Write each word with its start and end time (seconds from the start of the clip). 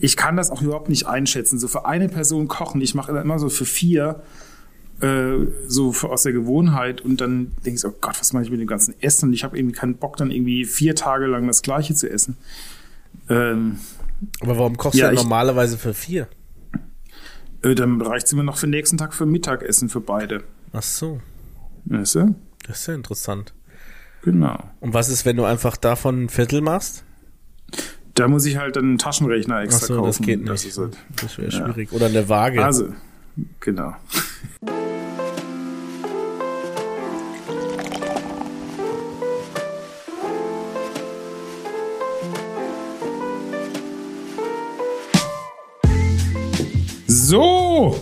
ich 0.00 0.16
kann 0.16 0.36
das 0.36 0.50
auch 0.50 0.62
überhaupt 0.62 0.88
nicht 0.88 1.06
einschätzen. 1.06 1.58
So 1.58 1.68
für 1.68 1.86
eine 1.86 2.08
Person 2.08 2.48
kochen, 2.48 2.80
ich 2.80 2.94
mache 2.94 3.12
immer 3.12 3.38
so 3.38 3.48
für 3.48 3.64
vier, 3.64 4.22
äh, 5.00 5.46
so 5.66 5.92
für, 5.92 6.10
aus 6.10 6.22
der 6.22 6.32
Gewohnheit 6.32 7.00
und 7.00 7.20
dann 7.20 7.52
denke 7.64 7.76
ich 7.76 7.80
so, 7.80 7.88
oh 7.88 7.94
Gott, 8.00 8.18
was 8.18 8.32
mache 8.32 8.44
ich 8.44 8.50
mit 8.50 8.60
dem 8.60 8.66
ganzen 8.66 8.94
Essen? 9.00 9.28
Und 9.28 9.32
ich 9.32 9.44
habe 9.44 9.58
irgendwie 9.58 9.74
keinen 9.74 9.96
Bock, 9.96 10.16
dann 10.16 10.30
irgendwie 10.30 10.64
vier 10.64 10.94
Tage 10.94 11.26
lang 11.26 11.46
das 11.46 11.62
Gleiche 11.62 11.94
zu 11.94 12.10
essen. 12.10 12.36
Ähm, 13.28 13.78
Aber 14.40 14.58
warum 14.58 14.76
kochst 14.76 14.98
ja, 14.98 15.10
du 15.10 15.16
normalerweise 15.16 15.78
für 15.78 15.94
vier? 15.94 16.28
Äh, 17.62 17.74
dann 17.74 18.00
reicht 18.00 18.26
es 18.26 18.32
immer 18.32 18.42
noch 18.42 18.56
für 18.56 18.66
den 18.66 18.70
nächsten 18.70 18.96
Tag 18.98 19.14
für 19.14 19.26
Mittagessen 19.26 19.88
für 19.88 20.00
beide. 20.00 20.44
Ach 20.72 20.82
so. 20.82 21.20
Weißt 21.84 22.16
du? 22.16 22.34
Das 22.66 22.80
ist 22.80 22.86
ja 22.86 22.94
interessant. 22.94 23.54
Genau. 24.22 24.58
Und 24.80 24.94
was 24.94 25.08
ist, 25.08 25.24
wenn 25.24 25.36
du 25.36 25.44
einfach 25.44 25.76
davon 25.76 26.24
ein 26.24 26.28
Viertel 26.28 26.60
machst? 26.60 27.04
Da 28.18 28.26
muss 28.26 28.44
ich 28.46 28.56
halt 28.56 28.76
einen 28.76 28.98
Taschenrechner 28.98 29.62
extra 29.62 29.84
Ach 29.84 29.88
so, 29.88 29.94
kaufen. 29.94 30.06
Das 30.08 30.20
geht 30.26 30.40
nicht. 30.40 30.50
Das, 30.50 30.78
halt, 30.78 30.96
das 31.22 31.38
wäre 31.38 31.52
schwierig. 31.52 31.92
Oder 31.92 32.06
eine 32.06 32.28
Waage. 32.28 32.64
Also, 32.64 32.88
genau. 33.60 33.94
So, 47.06 48.00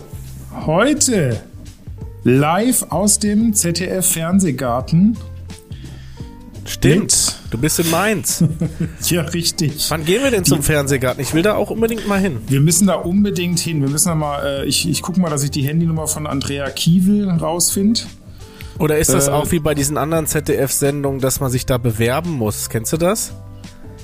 heute 0.65 1.43
live 2.23 2.87
aus 2.89 3.19
dem 3.19 3.53
ZDF 3.53 4.13
Fernsehgarten. 4.13 5.15
Stimmt, 6.65 7.36
du 7.51 7.57
bist 7.57 7.79
in 7.79 7.89
Mainz. 7.89 8.43
ja, 9.09 9.21
richtig. 9.21 9.89
Wann 9.89 10.05
gehen 10.05 10.23
wir 10.23 10.31
denn 10.31 10.45
zum 10.45 10.63
Fernsehgarten? 10.63 11.21
Ich 11.21 11.33
will 11.33 11.43
da 11.43 11.55
auch 11.55 11.69
unbedingt 11.69 12.07
mal 12.07 12.19
hin. 12.19 12.39
Wir 12.47 12.61
müssen 12.61 12.87
da 12.87 12.95
unbedingt 12.95 13.59
hin. 13.59 13.81
Wir 13.81 13.89
müssen 13.89 14.09
da 14.09 14.15
mal, 14.15 14.45
äh, 14.45 14.65
ich, 14.65 14.87
ich 14.89 15.01
gucke 15.01 15.19
mal, 15.19 15.29
dass 15.29 15.43
ich 15.43 15.51
die 15.51 15.63
Handynummer 15.63 16.07
von 16.07 16.27
Andrea 16.27 16.69
Kiewel 16.69 17.29
rausfinde. 17.29 18.01
Oder 18.79 18.97
ist 18.97 19.13
das 19.13 19.27
äh, 19.27 19.31
auch 19.31 19.51
wie 19.51 19.59
bei 19.59 19.73
diesen 19.73 19.97
anderen 19.97 20.27
ZDF-Sendungen, 20.27 21.19
dass 21.19 21.39
man 21.39 21.49
sich 21.49 21.65
da 21.65 21.77
bewerben 21.77 22.31
muss? 22.31 22.69
Kennst 22.69 22.93
du 22.93 22.97
das? 22.97 23.33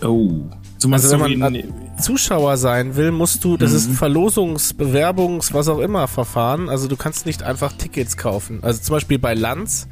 Oh. 0.02 0.42
Du 0.82 0.92
also 0.92 1.12
wenn 1.12 1.40
man 1.40 1.64
Zuschauer 2.02 2.58
sein 2.58 2.98
will, 2.98 3.12
musst 3.12 3.44
du, 3.46 3.56
das 3.56 3.72
mhm. 3.72 3.78
ist 3.78 3.90
ein 3.90 3.96
Verlosungs-, 3.96 4.76
Bewerbungs-, 4.76 5.54
was 5.54 5.70
auch 5.70 5.80
immer 5.80 6.08
Verfahren. 6.08 6.68
Also 6.70 6.88
du 6.88 6.98
kannst 6.98 7.26
nicht 7.26 7.44
einfach 7.44 7.72
Tickets 7.74 8.18
kaufen. 8.18 8.60
Also 8.62 8.82
zum 8.82 8.96
Beispiel 8.96 9.20
bei 9.20 9.34
Lanz, 9.34 9.88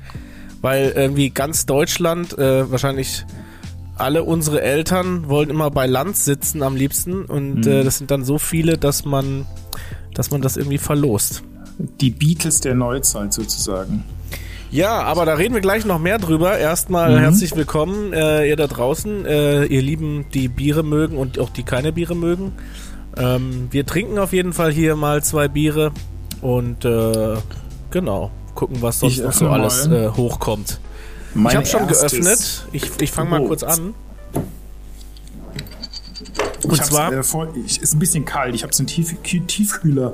weil 0.61 0.91
irgendwie 0.95 1.29
ganz 1.29 1.66
Deutschland, 1.66 2.38
äh, 2.38 2.69
wahrscheinlich 2.69 3.25
alle 4.02 4.23
unsere 4.23 4.61
Eltern 4.61 5.30
wollen 5.30 5.49
immer 5.49 5.71
bei 5.71 5.88
Lanz 5.88 6.25
sitzen 6.25 6.63
am 6.63 6.75
liebsten 6.75 7.25
und 7.25 7.66
mhm. 7.66 7.71
äh, 7.71 7.83
das 7.83 7.97
sind 7.97 8.11
dann 8.11 8.23
so 8.23 8.38
viele, 8.38 8.77
dass 8.77 9.05
man, 9.05 9.45
dass 10.13 10.31
man 10.31 10.41
das 10.41 10.57
irgendwie 10.57 10.77
verlost. 10.77 11.44
Die 11.77 12.11
Beatles 12.11 12.59
der 12.59 12.75
Neuzeit 12.75 13.33
sozusagen. 13.33 14.03
Ja, 14.72 15.02
aber 15.02 15.25
da 15.25 15.33
reden 15.33 15.53
wir 15.53 15.61
gleich 15.61 15.83
noch 15.83 15.99
mehr 15.99 16.17
drüber. 16.17 16.57
Erstmal 16.57 17.16
mhm. 17.16 17.19
herzlich 17.19 17.55
willkommen, 17.55 18.13
äh, 18.13 18.47
ihr 18.47 18.55
da 18.55 18.67
draußen, 18.67 19.25
äh, 19.25 19.66
ihr 19.66 19.81
Lieben, 19.81 20.25
die 20.33 20.47
Biere 20.47 20.83
mögen 20.83 21.17
und 21.17 21.39
auch 21.39 21.49
die 21.49 21.63
keine 21.63 21.91
Biere 21.91 22.16
mögen. 22.16 22.53
Ähm, 23.17 23.67
wir 23.72 23.85
trinken 23.85 24.17
auf 24.17 24.31
jeden 24.31 24.53
Fall 24.53 24.72
hier 24.72 24.95
mal 24.95 25.23
zwei 25.23 25.49
Biere 25.49 25.91
und 26.41 26.85
äh, 26.85 27.35
genau, 27.89 28.31
gucken, 28.55 28.77
was 28.81 29.02
sonst 29.02 29.22
noch 29.22 29.33
so 29.33 29.49
alles 29.49 29.88
äh, 29.88 30.09
hochkommt. 30.09 30.79
Ich 31.35 31.55
habe 31.55 31.65
schon 31.65 31.87
geöffnet. 31.87 32.67
Ich, 32.71 32.89
ich 32.99 33.11
fange 33.11 33.29
mal 33.29 33.45
kurz 33.45 33.63
an. 33.63 33.93
Und 36.63 36.73
ich 36.73 36.81
zwar 36.83 37.11
äh, 37.11 37.23
vor, 37.23 37.47
ich, 37.65 37.81
ist 37.81 37.93
ein 37.93 37.99
bisschen 37.99 38.25
kalt. 38.25 38.53
Ich 38.53 38.63
habe 38.63 38.73
so 38.73 38.81
einen 38.81 38.88
Tief, 38.88 39.15
Tiefkühler 39.21 40.13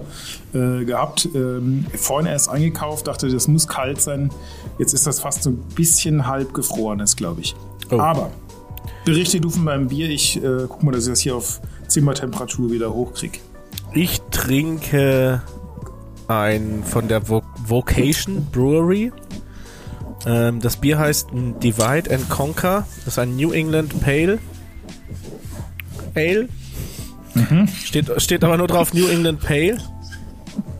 äh, 0.53 0.85
gehabt. 0.85 1.27
Ähm, 1.35 1.85
vorhin 1.95 2.27
erst 2.27 2.49
eingekauft, 2.49 3.07
dachte, 3.07 3.27
das 3.29 3.47
muss 3.47 3.67
kalt 3.67 4.01
sein. 4.01 4.31
Jetzt 4.79 4.93
ist 4.93 5.05
das 5.05 5.19
fast 5.19 5.43
so 5.43 5.49
ein 5.51 5.57
bisschen 5.75 6.27
halb 6.27 6.53
gefrorenes, 6.53 7.15
glaube 7.15 7.41
ich. 7.41 7.55
Oh. 7.91 7.99
Aber 7.99 8.31
berichte 9.05 9.41
du 9.41 9.49
von 9.49 9.63
meinem 9.63 9.87
Bier. 9.87 10.09
Ich 10.09 10.37
äh, 10.37 10.65
guck 10.67 10.83
mal, 10.83 10.91
dass 10.91 11.05
ich 11.05 11.11
das 11.11 11.19
hier 11.19 11.35
auf 11.35 11.61
Zimmertemperatur 11.87 12.71
wieder 12.71 12.93
hochkriege. 12.93 13.39
Ich 13.93 14.21
trinke 14.31 15.41
ein 16.27 16.83
von 16.83 17.07
der 17.07 17.27
Vo 17.27 17.41
Vocation 17.65 18.45
Brewery. 18.51 19.11
Ähm, 20.27 20.59
das 20.59 20.75
Bier 20.77 20.99
heißt 20.99 21.29
Divide 21.63 22.13
and 22.13 22.29
Conquer. 22.29 22.85
Das 23.05 23.13
ist 23.13 23.19
ein 23.19 23.37
New 23.37 23.53
England 23.53 23.99
Pale. 24.01 24.39
Ale. 26.15 26.49
Mhm. 27.33 27.67
Steht, 27.67 28.11
steht 28.21 28.43
aber 28.43 28.57
nur 28.57 28.67
drauf 28.67 28.93
New 28.93 29.07
England 29.07 29.39
Pale. 29.39 29.77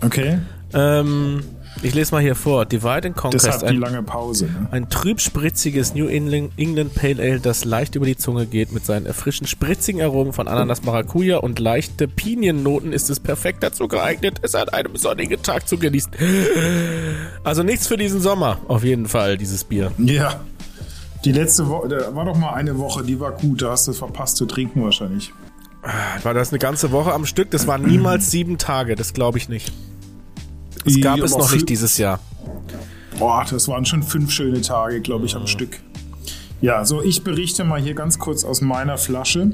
Okay. 0.02 0.40
Ähm, 0.74 1.44
ich 1.82 1.94
lese 1.94 2.14
mal 2.14 2.22
hier 2.22 2.36
vor. 2.36 2.66
Divide 2.66 3.08
and 3.08 3.34
ist 3.34 3.64
ein, 3.64 3.76
die 3.76 3.80
lange 3.80 4.04
Pause. 4.04 4.46
Ne? 4.46 4.68
ein 4.72 4.90
trübspritziges 4.90 5.94
New 5.94 6.08
England 6.08 6.96
Pale 6.96 7.22
Ale, 7.22 7.40
das 7.40 7.66
leicht 7.66 7.96
über 7.96 8.06
die 8.06 8.18
Zunge 8.18 8.46
geht. 8.46 8.72
Mit 8.72 8.86
seinen 8.86 9.06
erfrischend 9.06 9.50
spritzigen 9.50 10.02
Aromen 10.02 10.34
von 10.34 10.48
Ananas, 10.48 10.84
Maracuja 10.84 11.38
und 11.38 11.60
leichte 11.60 12.08
Piniennoten 12.08 12.94
ist 12.94 13.10
es 13.10 13.20
perfekt 13.20 13.64
dazu 13.64 13.88
geeignet, 13.88 14.40
es 14.42 14.56
an 14.56 14.70
einem 14.70 14.96
sonnigen 14.96 15.42
Tag 15.42 15.68
zu 15.68 15.78
genießen. 15.78 16.12
Also 17.44 17.64
nichts 17.64 17.88
für 17.88 17.98
diesen 17.98 18.22
Sommer, 18.22 18.60
auf 18.68 18.84
jeden 18.84 19.08
Fall, 19.08 19.38
dieses 19.38 19.64
Bier. 19.64 19.92
Ja. 19.98 20.42
Die 21.26 21.32
letzte 21.32 21.68
Woche, 21.68 21.88
da 21.88 22.16
war 22.16 22.26
doch 22.26 22.38
mal 22.38 22.54
eine 22.54 22.78
Woche, 22.78 23.04
die 23.04 23.20
war 23.20 23.32
gut, 23.32 23.62
da 23.62 23.72
hast 23.72 23.88
du 23.88 23.92
es 23.92 23.98
verpasst 23.98 24.38
zu 24.38 24.46
trinken 24.46 24.84
wahrscheinlich. 24.84 25.34
War 26.24 26.34
das 26.34 26.50
eine 26.50 26.60
ganze 26.60 26.92
Woche 26.92 27.14
am 27.14 27.26
Stück? 27.26 27.52
Das 27.52 27.68
waren 27.68 27.84
niemals 27.84 28.30
sieben 28.32 28.58
Tage, 28.58 28.96
das 28.96 29.14
glaube 29.14 29.38
ich 29.38 29.50
nicht. 29.50 29.72
Das 30.84 31.00
gab 31.02 31.20
es 31.20 31.32
noch 31.32 31.52
nicht 31.52 31.70
dieses 31.70 31.98
Jahr. 31.98 32.20
Boah, 33.20 33.46
das 33.50 33.68
waren 33.68 33.86
schon 33.86 34.04
fünf 34.04 34.32
schöne 34.32 34.62
Tage, 34.62 35.02
glaube 35.02 35.26
ich, 35.26 35.36
am 35.36 35.44
mhm. 35.44 35.48
Stück. 35.48 35.80
Ja, 36.62 36.86
so 36.86 37.02
ich 37.02 37.24
berichte 37.24 37.64
mal 37.64 37.82
hier 37.82 37.94
ganz 37.94 38.20
kurz 38.20 38.44
aus 38.44 38.62
meiner 38.62 38.98
Flasche. 38.98 39.52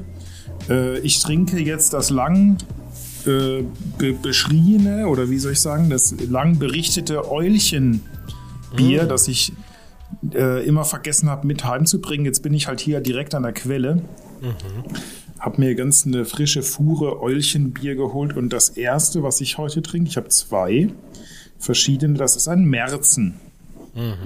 Äh, 0.68 0.98
ich 1.00 1.20
trinke 1.20 1.58
jetzt 1.58 1.92
das 1.92 2.10
lang 2.10 2.58
äh, 3.26 3.64
be 3.98 4.12
beschriebene, 4.12 5.08
oder 5.08 5.30
wie 5.30 5.38
soll 5.38 5.52
ich 5.52 5.60
sagen, 5.60 5.90
das 5.90 6.14
lang 6.28 6.58
berichtete 6.58 7.30
Eulchenbier, 7.30 8.00
mhm. 9.04 9.08
das 9.08 9.28
ich 9.28 9.52
äh, 10.32 10.64
immer 10.66 10.84
vergessen 10.84 11.28
habe, 11.28 11.46
mit 11.46 11.64
heimzubringen. 11.64 12.26
Jetzt 12.26 12.42
bin 12.42 12.54
ich 12.54 12.68
halt 12.68 12.80
hier 12.80 13.00
direkt 13.00 13.34
an 13.34 13.42
der 13.42 13.52
Quelle. 13.52 13.96
Mhm. 13.96 14.52
Habe 15.38 15.60
mir 15.60 15.74
ganz 15.74 16.06
eine 16.06 16.24
frische 16.24 16.62
Fuhre 16.62 17.20
Eulchenbier 17.20 17.96
geholt 17.96 18.36
und 18.36 18.52
das 18.52 18.70
erste, 18.70 19.22
was 19.22 19.40
ich 19.40 19.58
heute 19.58 19.82
trinke, 19.82 20.08
ich 20.08 20.16
habe 20.16 20.28
zwei 20.28 20.88
verschiedene, 21.58 22.14
das 22.14 22.36
ist 22.36 22.48
ein 22.48 22.64
Märzen. 22.64 23.34
Mhm. 23.94 24.16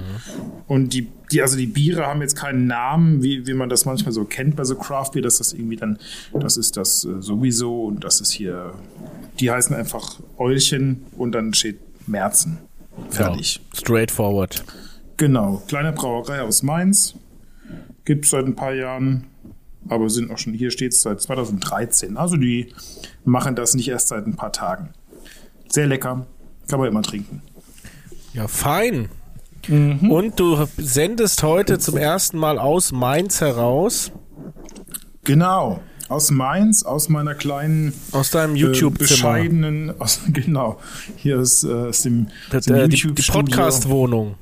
Und 0.67 0.93
die, 0.93 1.09
die, 1.31 1.41
also 1.41 1.57
die 1.57 1.67
Biere 1.67 2.07
haben 2.07 2.21
jetzt 2.21 2.35
keinen 2.35 2.67
Namen, 2.67 3.21
wie, 3.21 3.45
wie 3.45 3.53
man 3.53 3.69
das 3.69 3.85
manchmal 3.85 4.11
so 4.11 4.25
kennt 4.25 4.55
bei 4.55 4.63
so 4.63 4.75
Craft 4.75 5.11
Beer, 5.13 5.21
dass 5.21 5.37
das 5.37 5.53
irgendwie 5.53 5.75
dann, 5.75 5.99
das 6.33 6.57
ist 6.57 6.77
das 6.77 7.05
äh, 7.05 7.21
sowieso 7.21 7.85
und 7.85 8.03
das 8.03 8.19
ist 8.21 8.31
hier, 8.31 8.73
die 9.39 9.51
heißen 9.51 9.75
einfach 9.75 10.19
Eulchen 10.37 11.05
und 11.17 11.33
dann 11.33 11.53
steht 11.53 11.79
Märzen. 12.07 12.57
Fertig. 13.09 13.61
Ja, 13.73 13.79
straightforward. 13.79 14.63
Genau, 15.17 15.61
kleine 15.67 15.91
Brauerei 15.91 16.41
aus 16.41 16.63
Mainz. 16.63 17.15
Gibt 18.05 18.25
es 18.25 18.31
seit 18.31 18.45
ein 18.45 18.55
paar 18.55 18.73
Jahren, 18.73 19.25
aber 19.89 20.09
sind 20.09 20.31
auch 20.31 20.37
schon, 20.37 20.53
hier 20.53 20.71
steht 20.71 20.93
es 20.93 21.01
seit 21.01 21.21
2013. 21.21 22.17
Also 22.17 22.37
die 22.37 22.73
machen 23.25 23.55
das 23.55 23.73
nicht 23.75 23.89
erst 23.89 24.09
seit 24.09 24.25
ein 24.25 24.35
paar 24.35 24.51
Tagen. 24.51 24.89
Sehr 25.67 25.87
lecker, 25.87 26.25
kann 26.67 26.79
man 26.79 26.89
immer 26.89 27.01
trinken. 27.01 27.41
Ja, 28.33 28.47
fein. 28.47 29.09
Mhm. 29.67 30.11
Und 30.11 30.39
du 30.39 30.65
sendest 30.77 31.43
heute 31.43 31.79
zum 31.79 31.97
ersten 31.97 32.37
Mal 32.37 32.57
aus 32.57 32.91
Mainz 32.91 33.41
heraus. 33.41 34.11
Genau, 35.23 35.81
aus 36.07 36.31
Mainz, 36.31 36.83
aus 36.83 37.09
meiner 37.09 37.35
kleinen, 37.35 37.93
aus 38.11 38.31
deinem 38.31 38.55
YouTube 38.55 38.95
äh, 38.95 38.99
bescheidenen, 38.99 39.99
aus, 39.99 40.21
genau, 40.27 40.79
hier 41.17 41.39
ist 41.39 41.63
äh, 41.63 41.71
aus 41.71 42.01
dem, 42.01 42.27
das, 42.49 42.65
dem 42.65 42.75
äh, 42.75 42.85
YouTube 42.85 43.15
die, 43.15 43.21
die 43.21 43.31
Podcast-Wohnung. 43.31 44.35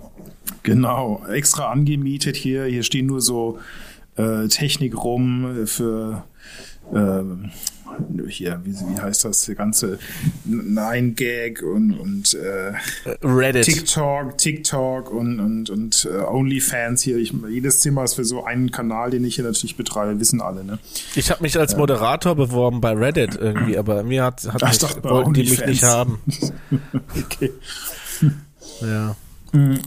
Genau, 0.63 1.23
extra 1.29 1.71
angemietet 1.71 2.35
hier. 2.35 2.65
Hier 2.65 2.83
stehen 2.83 3.05
nur 3.05 3.21
so 3.21 3.59
äh, 4.17 4.47
Technik 4.47 5.03
rum 5.03 5.65
für 5.65 6.23
äh, 6.93 7.23
hier, 8.27 8.61
wie, 8.63 8.73
wie 8.73 8.99
heißt 8.99 9.25
das, 9.25 9.45
der 9.45 9.55
ganze 9.55 9.99
Nine 10.45 11.11
Gag 11.11 11.63
und, 11.63 11.93
und 11.93 12.33
äh, 12.33 12.73
Reddit. 13.23 13.65
TikTok, 13.65 14.37
TikTok 14.37 15.11
und, 15.11 15.39
und, 15.39 15.69
und 15.69 16.07
uh, 16.11 16.27
OnlyFans 16.27 17.01
hier. 17.01 17.17
Ich, 17.17 17.33
jedes 17.49 17.79
Zimmer 17.79 18.03
ist 18.03 18.15
für 18.15 18.25
so 18.25 18.43
einen 18.43 18.71
Kanal, 18.71 19.09
den 19.11 19.23
ich 19.25 19.35
hier 19.35 19.45
natürlich 19.45 19.77
betreibe, 19.77 20.19
wissen 20.19 20.41
alle. 20.41 20.63
Ne? 20.63 20.79
Ich 21.15 21.31
habe 21.31 21.41
mich 21.41 21.57
als 21.57 21.75
Moderator 21.75 22.35
beworben 22.35 22.81
bei 22.81 22.93
Reddit 22.93 23.35
irgendwie, 23.35 23.77
aber 23.77 24.03
mir 24.03 24.23
hat, 24.23 24.43
hat 24.51 24.61
mich, 24.61 24.77
dachte, 24.77 25.03
wollten 25.03 25.33
die 25.33 25.49
mich 25.49 25.65
nicht 25.65 25.83
haben. 25.83 26.19
okay. 27.25 27.51
ja. 28.81 29.15
Mhm. 29.53 29.79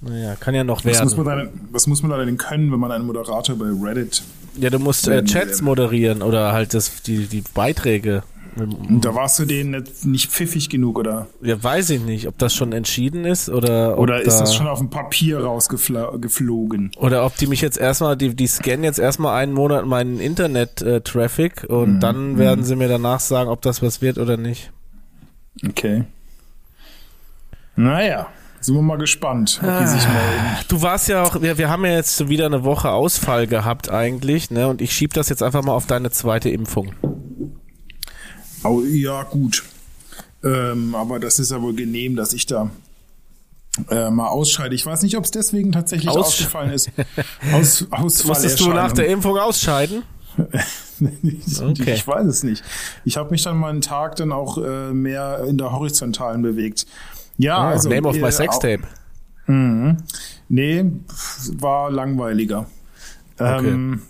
Naja, 0.00 0.36
kann 0.36 0.54
ja 0.54 0.64
noch 0.64 0.78
Was 0.84 0.84
werden. 0.84 1.04
muss, 1.04 1.16
man 1.16 1.26
dann, 1.26 1.50
was 1.72 1.86
muss 1.86 2.02
man 2.02 2.10
da 2.12 2.24
denn 2.24 2.36
können, 2.36 2.70
wenn 2.72 2.78
man 2.80 2.92
einen 2.92 3.06
Moderator 3.06 3.56
bei 3.56 3.66
Reddit. 3.66 4.22
ja, 4.56 4.70
du 4.70 4.78
musst 4.78 5.08
äh, 5.08 5.24
Chats 5.24 5.60
moderieren 5.62 6.22
oder 6.22 6.52
halt 6.52 6.72
das, 6.74 7.02
die, 7.02 7.26
die 7.26 7.42
Beiträge. 7.54 8.22
Da 8.56 9.14
warst 9.14 9.38
du 9.38 9.44
denen 9.44 9.84
nicht, 10.02 10.32
pfiffig 10.32 10.68
genug, 10.68 10.98
oder? 10.98 11.28
Ja, 11.42 11.62
weiß 11.62 11.90
ich 11.90 12.00
nicht, 12.00 12.26
ob 12.26 12.38
das 12.38 12.52
schon 12.54 12.72
entschieden 12.72 13.24
ist 13.24 13.48
oder 13.48 13.96
Oder 13.98 14.20
ist 14.20 14.34
da, 14.34 14.40
das 14.40 14.54
schon 14.56 14.66
auf 14.66 14.80
dem 14.80 14.90
Papier 14.90 15.38
rausgeflogen? 15.44 16.90
oder 16.96 17.24
ob 17.24 17.36
die 17.36 17.46
mich 17.46 17.60
jetzt 17.60 17.78
erstmal, 17.78 18.16
die, 18.16 18.34
die 18.34 18.46
scannen 18.48 18.82
jetzt 18.82 18.98
erstmal 18.98 19.40
einen 19.40 19.52
Monat 19.52 19.86
meinen 19.86 20.18
Internet-Traffic 20.18 21.66
und 21.68 21.94
Mhm. 21.96 22.00
dann 22.00 22.38
werden 22.38 22.64
sie 22.64 22.74
mir 22.74 22.88
danach 22.88 23.20
sagen, 23.20 23.48
ob 23.48 23.62
das 23.62 23.80
was 23.80 24.02
wird 24.02 24.18
oder 24.18 24.36
nicht. 24.36 24.72
Okay. 25.68 26.04
Naja, 27.76 28.26
sind 28.60 28.74
wir 28.74 28.82
mal 28.82 28.98
gespannt, 28.98 29.60
ob 29.62 29.78
die 29.80 29.86
sich 29.86 30.04
Ah. 30.06 30.12
melden. 30.12 30.56
Du 30.68 30.82
warst 30.82 31.08
ja 31.08 31.22
auch, 31.22 31.40
wir, 31.40 31.58
wir 31.58 31.68
haben 31.70 31.84
ja 31.84 31.92
jetzt 31.92 32.28
wieder 32.28 32.46
eine 32.46 32.64
Woche 32.64 32.90
Ausfall 32.90 33.46
gehabt 33.46 33.90
eigentlich, 33.90 34.50
ne? 34.50 34.68
Und 34.68 34.80
ich 34.82 34.92
schieb 34.92 35.14
das 35.14 35.28
jetzt 35.28 35.42
einfach 35.42 35.62
mal 35.62 35.72
auf 35.72 35.86
deine 35.86 36.10
zweite 36.10 36.48
Impfung. 36.50 36.92
Au, 38.62 38.82
ja, 38.82 39.22
gut. 39.22 39.64
Ähm, 40.44 40.94
aber 40.94 41.18
das 41.20 41.38
ist 41.38 41.50
ja 41.50 41.60
wohl 41.62 41.74
genehm, 41.74 42.16
dass 42.16 42.32
ich 42.32 42.46
da 42.46 42.70
äh, 43.90 44.10
mal 44.10 44.28
ausscheide. 44.28 44.74
Ich 44.74 44.84
weiß 44.84 45.02
nicht, 45.02 45.16
ob 45.16 45.24
es 45.24 45.30
deswegen 45.30 45.72
tatsächlich 45.72 46.08
Aus- 46.10 46.26
ausgefallen 46.28 46.72
ist. 46.72 46.90
Aus, 47.52 47.86
Ausfall 47.90 48.28
Musstest 48.28 48.60
du 48.60 48.68
nach 48.72 48.92
der 48.92 49.06
Impfung 49.08 49.38
ausscheiden? 49.38 50.02
ich, 51.22 51.60
Okay. 51.60 51.94
ich 51.94 52.06
weiß 52.06 52.26
es 52.26 52.42
nicht. 52.42 52.62
Ich 53.04 53.16
habe 53.16 53.30
mich 53.30 53.42
dann 53.42 53.56
mal 53.56 53.70
einen 53.70 53.80
Tag 53.80 54.16
dann 54.16 54.32
auch 54.32 54.58
äh, 54.58 54.92
mehr 54.92 55.44
in 55.48 55.58
der 55.58 55.72
Horizontalen 55.72 56.42
bewegt. 56.42 56.86
Ja, 57.38 57.56
Ah, 57.58 57.70
also. 57.70 57.88
Name 57.88 58.06
of 58.08 58.16
my 58.16 58.28
äh, 58.28 58.32
Sextape. 58.32 58.80
au- 58.84 59.52
Mhm. 59.52 59.96
Nee, 60.50 60.84
war 61.58 61.90
langweiliger. 61.90 62.66
Ähm, 63.38 64.02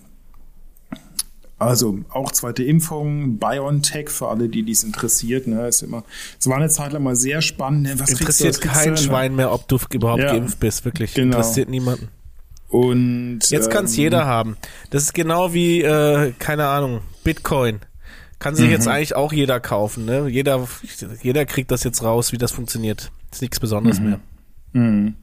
also 1.58 1.98
auch 2.10 2.30
zweite 2.32 2.62
Impfung, 2.62 3.38
BioNTech 3.38 4.08
für 4.10 4.28
alle, 4.28 4.48
die 4.48 4.62
dies 4.62 4.84
interessiert. 4.84 5.46
Ne, 5.46 5.66
ist 5.68 5.82
immer. 5.82 6.04
Es 6.38 6.48
war 6.48 6.56
eine 6.56 6.68
Zeit 6.68 6.92
lang 6.92 7.02
mal 7.02 7.16
sehr 7.16 7.42
spannend. 7.42 7.82
Ne, 7.82 7.98
was 8.00 8.10
kriegst 8.16 8.20
du, 8.40 8.44
Interessiert 8.46 8.64
was 8.64 8.72
kein 8.72 8.84
du, 8.84 8.90
ne? 8.92 8.96
Schwein 9.06 9.36
mehr, 9.36 9.52
ob 9.52 9.66
du 9.68 9.78
überhaupt 9.92 10.22
Ja. 10.22 10.32
geimpft 10.32 10.60
bist, 10.60 10.84
wirklich. 10.84 11.14
Genau. 11.14 11.36
Interessiert 11.36 11.68
niemanden. 11.68 12.08
Und 12.68 13.40
Jetzt 13.48 13.70
kann 13.70 13.86
es 13.86 13.94
ähm, 13.96 14.00
jeder 14.04 14.26
haben. 14.26 14.56
Das 14.90 15.02
ist 15.04 15.14
genau 15.14 15.52
wie, 15.52 15.82
äh, 15.82 16.32
keine 16.38 16.66
Ahnung, 16.68 17.00
Bitcoin. 17.24 17.80
Kann 18.38 18.54
sich 18.54 18.66
Mhm. 18.66 18.72
jetzt 18.72 18.86
eigentlich 18.86 19.16
auch 19.16 19.32
jeder 19.32 19.58
kaufen. 19.58 20.04
Ne? 20.04 20.28
Jeder, 20.28 20.66
jeder 21.22 21.44
kriegt 21.44 21.70
das 21.70 21.82
jetzt 21.82 22.02
raus, 22.04 22.30
wie 22.32 22.38
das 22.38 22.52
funktioniert. 22.52 23.10
Ist 23.30 23.42
nichts 23.42 23.60
Besonderes 23.60 24.00
mehr. 24.00 24.20
Mhm. 24.72 25.14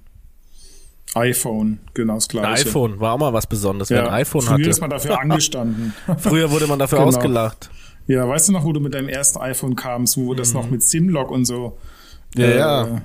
iPhone, 1.15 1.79
genau 1.93 2.15
das 2.15 2.25
Ein 2.25 2.29
gleiche. 2.29 2.67
iPhone 2.69 2.99
war 2.99 3.13
auch 3.13 3.17
mal 3.17 3.31
was 3.33 3.47
Besonderes, 3.47 3.89
wer 3.89 3.99
Ja, 4.03 4.07
ein 4.09 4.13
iPhone 4.15 4.41
früher 4.41 4.53
hatte. 4.55 4.69
ist 4.69 4.81
man 4.81 4.89
dafür 4.89 5.19
angestanden. 5.21 5.93
Früher 6.17 6.51
wurde 6.51 6.67
man 6.67 6.77
dafür 6.79 6.97
Genau. 6.99 7.07
ausgelacht. 7.09 7.69
Ja, 8.07 8.27
weißt 8.27 8.49
du 8.49 8.51
noch, 8.53 8.63
wo 8.65 8.73
du 8.73 8.79
mit 8.79 8.93
deinem 8.93 9.09
ersten 9.09 9.39
iPhone 9.39 9.75
kamst, 9.75 10.17
wo 10.17 10.33
das 10.33 10.53
noch 10.53 10.69
mit 10.69 10.83
Simlock 10.83 11.31
und 11.31 11.45
so. 11.45 11.77
Mhm. 12.35 12.41
Ja, 12.41 12.47
äh, 12.47 12.57
ja. 12.57 13.01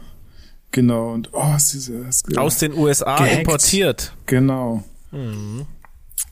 Genau, 0.72 1.12
und 1.12 1.30
oh, 1.32 1.54
ist, 1.56 1.74
es 1.74 1.88
ist, 1.88 2.38
Aus 2.38 2.58
den 2.58 2.74
USA 2.74 3.16
Gehackt. 3.16 3.38
importiert. 3.38 4.12
Genau. 4.26 4.84
Mhm. 5.10 5.66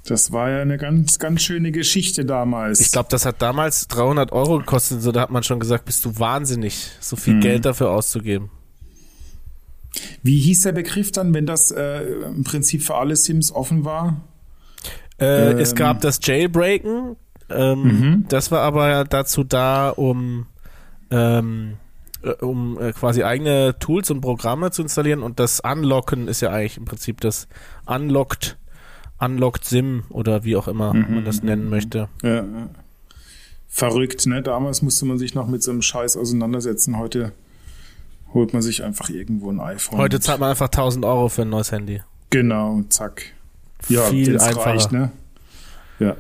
Das 0.05 0.33
war 0.33 0.49
ja 0.51 0.63
eine 0.63 0.79
ganz, 0.79 1.19
ganz 1.19 1.43
schöne 1.43 1.71
Geschichte 1.73 2.25
damals. 2.25 2.81
Ich 2.81 2.93
glaube, 2.93 3.09
das 3.11 3.25
hat 3.27 3.43
damals 3.43 3.89
300 3.89 4.33
Euro 4.33 4.59
gekostet. 4.59 5.03
So, 5.03 5.13
da 5.13 5.21
hat 5.23 5.31
man 5.31 5.43
schon 5.43 5.59
gesagt, 5.61 5.85
bist 5.87 6.05
du 6.05 6.19
wahnsinnig, 6.19 6.91
so 7.01 7.17
viel 7.17 7.35
Mhm. 7.35 7.41
Geld 7.41 7.65
dafür 7.65 7.91
auszugeben. 7.91 8.51
Wie 10.23 10.39
hieß 10.39 10.63
der 10.63 10.73
Begriff 10.73 11.13
dann, 11.13 11.35
wenn 11.35 11.47
das 11.47 11.71
äh, 11.71 12.03
im 12.03 12.45
Prinzip 12.45 12.83
für 12.83 12.95
alle 12.97 13.17
Sims 13.17 13.53
offen 13.53 13.85
war? 13.85 14.21
Äh, 15.19 15.53
Ähm. 15.53 15.59
Es 15.59 15.75
gab 15.75 16.01
das 16.01 16.21
Jailbreaken. 16.23 17.17
Ähm, 17.51 18.25
Das 18.29 18.51
war 18.51 18.61
aber 18.61 19.05
dazu 19.05 19.43
da, 19.43 19.91
um, 19.91 20.47
ähm, 21.11 21.75
äh, 22.23 22.31
um 22.45 22.79
äh, 22.79 22.93
quasi 22.93 23.23
eigene 23.23 23.79
Tools 23.79 24.11
und 24.11 24.21
Programme 24.21 24.71
zu 24.71 24.83
installieren. 24.83 25.23
Und 25.23 25.41
das 25.41 25.61
Unlocken 25.61 26.29
ist 26.29 26.43
ja 26.43 26.51
eigentlich 26.51 26.77
im 26.77 26.85
Prinzip 26.85 27.21
das 27.21 27.49
Unlocked, 27.87 28.59
Unlocked 29.19 29.65
Sim 29.65 30.05
oder 30.11 30.45
wie 30.45 30.57
auch 30.57 30.69
immer 30.69 30.93
man 30.93 31.25
das 31.25 31.43
nennen 31.43 31.71
möchte. 31.71 32.09
Ja. 32.23 32.45
Verrückt, 33.67 34.27
ne? 34.27 34.43
Damals 34.43 34.83
musste 34.83 35.07
man 35.07 35.19
sich 35.19 35.35
noch 35.35 35.47
mit 35.49 35.63
so 35.63 35.71
einem 35.71 35.83
Scheiß 35.83 36.17
auseinandersetzen. 36.17 36.99
Heute 36.99 37.33
holt 38.35 38.53
man 38.53 38.63
sich 38.63 38.83
einfach 38.85 39.09
irgendwo 39.11 39.51
ein 39.51 39.61
iPhone. 39.61 39.99
Heute 39.99 40.21
zahlt 40.21 40.41
man 40.41 40.51
einfach 40.51 40.67
1000 40.67 41.05
Euro 41.05 41.29
für 41.29 41.43
ein 41.43 41.51
neues 41.51 41.73
Handy. 41.73 42.03
Genau, 42.31 42.83
zack. 42.89 43.23
Ja, 43.89 44.03
Viel 44.03 44.39
einfacher. 44.39 44.67
reicht, 44.67 44.93
ne? 44.93 45.11
Ja. 45.99 46.17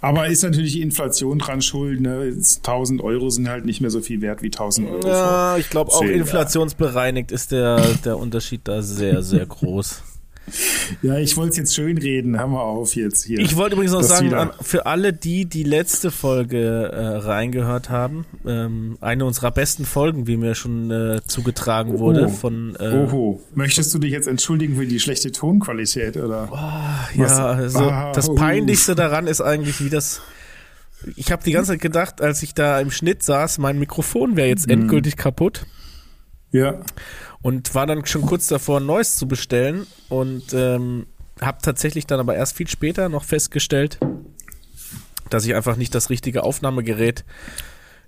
Aber 0.00 0.26
ist 0.26 0.42
natürlich 0.42 0.72
die 0.72 0.82
Inflation 0.82 1.38
dran 1.38 1.62
schuld, 1.62 2.00
ne? 2.00 2.24
Jetzt 2.26 2.58
1000 2.58 3.00
Euro 3.02 3.30
sind 3.30 3.48
halt 3.48 3.64
nicht 3.64 3.80
mehr 3.80 3.90
so 3.90 4.02
viel 4.02 4.20
wert 4.20 4.42
wie 4.42 4.48
1000 4.48 4.90
Euro. 4.90 5.08
Ja, 5.08 5.56
ich 5.56 5.70
glaube 5.70 5.92
auch 5.92 6.02
inflationsbereinigt 6.02 7.32
ist 7.32 7.52
der, 7.52 7.80
der 8.04 8.18
Unterschied 8.18 8.62
da 8.64 8.82
sehr, 8.82 9.22
sehr 9.22 9.46
groß. 9.46 10.02
Ja, 11.02 11.16
ich 11.18 11.36
wollte 11.36 11.52
es 11.52 11.56
jetzt 11.56 11.74
schön 11.74 11.96
reden. 11.96 12.38
Hör 12.38 12.46
mal 12.46 12.60
auf 12.60 12.94
jetzt 12.94 13.24
hier. 13.24 13.38
Ich 13.38 13.56
wollte 13.56 13.74
übrigens 13.76 13.92
noch 13.92 14.00
Das 14.00 14.08
sagen, 14.10 14.26
wieder- 14.26 14.54
für 14.60 14.84
alle 14.86 15.12
die, 15.12 15.46
die 15.46 15.62
letzte 15.62 16.10
Folge 16.10 16.90
äh, 16.92 16.98
reingehört 17.16 17.88
haben, 17.88 18.26
ähm, 18.46 18.98
eine 19.00 19.24
unserer 19.24 19.50
besten 19.50 19.84
Folgen, 19.86 20.26
wie 20.26 20.36
mir 20.36 20.54
schon 20.54 20.90
äh, 20.90 21.20
zugetragen 21.26 21.98
wurde, 21.98 22.26
Oh. 22.26 22.28
von 22.28 22.76
äh, 22.78 22.88
Oho. 22.94 23.40
Möchtest 23.54 23.94
du 23.94 23.98
dich 23.98 24.12
jetzt 24.12 24.28
entschuldigen 24.28 24.76
für 24.76 24.86
die 24.86 25.00
schlechte 25.00 25.32
Tonqualität, 25.32 26.16
oder? 26.18 26.48
ja, 27.14 27.22
Was- 27.24 27.38
also 27.40 27.78
Ah, 27.80 28.12
das 28.12 28.28
uh. 28.28 28.34
Peinlichste 28.34 28.94
daran 28.94 29.26
ist 29.26 29.40
eigentlich, 29.40 29.82
wie 29.82 29.88
das. 29.90 30.20
Ich 31.16 31.32
habe 31.32 31.42
die 31.42 31.52
ganze 31.52 31.72
Zeit 31.72 31.80
gedacht, 31.80 32.20
als 32.22 32.42
ich 32.42 32.54
da 32.54 32.80
im 32.80 32.90
Schnitt 32.90 33.22
saß, 33.22 33.58
mein 33.58 33.78
Mikrofon 33.78 34.36
wäre 34.36 34.46
Mhm. 34.46 34.50
jetzt 34.50 34.70
endgültig 34.70 35.16
kaputt. 35.16 35.64
Ja. 36.54 36.78
und 37.42 37.74
war 37.74 37.84
dann 37.84 38.06
schon 38.06 38.22
kurz 38.22 38.46
davor, 38.46 38.78
ein 38.78 38.86
neues 38.86 39.16
zu 39.16 39.26
bestellen 39.26 39.88
und 40.08 40.52
ähm, 40.52 41.06
habe 41.40 41.58
tatsächlich 41.60 42.06
dann 42.06 42.20
aber 42.20 42.36
erst 42.36 42.56
viel 42.56 42.68
später 42.68 43.08
noch 43.08 43.24
festgestellt, 43.24 43.98
dass 45.30 45.44
ich 45.44 45.56
einfach 45.56 45.74
nicht 45.74 45.94
das 45.96 46.10
richtige 46.10 46.44
Aufnahmegerät 46.44 47.24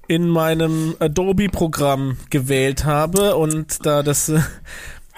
in 0.06 0.28
meinem 0.28 0.94
Adobe-Programm 1.00 2.18
gewählt 2.30 2.84
habe 2.84 3.34
und 3.34 3.84
da 3.84 4.04
das 4.04 4.28
äh, 4.28 4.40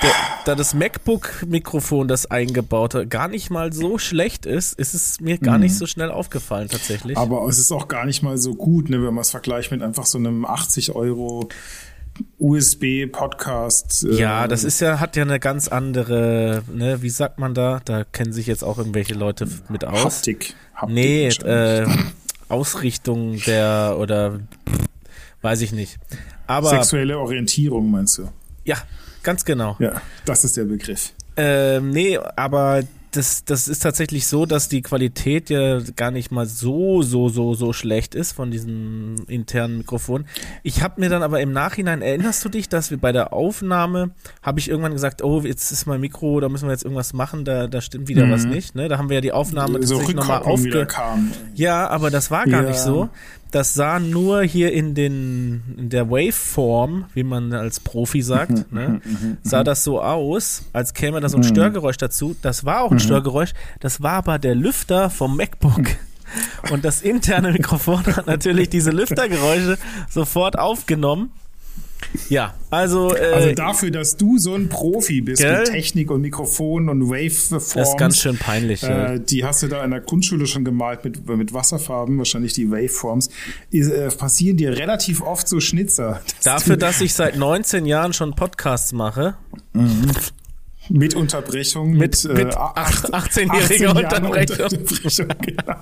der, 0.02 0.12
da 0.44 0.54
das 0.54 0.75
MacBook-Mikrofon, 0.75 2.08
das 2.08 2.26
eingebaute, 2.30 3.06
gar 3.06 3.28
nicht 3.28 3.50
mal 3.50 3.72
so 3.72 3.98
schlecht 3.98 4.46
ist, 4.46 4.78
ist 4.78 4.94
es 4.94 5.20
mir 5.20 5.38
gar 5.38 5.58
nicht 5.58 5.75
so 5.75 5.86
schnell 5.86 6.10
aufgefallen 6.10 6.69
tatsächlich. 6.69 7.16
Aber 7.19 7.46
es 7.48 7.58
ist 7.58 7.72
auch 7.72 7.88
gar 7.88 8.04
nicht 8.04 8.22
mal 8.22 8.38
so 8.38 8.54
gut, 8.54 8.90
ne, 8.90 9.02
wenn 9.02 9.14
man 9.14 9.22
es 9.22 9.30
vergleicht 9.30 9.70
mit 9.70 9.82
einfach 9.82 10.06
so 10.06 10.19
einem 10.19 10.44
80 10.44 10.94
Euro 10.94 11.49
USB-Podcast. 12.38 14.04
äh, 14.04 14.14
Ja, 14.14 14.46
das 14.48 14.64
ist 14.64 14.80
ja, 14.80 15.00
hat 15.00 15.16
ja 15.16 15.22
eine 15.22 15.38
ganz 15.40 15.68
andere, 15.68 16.62
ne, 16.72 17.02
wie 17.02 17.10
sagt 17.10 17.38
man 17.38 17.54
da? 17.54 17.80
Da 17.84 18.04
kennen 18.04 18.32
sich 18.32 18.46
jetzt 18.46 18.62
auch 18.64 18.78
irgendwelche 18.78 19.14
Leute 19.14 19.48
mit 19.68 19.84
aus. 19.84 20.04
Haptik. 20.16 20.54
Haptik 20.75 20.94
nee, 20.94 21.28
äh, 21.28 21.87
Ausrichtung 22.48 23.38
der 23.46 23.96
oder 23.98 24.40
weiß 25.42 25.60
ich 25.60 25.72
nicht. 25.72 25.98
Aber 26.46 26.70
Sexuelle 26.70 27.18
Orientierung 27.18 27.90
meinst 27.90 28.18
du? 28.18 28.28
ja, 28.64 28.76
ganz 29.22 29.44
genau. 29.44 29.76
Ja, 29.78 30.00
das 30.25 30.44
ist 30.44 30.56
der 30.56 30.64
Begriff. 30.64 31.12
Ähm, 31.37 31.90
nee, 31.90 32.18
aber 32.37 32.82
das, 33.18 33.44
das 33.44 33.66
ist 33.66 33.80
tatsächlich 33.82 34.28
so, 34.28 34.46
dass 34.46 34.68
die 34.68 34.80
Qualität 34.80 35.50
ja 35.50 35.80
gar 35.96 36.12
nicht 36.12 36.30
mal 36.30 36.46
so, 36.46 37.02
so, 37.02 37.28
so, 37.28 37.52
so 37.54 37.72
schlecht 37.72 38.14
ist 38.14 38.30
von 38.32 38.52
diesem 38.52 39.16
internen 39.26 39.78
Mikrofon. 39.78 40.25
Ich 40.62 40.82
habe 40.82 41.00
mir 41.00 41.08
dann 41.08 41.25
aber 41.25 41.40
im 41.40 41.52
Nachhinein, 41.52 42.00
erinnerst 42.00 42.44
du 42.44 42.48
dich, 42.48 42.68
dass 42.68 42.92
wir 42.92 42.98
bei 42.98 43.10
der 43.10 43.32
Aufnahme, 43.32 44.10
habe 44.40 44.60
ich 44.60 44.68
irgendwann 44.70 44.92
gesagt, 44.92 45.22
oh, 45.25 45.40
jetzt 45.40 45.72
ist 45.72 45.87
mein 45.87 46.00
Mikro, 46.00 46.38
da 46.38 46.48
müssen 46.48 46.68
wir 46.68 46.72
jetzt 46.72 46.84
irgendwas 46.84 47.12
machen, 47.12 47.44
da, 47.44 47.66
da 47.66 47.80
stimmt 47.80 48.06
wieder 48.06 48.30
was 48.30 48.44
nicht. 48.44 48.76
Ne? 48.76 48.87
Da 48.88 48.98
haben 48.98 49.08
wir 49.08 49.16
ja 49.16 49.20
die 49.20 49.32
Aufnahme 49.32 49.82
so 49.84 49.96
tatsächlich 49.96 50.16
nochmal 50.16 50.42
aufge... 50.42 50.87
Ja, 51.56 51.88
aber 51.88 52.10
das 52.10 52.30
war 52.30 52.46
gar 52.46 52.62
Ja. 52.62 52.68
nicht 52.68 52.78
so. 52.78 53.08
Das 53.50 53.75
sah 53.75 53.99
nur 53.99 54.43
hier 54.43 54.73
in 54.73 54.95
den 54.95 55.62
in 55.76 55.88
der 55.88 56.11
Waveform, 56.11 57.07
wie 57.14 57.23
man 57.23 57.52
als 57.52 57.81
Profi 57.81 58.21
sagt, 58.23 58.73
ne, 58.73 59.00
sah 59.43 59.64
das 59.64 59.85
so 59.85 60.02
aus, 60.02 60.64
als 60.73 60.93
käme 60.95 61.21
da 61.21 61.28
so 61.28 61.38
ein 61.38 61.45
Störgeräusch 61.45 61.97
dazu. 61.97 62.37
Das 62.43 62.64
war 62.64 62.83
auch 62.83 62.93
ein 62.93 63.00
Störgeräusch. 63.00 63.52
Das 63.81 64.02
war 64.02 64.12
aber 64.12 64.38
der 64.38 64.55
Lüfter 64.55 65.09
vom 65.11 65.37
MacBook. 65.37 65.87
Und 66.71 66.85
das 66.85 67.00
interne 67.00 67.52
Mikrofon 67.59 68.05
hat 68.07 68.26
natürlich 68.26 68.69
diese 68.69 68.90
Lüftergeräusche 68.90 69.78
sofort 70.11 70.59
aufgenommen. 70.59 71.33
Ja, 72.28 72.55
also. 72.71 73.14
Äh, 73.14 73.33
also 73.33 73.52
dafür, 73.52 73.90
dass 73.90 74.17
du 74.17 74.38
so 74.38 74.55
ein 74.55 74.69
Profi 74.69 75.21
bist 75.21 75.43
gell? 75.43 75.59
mit 75.59 75.69
Technik 75.69 76.11
und 76.11 76.21
Mikrofon 76.21 76.88
und 76.88 77.09
Waveforms. 77.09 77.75
Das 77.75 77.90
ist 77.90 77.99
ganz 77.99 78.19
schön 78.19 78.37
peinlich. 78.37 78.83
Äh, 78.83 79.21
die 79.21 79.45
hast 79.45 79.62
du 79.62 79.69
da 79.69 79.85
in 79.85 79.90
der 79.90 80.00
Grundschule 80.00 80.47
schon 80.47 80.64
gemalt 80.64 81.05
mit, 81.05 81.26
mit 81.28 81.52
Wasserfarben, 81.52 82.19
wahrscheinlich 82.19 82.52
die 82.52 82.71
Waveforms. 82.71 83.28
Ist, 83.71 83.90
äh, 83.90 84.09
passieren 84.11 84.57
dir 84.57 84.76
relativ 84.76 85.23
oft 85.23 85.49
so 85.49 85.61
Schnitzer. 85.61 86.21
Dass 86.45 86.59
dafür, 86.59 86.76
dass 86.76 87.00
ich 87.00 87.14
seit 87.14 87.37
19 87.37 87.87
Jahren 87.87 88.12
schon 88.12 88.35
Podcasts 88.35 88.93
mache. 88.93 89.35
Mhm. 89.73 90.12
Mit 90.90 91.14
Unterbrechung. 91.14 91.93
Mit, 91.93 92.25
mit, 92.25 92.37
mit 92.37 92.57
18-jähriger 92.57 93.14
18 93.14 93.88
Unterbrechung. 93.88 94.67
Unterbrechung 94.67 95.28
genau. 95.40 95.75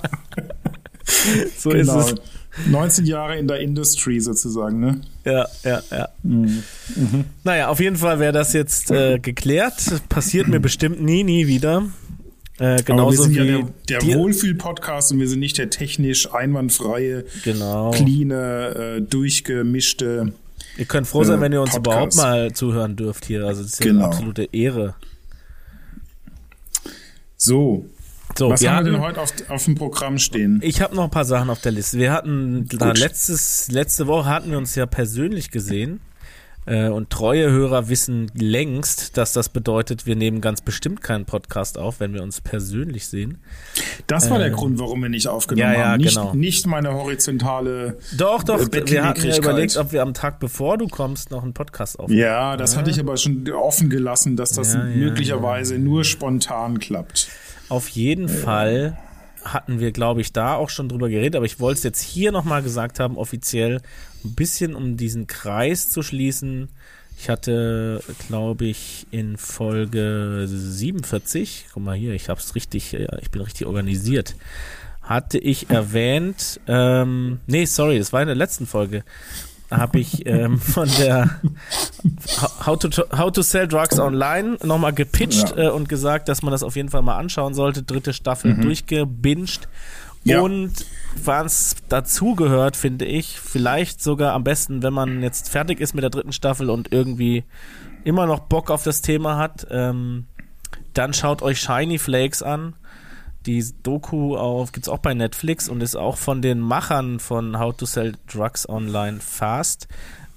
so 1.56 1.70
genau. 1.70 2.00
ist 2.00 2.12
es. 2.12 2.20
19 2.66 3.04
Jahre 3.04 3.36
in 3.36 3.48
der 3.48 3.60
Industry 3.60 4.20
sozusagen, 4.20 4.80
ne? 4.80 5.00
Ja, 5.24 5.46
ja, 5.64 5.82
ja. 5.90 6.08
Mhm. 6.22 6.62
Mhm. 6.94 7.24
Naja, 7.44 7.68
auf 7.68 7.80
jeden 7.80 7.96
Fall 7.96 8.18
wäre 8.18 8.32
das 8.32 8.52
jetzt 8.52 8.90
äh, 8.90 9.18
geklärt. 9.18 9.74
Passiert 10.08 10.48
mir 10.48 10.60
bestimmt 10.60 11.02
nie, 11.02 11.24
nie 11.24 11.46
wieder. 11.46 11.84
Äh, 12.58 12.82
genauso 12.82 13.02
Aber 13.02 13.10
wir 13.10 13.18
sind 13.18 13.34
wie 13.34 13.50
ja 13.50 13.68
der, 13.88 13.98
der 13.98 14.18
Wohlfühl-Podcast 14.18 15.12
und 15.12 15.20
wir 15.20 15.28
sind 15.28 15.40
nicht 15.40 15.58
der 15.58 15.68
technisch 15.68 16.32
einwandfreie, 16.32 17.26
genau. 17.44 17.90
clean, 17.90 18.30
äh, 18.30 19.02
durchgemischte. 19.02 20.32
Ihr 20.78 20.84
könnt 20.86 21.06
froh 21.06 21.24
sein, 21.24 21.38
äh, 21.38 21.42
wenn 21.42 21.52
ihr 21.52 21.60
uns 21.60 21.74
Podcast. 21.74 21.86
überhaupt 21.86 22.16
mal 22.16 22.52
zuhören 22.52 22.96
dürft 22.96 23.26
hier. 23.26 23.44
Also 23.44 23.62
das 23.62 23.74
ist 23.74 23.80
genau. 23.80 24.04
eine 24.04 24.06
absolute 24.06 24.48
Ehre. 24.52 24.94
So, 27.36 27.84
so, 28.38 28.50
Was 28.50 28.66
haben 28.66 28.84
wir 28.84 28.92
denn 28.92 29.00
heute 29.00 29.20
auf, 29.20 29.32
auf 29.48 29.64
dem 29.64 29.74
Programm 29.74 30.18
stehen? 30.18 30.60
Ich 30.62 30.80
habe 30.80 30.94
noch 30.94 31.04
ein 31.04 31.10
paar 31.10 31.24
Sachen 31.24 31.50
auf 31.50 31.60
der 31.60 31.72
Liste. 31.72 31.98
Wir 31.98 32.12
hatten 32.12 32.66
da 32.68 32.92
letztes, 32.92 33.70
letzte 33.70 34.06
Woche 34.06 34.26
hatten 34.26 34.50
wir 34.50 34.58
uns 34.58 34.74
ja 34.74 34.86
persönlich 34.86 35.50
gesehen. 35.50 36.00
Äh, 36.66 36.88
und 36.88 37.10
treue 37.10 37.48
Hörer 37.48 37.88
wissen 37.88 38.28
längst, 38.34 39.16
dass 39.16 39.32
das 39.32 39.48
bedeutet, 39.48 40.04
wir 40.04 40.16
nehmen 40.16 40.40
ganz 40.40 40.60
bestimmt 40.60 41.00
keinen 41.00 41.24
Podcast 41.24 41.78
auf, 41.78 42.00
wenn 42.00 42.12
wir 42.12 42.24
uns 42.24 42.40
persönlich 42.40 43.06
sehen. 43.06 43.38
Das 44.08 44.30
war 44.30 44.38
äh, 44.38 44.44
der 44.44 44.50
Grund, 44.50 44.80
warum 44.80 45.00
wir 45.00 45.08
nicht 45.08 45.28
aufgenommen 45.28 45.72
ja, 45.72 45.78
ja, 45.78 45.86
haben. 45.90 46.00
Nicht, 46.00 46.16
genau. 46.16 46.34
nicht 46.34 46.66
meine 46.66 46.92
horizontale. 46.92 47.98
Doch, 48.18 48.42
doch. 48.42 48.66
Wir 48.72 49.04
hatten 49.04 49.28
ja 49.28 49.36
überlegt, 49.36 49.76
ob 49.76 49.92
wir 49.92 50.02
am 50.02 50.12
Tag 50.12 50.40
bevor 50.40 50.76
du 50.76 50.88
kommst 50.88 51.30
noch 51.30 51.44
einen 51.44 51.54
Podcast 51.54 52.00
aufnehmen. 52.00 52.20
Ja, 52.20 52.56
das 52.56 52.72
ja. 52.72 52.80
hatte 52.80 52.90
ich 52.90 52.98
aber 52.98 53.16
schon 53.16 53.48
offen 53.52 53.88
gelassen, 53.88 54.34
dass 54.36 54.50
das 54.50 54.76
möglicherweise 54.76 55.78
nur 55.78 56.02
spontan 56.02 56.80
klappt. 56.80 57.28
Auf 57.68 57.88
jeden. 57.88 58.28
Fall 58.28 58.96
hatten 59.44 59.80
wir, 59.80 59.92
glaube 59.92 60.20
ich, 60.20 60.32
da 60.32 60.54
auch 60.54 60.70
schon 60.70 60.88
drüber 60.88 61.08
geredet, 61.08 61.36
aber 61.36 61.46
ich 61.46 61.60
wollte 61.60 61.78
es 61.78 61.84
jetzt 61.84 62.00
hier 62.00 62.32
nochmal 62.32 62.62
gesagt 62.62 63.00
haben, 63.00 63.16
offiziell, 63.16 63.80
ein 64.24 64.34
bisschen 64.34 64.74
um 64.74 64.96
diesen 64.96 65.26
Kreis 65.26 65.90
zu 65.90 66.02
schließen. 66.02 66.68
Ich 67.18 67.30
hatte, 67.30 68.02
glaube 68.28 68.66
ich, 68.66 69.06
in 69.10 69.36
Folge 69.36 70.44
47, 70.46 71.66
guck 71.72 71.82
mal 71.82 71.96
hier, 71.96 72.12
ich 72.12 72.28
hab's 72.28 72.54
richtig, 72.54 72.92
ich 72.94 73.30
bin 73.30 73.40
richtig 73.42 73.66
organisiert, 73.66 74.34
hatte 75.00 75.38
ich 75.38 75.70
erwähnt, 75.70 76.60
ähm, 76.66 77.40
nee, 77.46 77.64
sorry, 77.64 77.98
das 77.98 78.12
war 78.12 78.20
in 78.20 78.26
der 78.26 78.36
letzten 78.36 78.66
Folge, 78.66 79.02
habe 79.70 79.98
ich 79.98 80.26
ähm, 80.26 80.58
von 80.60 80.88
der 80.98 81.40
How 82.64 82.78
to, 82.78 82.88
How 83.16 83.30
to 83.32 83.42
Sell 83.42 83.68
Drugs 83.68 83.98
Online 83.98 84.58
nochmal 84.62 84.92
gepitcht 84.92 85.54
ja. 85.56 85.64
äh, 85.64 85.68
und 85.70 85.88
gesagt, 85.88 86.28
dass 86.28 86.42
man 86.42 86.52
das 86.52 86.62
auf 86.62 86.76
jeden 86.76 86.88
Fall 86.88 87.02
mal 87.02 87.16
anschauen 87.16 87.54
sollte. 87.54 87.82
Dritte 87.82 88.12
Staffel 88.12 88.54
mhm. 88.54 88.62
durchgebinged. 88.62 89.68
Ja. 90.24 90.40
Und 90.40 90.72
was 91.24 91.76
dazugehört, 91.88 92.76
finde 92.76 93.04
ich, 93.04 93.38
vielleicht 93.40 94.02
sogar 94.02 94.32
am 94.32 94.42
besten, 94.42 94.82
wenn 94.82 94.92
man 94.92 95.22
jetzt 95.22 95.50
fertig 95.50 95.80
ist 95.80 95.94
mit 95.94 96.02
der 96.02 96.10
dritten 96.10 96.32
Staffel 96.32 96.68
und 96.68 96.92
irgendwie 96.92 97.44
immer 98.02 98.26
noch 98.26 98.40
Bock 98.40 98.70
auf 98.70 98.82
das 98.82 99.02
Thema 99.02 99.36
hat, 99.36 99.68
ähm, 99.70 100.26
dann 100.94 101.14
schaut 101.14 101.42
euch 101.42 101.60
Shiny 101.60 101.98
Flakes 101.98 102.42
an. 102.42 102.74
Die 103.46 103.64
Doku 103.82 104.36
auf, 104.36 104.72
gibt's 104.72 104.88
auch 104.88 104.98
bei 104.98 105.14
Netflix 105.14 105.68
und 105.68 105.80
ist 105.80 105.96
auch 105.96 106.16
von 106.16 106.42
den 106.42 106.58
Machern 106.58 107.20
von 107.20 107.58
How 107.58 107.76
to 107.76 107.86
Sell 107.86 108.14
Drugs 108.26 108.68
Online 108.68 109.20
Fast, 109.20 109.86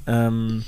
ähm, 0.06 0.64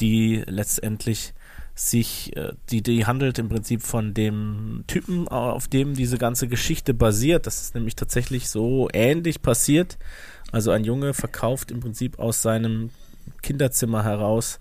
die 0.00 0.44
letztendlich 0.46 1.34
sich, 1.74 2.36
äh, 2.36 2.52
die, 2.70 2.82
die 2.82 3.06
handelt 3.06 3.38
im 3.38 3.48
Prinzip 3.48 3.82
von 3.82 4.14
dem 4.14 4.84
Typen, 4.86 5.26
auf 5.28 5.66
dem 5.66 5.94
diese 5.94 6.18
ganze 6.18 6.46
Geschichte 6.46 6.94
basiert. 6.94 7.46
Das 7.46 7.62
ist 7.62 7.74
nämlich 7.74 7.96
tatsächlich 7.96 8.48
so 8.48 8.88
ähnlich 8.92 9.42
passiert. 9.42 9.98
Also 10.52 10.70
ein 10.70 10.84
Junge 10.84 11.14
verkauft 11.14 11.70
im 11.70 11.80
Prinzip 11.80 12.18
aus 12.18 12.42
seinem 12.42 12.90
Kinderzimmer 13.42 14.04
heraus 14.04 14.60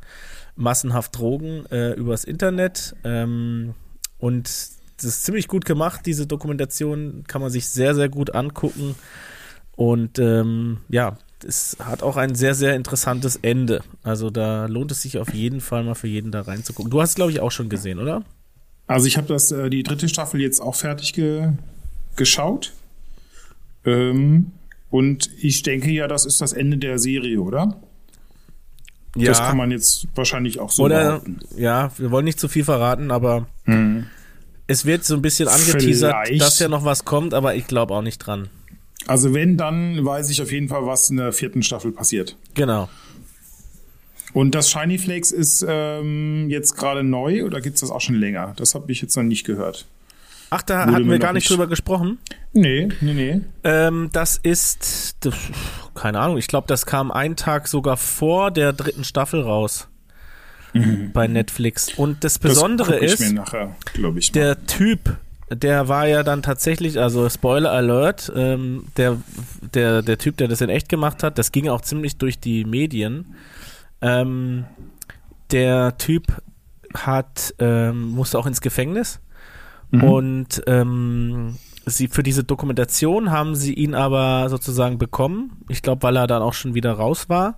massenhaft 0.56 1.18
Drogen 1.18 1.66
äh, 1.68 1.94
übers 1.94 2.24
Internet 2.24 2.96
ähm, 3.04 3.76
und 4.18 4.79
das 5.02 5.06
ist 5.06 5.24
ziemlich 5.24 5.48
gut 5.48 5.64
gemacht, 5.64 6.02
diese 6.06 6.28
Dokumentation 6.28 7.24
kann 7.28 7.42
man 7.42 7.50
sich 7.50 7.70
sehr, 7.70 7.96
sehr 7.96 8.10
gut 8.10 8.36
angucken. 8.36 8.96
Und 9.76 10.20
ähm, 10.20 10.80
ja, 10.90 11.18
es 11.48 11.78
hat 11.80 12.04
auch 12.04 12.18
ein 12.18 12.36
sehr, 12.36 12.54
sehr 12.54 12.76
interessantes 12.76 13.38
Ende. 13.38 13.82
Also 14.04 14.30
da 14.30 14.66
lohnt 14.66 14.92
es 14.92 15.02
sich 15.02 15.18
auf 15.18 15.34
jeden 15.34 15.62
Fall 15.62 15.86
mal 15.86 15.96
für 15.96 16.08
jeden 16.08 16.32
da 16.32 16.42
reinzugucken. 16.42 16.92
Du 16.92 17.02
hast, 17.02 17.16
glaube 17.16 17.32
ich, 17.32 17.40
auch 17.40 17.52
schon 17.52 17.70
gesehen, 17.70 18.00
oder? 18.00 18.24
Also 18.88 19.08
ich 19.08 19.16
habe 19.16 19.28
das 19.28 19.52
äh, 19.52 19.70
die 19.70 19.84
dritte 19.84 20.10
Staffel 20.10 20.42
jetzt 20.42 20.60
auch 20.60 20.76
fertig 20.76 21.14
ge 21.14 21.54
geschaut. 22.18 22.74
Ähm, 23.86 24.52
und 24.90 25.30
ich 25.42 25.64
denke 25.64 25.92
ja, 25.92 26.10
das 26.10 26.26
ist 26.26 26.42
das 26.42 26.52
Ende 26.52 26.78
der 26.78 27.00
Serie, 27.00 27.40
oder? 27.40 27.80
Ja. 29.16 29.28
Das 29.28 29.40
kann 29.40 29.56
man 29.56 29.72
jetzt 29.72 30.08
wahrscheinlich 30.14 30.60
auch 30.60 30.72
so 30.72 30.84
Oder, 30.84 31.04
behaupten. 31.04 31.40
Ja, 31.56 31.92
wir 31.98 32.12
wollen 32.12 32.26
nicht 32.26 32.40
zu 32.40 32.50
viel 32.50 32.66
verraten, 32.66 33.12
aber 33.12 33.48
hm 33.64 34.08
es 34.70 34.86
wird 34.86 35.04
so 35.04 35.16
ein 35.16 35.22
bisschen 35.22 35.48
angeteasert, 35.48 36.16
Vielleicht. 36.26 36.42
dass 36.42 36.60
ja 36.60 36.68
noch 36.68 36.86
was 36.86 37.04
kommt, 37.04 37.34
aber 37.34 37.56
ich 37.56 37.66
glaube 37.66 37.94
auch 37.96 38.04
nicht 38.04 38.20
dran. 38.20 38.50
Also 39.08 39.34
wenn, 39.34 39.58
dann 39.58 40.06
weiß 40.06 40.30
ich 40.30 40.42
auf 40.42 40.52
jeden 40.52 40.70
Fall, 40.70 40.86
was 40.86 41.10
in 41.10 41.18
der 41.18 41.34
vierten 41.34 41.64
Staffel 41.64 41.92
passiert. 41.92 42.36
Genau. 42.54 42.88
Und 44.34 44.54
das 44.54 44.70
Shiny 44.70 45.00
Flakes 45.00 45.32
ist 45.32 45.66
ähm, 45.68 46.50
jetzt 46.50 46.78
gerade 46.78 47.04
neu 47.04 47.46
oder 47.46 47.62
gibt 47.62 47.76
es 47.76 47.82
das 47.82 47.90
auch 47.90 48.02
schon 48.02 48.16
länger? 48.16 48.54
Das 48.58 48.76
habe 48.76 48.92
ich 48.92 49.02
jetzt 49.02 49.18
noch 49.18 49.24
nicht 49.24 49.44
gehört. 49.44 49.88
Ach, 50.52 50.62
da 50.62 50.86
Wurde 50.86 50.94
hatten 50.94 51.10
wir 51.10 51.20
gar 51.20 51.34
nicht 51.34 51.50
drüber 51.50 51.66
gesprochen? 51.66 52.20
Nee, 52.54 52.90
nee, 53.02 53.14
nee. 53.14 53.42
Ähm, 53.64 54.10
das 54.14 54.40
ist, 54.42 55.18
keine 55.96 56.20
Ahnung, 56.20 56.38
ich 56.38 56.48
glaube, 56.48 56.68
das 56.68 56.86
kam 56.86 57.12
einen 57.12 57.36
Tag 57.36 57.68
sogar 57.68 57.98
vor 57.98 58.52
der 58.52 58.74
dritten 58.74 59.04
Staffel 59.04 59.42
raus 59.42 59.88
mhm. 60.74 61.12
bei 61.14 61.28
Netflix. 61.28 61.94
Und 61.96 62.24
das 62.24 62.40
Besondere 62.40 63.00
das 63.00 63.20
ist, 63.20 63.34
nachher, 63.34 63.76
der 64.34 64.66
Typ, 64.66 65.18
der 65.52 65.88
war 65.88 66.08
ja 66.08 66.24
dann 66.24 66.42
tatsächlich, 66.42 67.00
also 67.00 67.30
Spoiler 67.30 67.72
Alert, 67.72 68.32
ähm, 68.36 68.86
der, 68.98 69.18
der, 69.74 70.02
der 70.02 70.18
Typ, 70.18 70.38
der 70.38 70.48
das 70.48 70.62
in 70.62 70.70
echt 70.70 70.90
gemacht 70.90 71.24
hat, 71.24 71.38
das 71.38 71.52
ging 71.52 71.70
auch 71.70 71.82
ziemlich 71.82 72.18
durch 72.18 72.40
die 72.40 72.66
Medien. 72.66 73.36
Ähm, 74.02 74.66
der 75.52 75.98
Typ 75.98 76.42
hat, 76.94 77.54
ähm, 77.60 78.10
musste 78.12 78.38
auch 78.38 78.46
ins 78.46 78.62
Gefängnis 78.62 79.20
mhm. 79.92 80.04
und 80.04 80.64
ähm, 80.68 81.58
sie 81.86 82.08
für 82.08 82.24
diese 82.24 82.44
Dokumentation 82.44 83.32
haben 83.32 83.56
sie 83.56 83.74
ihn 83.74 83.96
aber 83.96 84.50
sozusagen 84.50 84.98
bekommen. 84.98 85.64
Ich 85.70 85.82
glaube, 85.82 86.04
weil 86.04 86.18
er 86.18 86.28
dann 86.28 86.42
auch 86.42 86.54
schon 86.54 86.76
wieder 86.76 86.94
raus 86.94 87.30
war. 87.30 87.56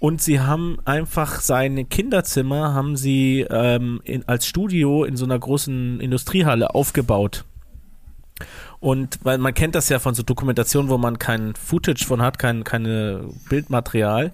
Und 0.00 0.22
sie 0.22 0.40
haben 0.40 0.78
einfach 0.84 1.40
sein 1.40 1.88
Kinderzimmer 1.88 2.72
haben 2.72 2.96
sie 2.96 3.44
ähm, 3.50 4.00
in, 4.04 4.26
als 4.28 4.46
Studio 4.46 5.04
in 5.04 5.16
so 5.16 5.24
einer 5.24 5.38
großen 5.38 6.00
Industriehalle 6.00 6.74
aufgebaut. 6.74 7.44
Und 8.80 9.18
weil 9.24 9.38
man 9.38 9.54
kennt 9.54 9.74
das 9.74 9.88
ja 9.88 9.98
von 9.98 10.14
so 10.14 10.22
Dokumentationen, 10.22 10.88
wo 10.88 10.98
man 10.98 11.18
kein 11.18 11.54
Footage 11.56 12.04
von 12.06 12.22
hat, 12.22 12.38
kein 12.38 12.62
keine 12.62 13.28
Bildmaterial, 13.48 14.30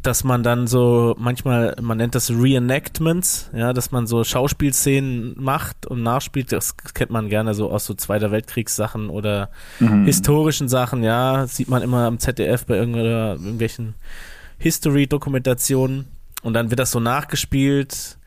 dass 0.00 0.22
man 0.22 0.44
dann 0.44 0.68
so 0.68 1.16
manchmal, 1.18 1.74
man 1.80 1.98
nennt 1.98 2.14
das 2.14 2.30
Reenactments, 2.30 3.50
ja, 3.52 3.72
dass 3.72 3.90
man 3.90 4.06
so 4.06 4.22
Schauspielszenen 4.22 5.34
macht 5.36 5.86
und 5.86 6.04
nachspielt. 6.04 6.52
Das 6.52 6.76
kennt 6.76 7.10
man 7.10 7.28
gerne 7.28 7.54
so 7.54 7.70
aus 7.72 7.84
so 7.84 7.94
Zweiter 7.94 8.30
Weltkriegssachen 8.30 9.10
oder 9.10 9.50
mhm. 9.80 10.04
historischen 10.04 10.68
Sachen, 10.68 11.02
ja, 11.02 11.48
sieht 11.48 11.68
man 11.68 11.82
immer 11.82 12.06
am 12.06 12.20
ZDF 12.20 12.64
bei 12.64 12.76
irgendwelchen 12.76 13.94
History-Dokumentation 14.58 16.06
und 16.42 16.54
dann 16.54 16.70
wird 16.70 16.80
das 16.80 16.90
so 16.90 17.00
nachgespielt 17.00 18.18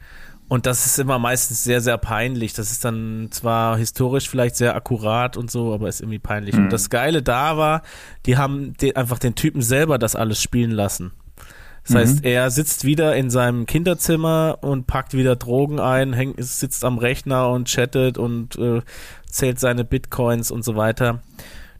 und 0.51 0.65
das 0.65 0.85
ist 0.85 0.99
immer 0.99 1.17
meistens 1.17 1.63
sehr, 1.63 1.79
sehr 1.79 1.97
peinlich. 1.97 2.51
Das 2.51 2.73
ist 2.73 2.83
dann 2.83 3.29
zwar 3.31 3.77
historisch 3.77 4.27
vielleicht 4.27 4.57
sehr 4.57 4.75
akkurat 4.75 5.37
und 5.37 5.49
so, 5.49 5.73
aber 5.73 5.87
ist 5.87 6.01
irgendwie 6.01 6.19
peinlich. 6.19 6.55
Mhm. 6.57 6.65
Und 6.65 6.73
das 6.73 6.89
Geile 6.89 7.23
da 7.23 7.55
war, 7.55 7.83
die 8.25 8.35
haben 8.35 8.73
den, 8.73 8.97
einfach 8.97 9.17
den 9.17 9.35
Typen 9.35 9.61
selber 9.61 9.97
das 9.97 10.17
alles 10.17 10.41
spielen 10.41 10.71
lassen. 10.71 11.13
Das 11.83 11.93
mhm. 11.93 11.97
heißt, 11.99 12.25
er 12.25 12.51
sitzt 12.51 12.83
wieder 12.83 13.15
in 13.15 13.29
seinem 13.29 13.65
Kinderzimmer 13.65 14.57
und 14.59 14.87
packt 14.87 15.13
wieder 15.13 15.37
Drogen 15.37 15.79
ein, 15.79 16.11
hängt, 16.11 16.35
sitzt 16.43 16.83
am 16.83 16.97
Rechner 16.97 17.49
und 17.49 17.69
chattet 17.69 18.17
und 18.17 18.57
äh, 18.57 18.81
zählt 19.25 19.57
seine 19.57 19.85
Bitcoins 19.85 20.51
und 20.51 20.65
so 20.65 20.75
weiter. 20.75 21.21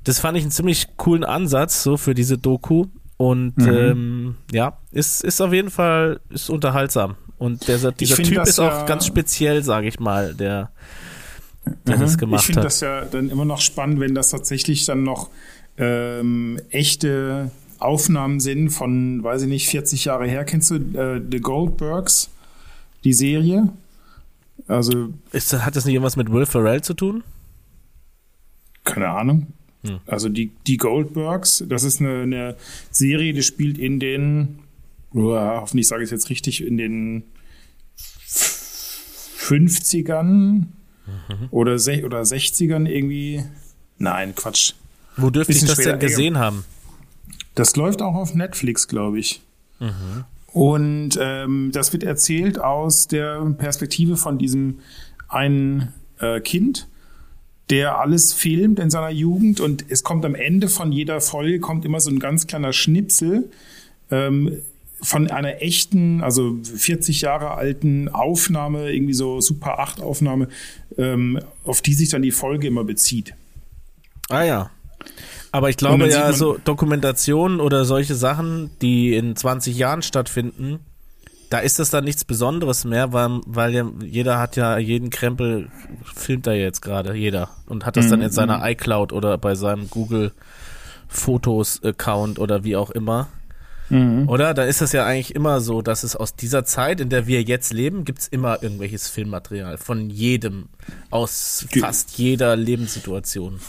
Das 0.06 0.22
fand 0.22 0.38
ich 0.38 0.46
einen 0.46 0.52
ziemlich 0.52 0.96
coolen 0.96 1.26
Ansatz 1.26 1.84
so 1.84 1.98
für 1.98 2.14
diese 2.14 2.38
Doku 2.38 2.86
Und 3.22 3.56
mhm. 3.58 3.68
ähm, 3.68 4.36
ja, 4.52 4.80
ist, 4.92 5.24
ist 5.24 5.42
auf 5.42 5.54
jeden 5.54 5.70
Fall 5.70 6.22
ist 6.32 6.50
unterhaltsam. 6.50 7.18
Und 7.38 7.68
der, 7.68 7.92
dieser 7.92 8.16
Typ 8.16 8.48
ist 8.48 8.58
auch 8.58 8.88
ganz 8.88 9.06
speziell, 9.06 9.62
sage 9.64 9.88
ich 9.88 10.00
mal, 10.00 10.34
der, 10.34 10.72
der 11.86 11.98
mhm. 11.98 12.02
das 12.02 12.18
gemacht 12.18 12.40
hat. 12.40 12.50
Ich 12.50 12.56
finde 12.56 12.64
das 12.64 12.80
ja 12.80 13.06
dann 13.06 13.30
immer 13.30 13.46
noch 13.46 13.62
spannend, 13.62 14.00
wenn 14.00 14.16
das 14.16 14.32
tatsächlich 14.32 14.86
dann 14.86 15.04
noch 15.04 15.30
ähm, 15.78 16.60
echte 16.72 17.52
Aufnahmen 17.78 18.40
sind 18.40 18.72
von, 18.72 19.24
weiß 19.24 19.44
ich 19.44 19.50
nicht, 19.50 19.68
40 19.68 20.06
Jahre 20.06 20.28
her. 20.28 20.44
Kennst 20.44 20.72
du 20.72 20.78
äh, 20.78 21.22
The 21.32 21.42
Goldbergs, 21.42 22.32
die 23.04 23.14
Serie? 23.14 23.70
Also. 24.68 25.10
Ist, 25.32 25.54
hat 25.54 25.76
das 25.76 25.86
nicht 25.86 25.94
irgendwas 25.94 26.16
mit 26.16 26.32
Will 26.32 26.48
Ferrell 26.48 26.82
zu 26.82 26.96
tun? 26.96 27.24
Keine 28.84 29.10
Ahnung. 29.10 29.54
Hm. 29.84 30.00
Also 30.06 30.30
die, 30.30 30.52
die 30.68 30.78
Goldbergs, 30.78 31.64
das 31.68 31.84
ist 31.84 32.00
eine, 32.00 32.22
eine 32.22 32.56
Serie, 32.92 33.34
die 33.34 33.44
spielt 33.44 33.78
in 33.78 34.00
den, 34.00 34.60
oh, 35.14 35.34
hoffentlich 35.36 35.88
sage 35.88 36.04
ich 36.04 36.08
es 36.08 36.12
jetzt 36.12 36.30
richtig, 36.30 36.64
in 36.66 36.78
den 36.78 37.24
50ern 39.42 40.24
mhm. 40.24 40.68
oder, 41.50 41.74
oder 41.74 42.22
60ern 42.22 42.88
irgendwie. 42.88 43.44
Nein, 43.98 44.36
Quatsch. 44.36 44.74
Wo 45.18 45.30
dürfte 45.30 45.52
ich 45.52 45.66
das 45.66 45.78
denn 45.78 46.00
gesehen 46.00 46.38
haben? 46.38 46.64
Das 47.56 47.76
läuft 47.76 48.02
auch 48.02 48.16
auf 48.16 48.34
Netflix, 48.34 48.88
glaube 48.88 49.20
ich. 49.20 49.42
Mhm. 49.80 50.24
Und 50.54 51.18
ähm, 51.20 51.72
das 51.74 51.94
wird 51.94 52.04
erzählt 52.04 52.60
aus 52.60 53.08
der 53.08 53.42
Perspektive 53.58 54.18
von 54.18 54.38
diesem 54.38 54.80
einen 55.28 55.94
äh, 56.20 56.40
Kind, 56.42 56.88
der 57.72 58.00
alles 58.00 58.34
filmt 58.34 58.80
in 58.80 58.90
seiner 58.90 59.10
Jugend 59.10 59.62
und 59.62 59.86
es 59.90 60.04
kommt 60.04 60.26
am 60.26 60.36
Ende 60.36 60.68
von 60.68 60.92
jeder 60.92 61.22
Folge 61.22 61.60
kommt 61.60 61.86
immer 61.86 62.02
so 62.02 62.12
ein 62.12 62.20
ganz 62.20 62.46
kleiner 62.46 62.74
Schnipsel 62.74 63.50
ähm, 64.12 64.58
von 65.02 65.32
einer 65.32 65.62
echten, 65.62 66.22
also 66.22 66.58
40 66.64 67.22
Jahre 67.22 67.52
alten 67.52 68.10
Aufnahme, 68.10 68.92
irgendwie 68.92 69.14
so 69.14 69.40
Super 69.40 69.80
8 69.80 70.02
Aufnahme, 70.02 70.50
ähm, 70.98 71.40
auf 71.64 71.82
die 71.82 71.94
sich 71.94 72.10
dann 72.10 72.22
die 72.22 72.32
Folge 72.32 72.68
immer 72.68 72.84
bezieht. 72.84 73.34
Ah 74.30 74.44
ja. 74.44 74.70
Aber 75.54 75.70
ich 75.70 75.78
glaube 75.78 76.08
ja, 76.10 76.32
so 76.34 76.58
Dokumentationen 76.64 77.60
oder 77.62 77.86
solche 77.86 78.16
Sachen, 78.16 78.70
die 78.82 79.16
in 79.16 79.36
20 79.36 79.78
Jahren 79.78 80.02
stattfinden, 80.02 80.80
da 81.52 81.60
ist 81.60 81.80
das 81.80 81.90
dann 81.90 82.06
nichts 82.06 82.24
Besonderes 82.24 82.86
mehr, 82.86 83.12
weil, 83.12 83.42
weil 83.46 83.92
jeder 84.06 84.40
hat 84.40 84.56
ja 84.56 84.78
jeden 84.78 85.10
Krempel, 85.10 85.70
filmt 86.16 86.48
da 86.48 86.54
jetzt 86.54 86.82
gerade, 86.82 87.14
jeder. 87.14 87.50
Und 87.66 87.86
hat 87.86 87.98
das 87.98 88.06
mhm. 88.06 88.10
dann 88.12 88.22
in 88.22 88.30
seiner 88.32 88.60
mhm. 88.60 88.68
iCloud 88.68 89.12
oder 89.12 89.38
bei 89.38 89.54
seinem 89.56 89.90
Google 89.90 90.32
Fotos 91.10 91.84
Account 91.84 92.40
oder 92.40 92.64
wie 92.64 92.78
auch 92.78 92.90
immer. 92.90 93.28
Mhm. 93.90 94.30
Oder? 94.30 94.54
Da 94.54 94.64
ist 94.64 94.82
es 94.82 94.94
ja 94.94 95.06
eigentlich 95.06 95.36
immer 95.36 95.60
so, 95.60 95.82
dass 95.82 96.04
es 96.04 96.16
aus 96.16 96.38
dieser 96.38 96.64
Zeit, 96.64 97.02
in 97.02 97.10
der 97.10 97.28
wir 97.28 97.44
jetzt 97.44 97.74
leben, 97.74 98.06
gibt's 98.06 98.30
immer 98.30 98.64
irgendwelches 98.64 99.10
Filmmaterial 99.10 99.78
von 99.78 100.10
jedem, 100.10 100.70
aus 101.10 101.68
fast 101.82 102.18
jeder 102.18 102.56
Lebenssituation. 102.56 103.60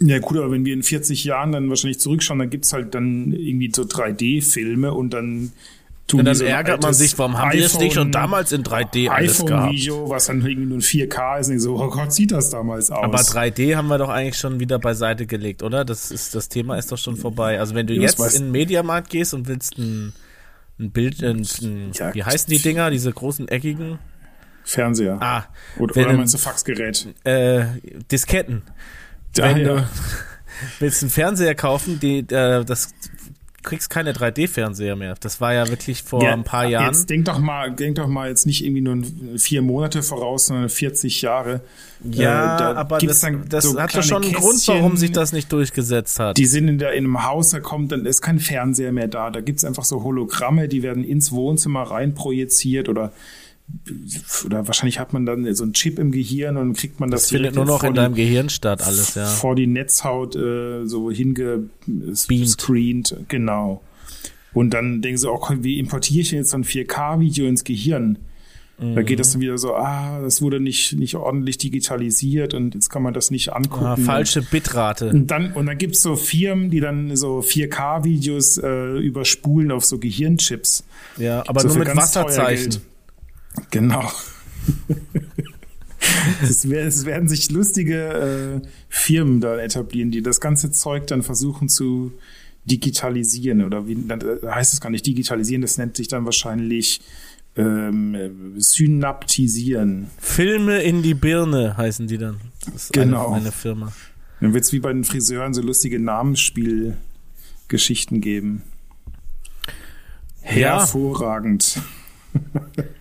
Ja 0.00 0.18
gut, 0.18 0.36
aber 0.36 0.50
wenn 0.50 0.66
wir 0.66 0.74
in 0.74 0.82
40 0.82 1.24
Jahren 1.24 1.52
dann 1.52 1.70
wahrscheinlich 1.70 1.98
zurückschauen, 1.98 2.40
dann 2.40 2.50
gibt's 2.50 2.74
halt 2.74 2.94
dann 2.94 3.32
irgendwie 3.32 3.72
so 3.74 3.84
3D-Filme 3.84 4.92
und 4.92 5.14
dann 5.14 5.52
und 6.18 6.24
dann 6.24 6.34
so 6.34 6.44
ärgert 6.44 6.82
man 6.82 6.94
sich, 6.94 7.18
warum 7.18 7.38
haben 7.38 7.50
die 7.52 7.60
das 7.60 7.78
nicht 7.78 7.94
schon 7.94 8.12
damals 8.12 8.52
in 8.52 8.62
3D 8.62 9.08
alles 9.08 9.44
gehabt? 9.44 9.72
Video, 9.72 10.08
was 10.08 10.26
dann 10.26 10.44
irgendwie 10.44 10.66
nur 10.66 10.78
4K 10.78 11.40
ist, 11.40 11.50
und 11.50 11.58
so, 11.60 11.76
oh 11.76 11.88
Gott, 11.88 12.12
sieht 12.12 12.32
das 12.32 12.50
damals 12.50 12.90
aus. 12.90 13.04
Aber 13.04 13.18
3D 13.18 13.76
haben 13.76 13.88
wir 13.88 13.98
doch 13.98 14.08
eigentlich 14.08 14.38
schon 14.38 14.60
wieder 14.60 14.78
beiseite 14.78 15.26
gelegt, 15.26 15.62
oder? 15.62 15.84
Das 15.84 16.10
ist, 16.10 16.34
das 16.34 16.48
Thema 16.48 16.76
ist 16.76 16.90
doch 16.92 16.98
schon 16.98 17.16
vorbei. 17.16 17.58
Also 17.58 17.74
wenn 17.74 17.86
du 17.86 17.94
ja, 17.94 18.02
jetzt 18.02 18.18
in 18.36 18.44
den 18.44 18.52
Mediamarkt 18.52 19.10
gehst 19.10 19.34
und 19.34 19.48
willst 19.48 19.78
ein, 19.78 20.12
ein 20.78 20.90
Bild, 20.90 21.22
ein, 21.22 21.46
ein, 21.62 21.90
ja, 21.92 22.14
wie 22.14 22.24
heißen 22.24 22.50
die 22.50 22.60
Dinger, 22.60 22.90
diese 22.90 23.12
großen 23.12 23.48
eckigen? 23.48 23.98
Fernseher. 24.64 25.18
Ah. 25.20 25.44
Oder, 25.78 25.96
oder 25.96 26.12
meinst 26.12 26.34
du 26.34 26.38
Faxgerät? 26.38 27.08
Äh, 27.24 27.64
Disketten. 28.10 28.62
Wenn 29.34 29.64
du 29.64 29.88
willst 30.78 31.02
einen 31.02 31.10
Fernseher 31.10 31.54
kaufen, 31.54 31.98
die, 32.00 32.18
äh, 32.18 32.64
das 32.64 32.92
kriegst 33.62 33.90
keine 33.90 34.12
3D-Fernseher 34.12 34.96
mehr. 34.96 35.14
Das 35.20 35.40
war 35.40 35.52
ja 35.52 35.68
wirklich 35.68 36.02
vor 36.02 36.22
ja, 36.22 36.32
ein 36.32 36.44
paar 36.44 36.66
Jahren. 36.66 36.86
Jetzt 36.86 37.10
denk 37.10 37.26
doch 37.26 37.38
mal, 37.38 37.70
denk 37.70 37.96
doch 37.96 38.06
mal 38.06 38.28
jetzt 38.28 38.46
nicht 38.46 38.64
irgendwie 38.64 38.80
nur 38.80 38.98
vier 39.38 39.62
Monate 39.62 40.02
voraus, 40.02 40.46
sondern 40.46 40.68
40 40.68 41.22
Jahre. 41.22 41.60
Ja, 42.02 42.56
äh, 42.56 42.58
da 42.58 42.74
aber 42.74 42.98
das, 42.98 43.26
das 43.48 43.64
so 43.64 43.80
hat 43.80 43.94
doch 43.94 44.02
schon 44.02 44.22
einen 44.22 44.32
Grund, 44.32 44.66
warum 44.68 44.96
sich 44.96 45.12
das 45.12 45.32
nicht 45.32 45.52
durchgesetzt 45.52 46.18
hat. 46.18 46.38
Die 46.38 46.46
sind 46.46 46.68
in, 46.68 46.78
der, 46.78 46.92
in 46.92 47.04
einem 47.04 47.26
Haus, 47.26 47.50
da 47.50 47.60
kommt, 47.60 47.92
dann 47.92 48.06
ist 48.06 48.22
kein 48.22 48.38
Fernseher 48.38 48.92
mehr 48.92 49.08
da. 49.08 49.30
Da 49.30 49.40
gibt's 49.40 49.64
einfach 49.64 49.84
so 49.84 50.02
Hologramme, 50.02 50.68
die 50.68 50.82
werden 50.82 51.04
ins 51.04 51.32
Wohnzimmer 51.32 51.82
rein 51.82 52.14
projiziert 52.14 52.88
oder 52.88 53.12
oder 54.44 54.66
wahrscheinlich 54.66 54.98
hat 54.98 55.12
man 55.12 55.26
dann 55.26 55.52
so 55.54 55.64
einen 55.64 55.72
Chip 55.72 55.98
im 55.98 56.12
Gehirn 56.12 56.56
und 56.56 56.76
kriegt 56.76 57.00
man 57.00 57.10
das, 57.10 57.22
das 57.22 57.30
findet 57.30 57.54
nur 57.54 57.64
noch 57.64 57.82
in 57.84 57.94
deinem 57.94 58.14
Gehirn 58.14 58.48
statt 58.48 58.82
alles 58.82 59.14
ja. 59.14 59.26
vor 59.26 59.54
die 59.54 59.66
Netzhaut 59.66 60.36
äh, 60.36 60.86
so 60.86 61.10
hingescreent 61.10 63.16
genau. 63.28 63.82
Und 64.52 64.74
dann 64.74 65.00
denken 65.00 65.18
sie 65.18 65.30
auch 65.30 65.52
wie 65.60 65.78
importiere 65.78 66.20
ich 66.20 66.32
jetzt 66.32 66.50
so 66.50 66.58
ein 66.58 66.64
4K 66.64 67.20
Video 67.20 67.46
ins 67.46 67.64
Gehirn? 67.64 68.18
Mhm. 68.80 68.94
da 68.94 69.02
geht 69.02 69.20
das 69.20 69.32
dann 69.32 69.42
wieder 69.42 69.58
so 69.58 69.74
ah 69.74 70.20
das 70.22 70.40
wurde 70.40 70.58
nicht 70.58 70.94
nicht 70.94 71.14
ordentlich 71.14 71.58
digitalisiert 71.58 72.54
und 72.54 72.74
jetzt 72.74 72.88
kann 72.88 73.02
man 73.02 73.12
das 73.12 73.30
nicht 73.30 73.52
angucken. 73.52 73.84
Ah, 73.84 73.96
falsche 73.96 74.42
Bitrate. 74.42 75.10
Und 75.10 75.30
dann 75.30 75.52
und 75.52 75.66
dann 75.66 75.76
gibt's 75.76 76.02
so 76.02 76.16
Firmen 76.16 76.70
die 76.70 76.80
dann 76.80 77.14
so 77.16 77.40
4K 77.40 78.04
Videos 78.04 78.58
äh, 78.58 78.98
überspulen 78.98 79.70
auf 79.70 79.84
so 79.84 79.98
Gehirnchips. 79.98 80.84
Ja 81.18 81.44
aber 81.46 81.60
so 81.60 81.68
nur 81.68 81.78
mit 81.78 81.94
Wasserzeichen 81.94 82.78
Genau. 83.70 84.10
es, 86.42 86.64
es, 86.64 87.04
werden 87.04 87.28
sich 87.28 87.50
lustige 87.50 88.62
äh, 88.62 88.68
Firmen 88.88 89.40
da 89.40 89.58
etablieren, 89.58 90.10
die 90.10 90.22
das 90.22 90.40
ganze 90.40 90.70
Zeug 90.70 91.06
dann 91.06 91.22
versuchen 91.22 91.68
zu 91.68 92.12
digitalisieren 92.64 93.64
oder 93.64 93.86
wie 93.86 93.96
dann 93.96 94.22
heißt 94.44 94.74
es 94.74 94.80
gar 94.80 94.90
nicht 94.90 95.06
digitalisieren, 95.06 95.62
das 95.62 95.78
nennt 95.78 95.96
sich 95.96 96.08
dann 96.08 96.24
wahrscheinlich 96.24 97.00
ähm, 97.56 98.54
synaptisieren. 98.56 100.08
Filme 100.18 100.82
in 100.82 101.02
die 101.02 101.14
Birne 101.14 101.76
heißen 101.76 102.06
die 102.06 102.18
dann. 102.18 102.36
Das 102.66 102.84
ist 102.84 102.92
genau. 102.92 103.28
eine, 103.28 103.42
eine 103.42 103.52
Firma. 103.52 103.92
Dann 104.40 104.54
wird 104.54 104.64
es 104.64 104.72
wie 104.72 104.80
bei 104.80 104.92
den 104.92 105.04
Friseuren 105.04 105.54
so 105.54 105.62
lustige 105.62 106.00
Namensspielgeschichten 106.00 108.20
geben. 108.20 108.62
Hervorragend. 110.42 111.80
Ja. 112.54 112.84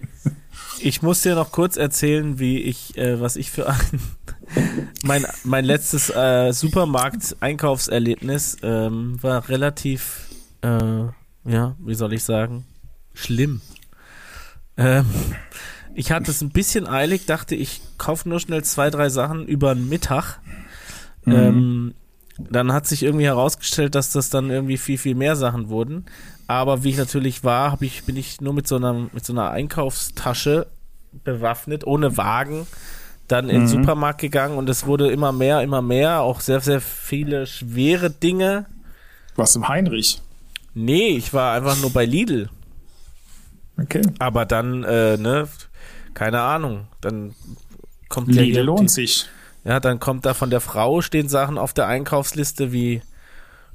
Ich 0.82 1.02
muss 1.02 1.22
dir 1.22 1.36
noch 1.36 1.52
kurz 1.52 1.76
erzählen, 1.78 2.40
wie 2.40 2.60
ich, 2.60 2.98
äh, 2.98 3.20
was 3.20 3.36
ich 3.36 3.52
für 3.52 3.70
ein 3.70 4.00
mein 5.04 5.26
mein 5.44 5.66
letztes 5.66 6.10
äh, 6.10 6.52
Supermarkt-Einkaufserlebnis 6.52 8.58
ähm, 8.64 9.22
war 9.22 9.50
relativ, 9.50 10.30
äh, 10.62 11.04
ja, 11.46 11.76
wie 11.80 11.96
soll 11.96 12.14
ich 12.14 12.24
sagen, 12.24 12.66
schlimm. 13.14 13.62
Ähm, 14.78 15.06
ich 15.94 16.12
hatte 16.12 16.32
es 16.32 16.42
ein 16.42 16.52
bisschen 16.52 16.88
eilig, 16.88 17.26
dachte 17.26 17.56
ich 17.56 17.82
kaufe 17.98 18.30
nur 18.30 18.40
schnell 18.40 18.64
zwei 18.64 18.90
drei 18.90 19.10
Sachen 19.10 19.46
über 19.48 19.76
den 19.76 19.90
Mittag. 19.90 20.40
Mhm. 21.26 21.34
Ähm, 21.34 21.94
dann 22.50 22.74
hat 22.74 22.88
sich 22.88 23.04
irgendwie 23.04 23.26
herausgestellt, 23.26 23.96
dass 23.96 24.12
das 24.12 24.30
dann 24.30 24.50
irgendwie 24.50 24.78
viel, 24.78 24.98
viel 24.98 25.16
mehr 25.16 25.36
Sachen 25.36 25.70
wurden. 25.70 26.06
Aber 26.48 26.84
wie 26.84 26.90
ich 26.90 26.98
natürlich 26.98 27.44
war, 27.44 27.72
hab 27.72 27.82
ich, 27.82 28.06
bin 28.06 28.16
ich 28.16 28.42
nur 28.42 28.54
mit 28.54 28.68
so 28.68 28.78
einer, 28.78 28.94
mit 28.94 29.26
so 29.26 29.34
einer 29.34 29.52
Einkaufstasche 29.52 30.68
bewaffnet, 31.24 31.86
ohne 31.86 32.18
Wagen, 32.18 32.66
dann 33.28 33.50
in 33.50 33.56
den 33.56 33.64
mhm. 33.64 33.68
Supermarkt 33.68 34.22
gegangen 34.22 34.58
und 34.58 34.70
es 34.70 34.86
wurde 34.86 35.12
immer 35.12 35.32
mehr, 35.32 35.62
immer 35.62 35.82
mehr, 35.82 36.22
auch 36.22 36.40
sehr, 36.40 36.62
sehr 36.62 36.82
viele 36.82 37.46
schwere 37.46 38.10
Dinge. 38.10 38.66
Was 39.36 39.56
im 39.56 39.68
Heinrich? 39.68 40.22
Nee, 40.74 41.10
ich 41.10 41.34
war 41.34 41.54
einfach 41.54 41.80
nur 41.80 41.92
bei 41.92 42.06
Lidl. 42.06 42.50
Okay. 43.82 44.02
Aber 44.20 44.46
dann, 44.46 44.84
äh, 44.84 45.18
ne, 45.18 45.48
keine 46.14 46.42
Ahnung, 46.42 46.88
dann 47.02 47.36
kommt 48.08 48.30
Lidl 48.30 48.62
lohnt 48.62 48.92
sich. 48.92 49.28
Ja, 49.70 49.80
dann 49.80 50.00
kommt 50.00 50.26
da 50.26 50.34
von 50.34 50.50
der 50.50 50.62
Frau 50.62 51.02
stehen 51.02 51.30
Sachen 51.30 51.60
auf 51.60 51.74
der 51.74 51.86
Einkaufsliste 51.86 52.72
wie 52.72 53.04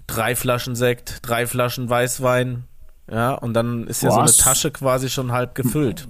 drei 0.08 0.34
Flaschen 0.34 0.74
Sekt, 0.74 1.20
drei 1.22 1.46
Flaschen 1.46 1.88
Weißwein. 1.88 2.64
Ja, 3.08 3.34
und 3.34 3.54
dann 3.54 3.86
ist 3.86 4.02
ja 4.02 4.10
so 4.10 4.18
eine 4.18 4.32
Tasche 4.32 4.72
quasi 4.72 5.08
schon 5.08 5.30
halb 5.30 5.54
gefüllt. 5.54 6.08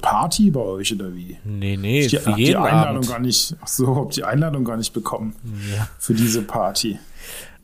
Party 0.00 0.52
bei 0.52 0.60
euch 0.60 0.94
oder 0.94 1.12
wie? 1.12 1.36
Nee, 1.42 1.76
nee, 1.76 2.02
ich 2.02 2.20
für 2.20 2.30
jeden 2.30 2.44
die 2.44 2.56
Einladung 2.56 2.98
Abend. 2.98 3.08
gar 3.08 3.18
nicht, 3.18 3.56
ach 3.60 3.66
so, 3.66 3.96
hab 3.96 4.12
die 4.12 4.22
Einladung 4.22 4.64
gar 4.64 4.76
nicht 4.76 4.92
bekommen 4.92 5.34
ja. 5.76 5.88
für 5.98 6.14
diese 6.14 6.42
Party. 6.42 7.00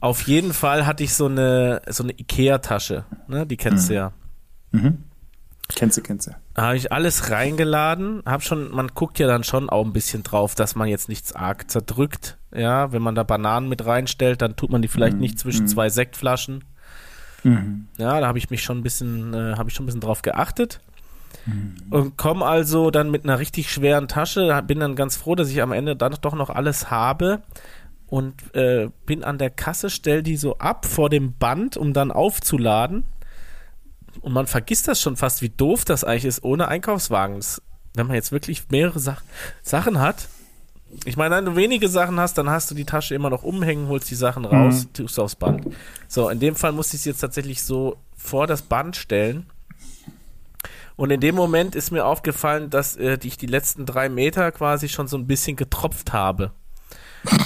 Auf 0.01 0.23
jeden 0.23 0.53
Fall 0.53 0.85
hatte 0.85 1.05
ich 1.05 1.15
so 1.15 1.27
eine 1.27 1.81
so 1.89 2.03
eine 2.03 2.13
Ikea 2.19 2.59
Tasche, 2.59 3.05
ne, 3.29 3.47
die 3.47 3.57
kennst 3.57 3.85
mhm. 3.85 3.89
du 3.89 3.95
ja. 3.95 4.13
Mhm. 4.73 5.05
Kennst 5.75 5.97
du, 5.97 6.03
kennst 6.03 6.29
du. 6.29 6.33
Da 6.55 6.63
habe 6.63 6.77
ich 6.77 6.93
alles 6.93 7.31
reingeladen, 7.31 8.23
hab 8.25 8.43
schon, 8.43 8.71
man 8.71 8.89
guckt 8.95 9.19
ja 9.19 9.27
dann 9.27 9.45
schon 9.45 9.69
auch 9.69 9.85
ein 9.85 9.93
bisschen 9.93 10.23
drauf, 10.23 10.55
dass 10.55 10.75
man 10.77 10.89
jetzt 10.89 11.09
nichts 11.09 11.33
arg 11.35 11.71
zerdrückt. 11.71 12.39
Ja, 12.55 12.93
wenn 12.93 13.03
man 13.03 13.15
da 13.15 13.25
Bananen 13.25 13.69
mit 13.69 13.85
reinstellt, 13.85 14.41
dann 14.43 14.57
tut 14.57 14.71
man 14.71 14.81
die 14.81 14.89
vielleicht 14.89 15.17
mm, 15.17 15.21
nicht 15.21 15.39
zwischen 15.39 15.65
mm. 15.65 15.69
zwei 15.69 15.89
Sektflaschen. 15.89 16.65
Mhm. 17.43 17.89
Ja, 17.99 18.21
da 18.21 18.27
habe 18.27 18.39
ich 18.39 18.49
mich 18.49 18.63
schon 18.63 18.79
ein 18.79 18.83
bisschen, 18.83 19.35
äh, 19.35 19.57
habe 19.57 19.69
ich 19.69 19.75
schon 19.75 19.85
ein 19.85 19.87
bisschen 19.87 20.01
drauf 20.01 20.23
geachtet. 20.23 20.81
Mhm. 21.45 21.75
Und 21.91 22.17
komme 22.17 22.45
also 22.45 22.91
dann 22.91 23.11
mit 23.11 23.25
einer 23.25 23.39
richtig 23.39 23.71
schweren 23.71 24.09
Tasche, 24.09 24.63
bin 24.67 24.81
dann 24.81 24.97
ganz 24.97 25.17
froh, 25.17 25.35
dass 25.35 25.51
ich 25.51 25.61
am 25.61 25.73
Ende 25.73 25.97
dann 25.97 26.17
doch 26.21 26.35
noch 26.35 26.51
alles 26.51 26.91
habe 26.91 27.43
und 28.07 28.55
äh, 28.55 28.89
bin 29.05 29.25
an 29.25 29.39
der 29.39 29.51
Kasse, 29.51 29.91
stell 29.91 30.23
die 30.23 30.37
so 30.37 30.59
ab 30.59 30.87
vor 30.87 31.11
dem 31.11 31.35
Band, 31.35 31.77
um 31.77 31.93
dann 31.93 32.11
aufzuladen. 32.11 33.05
Und 34.21 34.33
man 34.33 34.47
vergisst 34.47 34.89
das 34.89 35.01
schon 35.01 35.17
fast, 35.17 35.43
wie 35.43 35.49
doof 35.49 35.85
das 35.85 36.05
eigentlich 36.05 36.25
ist 36.25 36.45
ohne 36.45 36.69
Einkaufswagen. 36.69 37.37
Das, 37.37 37.63
wenn 37.95 38.07
man 38.07 38.17
jetzt 38.17 38.33
wirklich 38.33 38.65
mehrere 38.71 38.99
Sach 38.99 39.23
Sachen 39.63 40.01
hat. 40.01 40.29
Ich 41.05 41.17
meine, 41.17 41.37
wenn 41.37 41.45
du 41.45 41.57
wenige 41.57 41.89
Sachen 41.89 42.19
hast, 42.21 42.39
dann 42.39 42.49
hast 42.49 42.71
du 42.71 42.75
die 42.75 42.85
Tasche 42.85 43.15
immer 43.15 43.29
noch 43.29 43.43
umhängen, 43.43 43.89
holst 43.89 44.11
die 44.11 44.15
Sachen 44.15 44.45
raus, 44.45 44.85
mhm. 44.85 44.93
tust 44.93 45.19
aufs 45.19 45.35
Band. 45.35 45.67
So, 46.09 46.29
in 46.29 46.39
dem 46.39 46.55
Fall 46.55 46.73
musste 46.73 46.97
ich 46.97 47.01
es 47.03 47.07
jetzt 47.07 47.21
tatsächlich 47.21 47.63
so 47.63 47.97
vor 48.15 48.47
das 48.47 48.63
Band 48.63 48.97
stellen. 48.97 49.47
Und 50.97 51.11
in 51.11 51.21
dem 51.21 51.35
Moment 51.35 51.75
ist 51.75 51.91
mir 51.91 52.07
aufgefallen, 52.07 52.71
dass 52.71 52.97
äh, 52.97 53.19
ich 53.23 53.37
die 53.37 53.47
letzten 53.47 53.85
drei 53.85 54.09
Meter 54.09 54.51
quasi 54.53 54.89
schon 54.89 55.09
so 55.09 55.19
ein 55.19 55.27
bisschen 55.27 55.57
getropft 55.57 56.13
habe. 56.13 56.53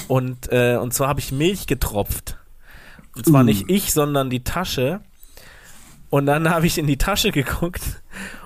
Und, 0.09 0.53
äh, 0.53 0.77
und 0.77 0.95
zwar 0.95 1.09
habe 1.09 1.21
ich 1.21 1.33
Milch 1.33 1.67
getropft. 1.67 2.37
Und 3.17 3.27
zwar 3.27 3.41
uh. 3.41 3.45
nicht 3.45 3.69
ich, 3.69 3.93
sondern 3.93 4.31
die 4.31 4.45
Tasche. 4.45 5.01
Und 6.11 6.27
dann 6.27 6.51
habe 6.51 6.67
ich 6.67 6.79
in 6.79 6.87
die 6.87 6.97
Tasche 6.99 7.31
geguckt 7.31 7.83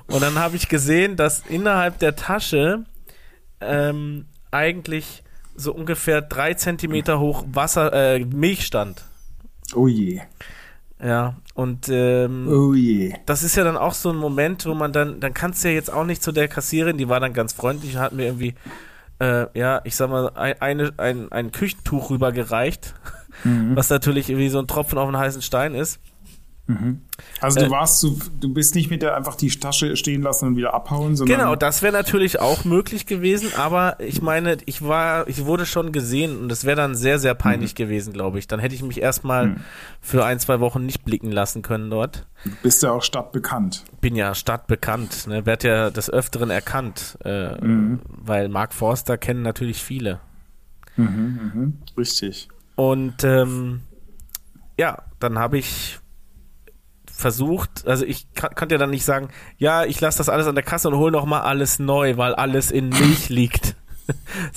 und 0.06 0.22
dann 0.22 0.38
habe 0.38 0.56
ich 0.56 0.68
gesehen, 0.68 1.16
dass 1.16 1.42
innerhalb 1.48 1.98
der 1.98 2.14
Tasche 2.14 2.84
ähm, 3.60 4.26
eigentlich 4.50 5.22
so 5.56 5.72
ungefähr 5.72 6.20
drei 6.20 6.54
Zentimeter 6.54 7.20
hoch 7.20 7.44
Wasser, 7.50 7.92
äh, 7.92 8.18
Milch 8.20 8.66
stand. 8.66 9.04
Oh 9.74 9.88
je. 9.88 10.20
Ja, 11.02 11.36
und 11.54 11.88
ähm, 11.88 12.48
oh 12.48 12.74
je. 12.74 13.14
das 13.26 13.42
ist 13.42 13.56
ja 13.56 13.64
dann 13.64 13.76
auch 13.76 13.94
so 13.94 14.10
ein 14.10 14.16
Moment, 14.16 14.64
wo 14.66 14.74
man 14.74 14.92
dann, 14.92 15.20
dann 15.20 15.34
kannst 15.34 15.64
du 15.64 15.68
ja 15.68 15.74
jetzt 15.74 15.92
auch 15.92 16.04
nicht 16.04 16.22
zu 16.22 16.32
der 16.32 16.48
Kassierin, 16.48 16.98
die 16.98 17.08
war 17.08 17.20
dann 17.20 17.32
ganz 17.32 17.52
freundlich 17.52 17.94
und 17.94 18.00
hat 18.00 18.12
mir 18.12 18.26
irgendwie 18.26 18.54
äh, 19.20 19.46
ja, 19.58 19.80
ich 19.84 19.96
sag 19.96 20.10
mal, 20.10 20.30
ein, 20.34 20.60
eine, 20.60 20.92
ein, 20.96 21.30
ein 21.32 21.52
Küchentuch 21.52 22.10
rübergereicht, 22.10 22.94
mhm. 23.44 23.76
was 23.76 23.90
natürlich 23.90 24.28
irgendwie 24.28 24.48
so 24.48 24.58
ein 24.58 24.66
Tropfen 24.66 24.98
auf 24.98 25.08
einen 25.08 25.18
heißen 25.18 25.42
Stein 25.42 25.74
ist. 25.74 26.00
Mhm. 26.66 27.02
Also 27.40 27.60
du 27.60 27.66
äh, 27.66 27.70
warst, 27.70 28.02
du, 28.02 28.18
du 28.40 28.52
bist 28.52 28.74
nicht 28.74 28.90
mit 28.90 29.02
der 29.02 29.16
einfach 29.16 29.34
die 29.34 29.50
Tasche 29.50 29.96
stehen 29.96 30.22
lassen 30.22 30.48
und 30.48 30.56
wieder 30.56 30.72
abhauen, 30.72 31.14
sondern. 31.14 31.38
Genau, 31.38 31.56
das 31.56 31.82
wäre 31.82 31.92
natürlich 31.92 32.40
auch 32.40 32.64
möglich 32.64 33.04
gewesen, 33.04 33.52
aber 33.56 34.00
ich 34.00 34.22
meine, 34.22 34.56
ich 34.64 34.82
war, 34.82 35.28
ich 35.28 35.44
wurde 35.44 35.66
schon 35.66 35.92
gesehen 35.92 36.38
und 36.38 36.48
das 36.48 36.64
wäre 36.64 36.76
dann 36.76 36.94
sehr, 36.94 37.18
sehr 37.18 37.34
peinlich 37.34 37.72
mhm. 37.72 37.76
gewesen, 37.76 38.12
glaube 38.14 38.38
ich. 38.38 38.48
Dann 38.48 38.60
hätte 38.60 38.74
ich 38.74 38.82
mich 38.82 39.02
erstmal 39.02 39.48
mhm. 39.48 39.56
für 40.00 40.24
ein, 40.24 40.40
zwei 40.40 40.58
Wochen 40.60 40.86
nicht 40.86 41.04
blicken 41.04 41.30
lassen 41.30 41.60
können 41.60 41.90
dort. 41.90 42.26
Du 42.44 42.50
bist 42.62 42.82
ja 42.82 42.92
auch 42.92 43.02
stadtbekannt. 43.02 43.84
Bin 44.00 44.16
ja 44.16 44.34
stadtbekannt, 44.34 45.26
ne? 45.26 45.44
Werd 45.44 45.64
ja 45.64 45.90
des 45.90 46.08
Öfteren 46.08 46.48
erkannt, 46.48 47.18
äh, 47.24 47.62
mhm. 47.62 48.00
weil 48.08 48.48
Mark 48.48 48.72
Forster 48.72 49.18
kennen 49.18 49.42
natürlich 49.42 49.82
viele. 49.82 50.20
Mhm, 50.96 51.50
mhm. 51.54 51.78
Richtig. 51.98 52.48
Und 52.74 53.22
ähm, 53.22 53.82
ja, 54.78 55.02
dann 55.20 55.38
habe 55.38 55.58
ich 55.58 55.98
versucht, 57.24 57.86
also 57.86 58.04
ich 58.04 58.26
kann, 58.34 58.54
konnte 58.54 58.74
ja 58.74 58.78
dann 58.78 58.90
nicht 58.90 59.06
sagen, 59.06 59.30
ja, 59.56 59.84
ich 59.86 59.98
lasse 59.98 60.18
das 60.18 60.28
alles 60.28 60.46
an 60.46 60.54
der 60.54 60.62
Kasse 60.62 60.88
und 60.88 60.96
hole 60.96 61.10
noch 61.10 61.24
mal 61.24 61.40
alles 61.40 61.78
neu, 61.78 62.18
weil 62.18 62.34
alles 62.34 62.70
in 62.70 62.90
Milch 62.90 63.30
liegt. 63.30 63.74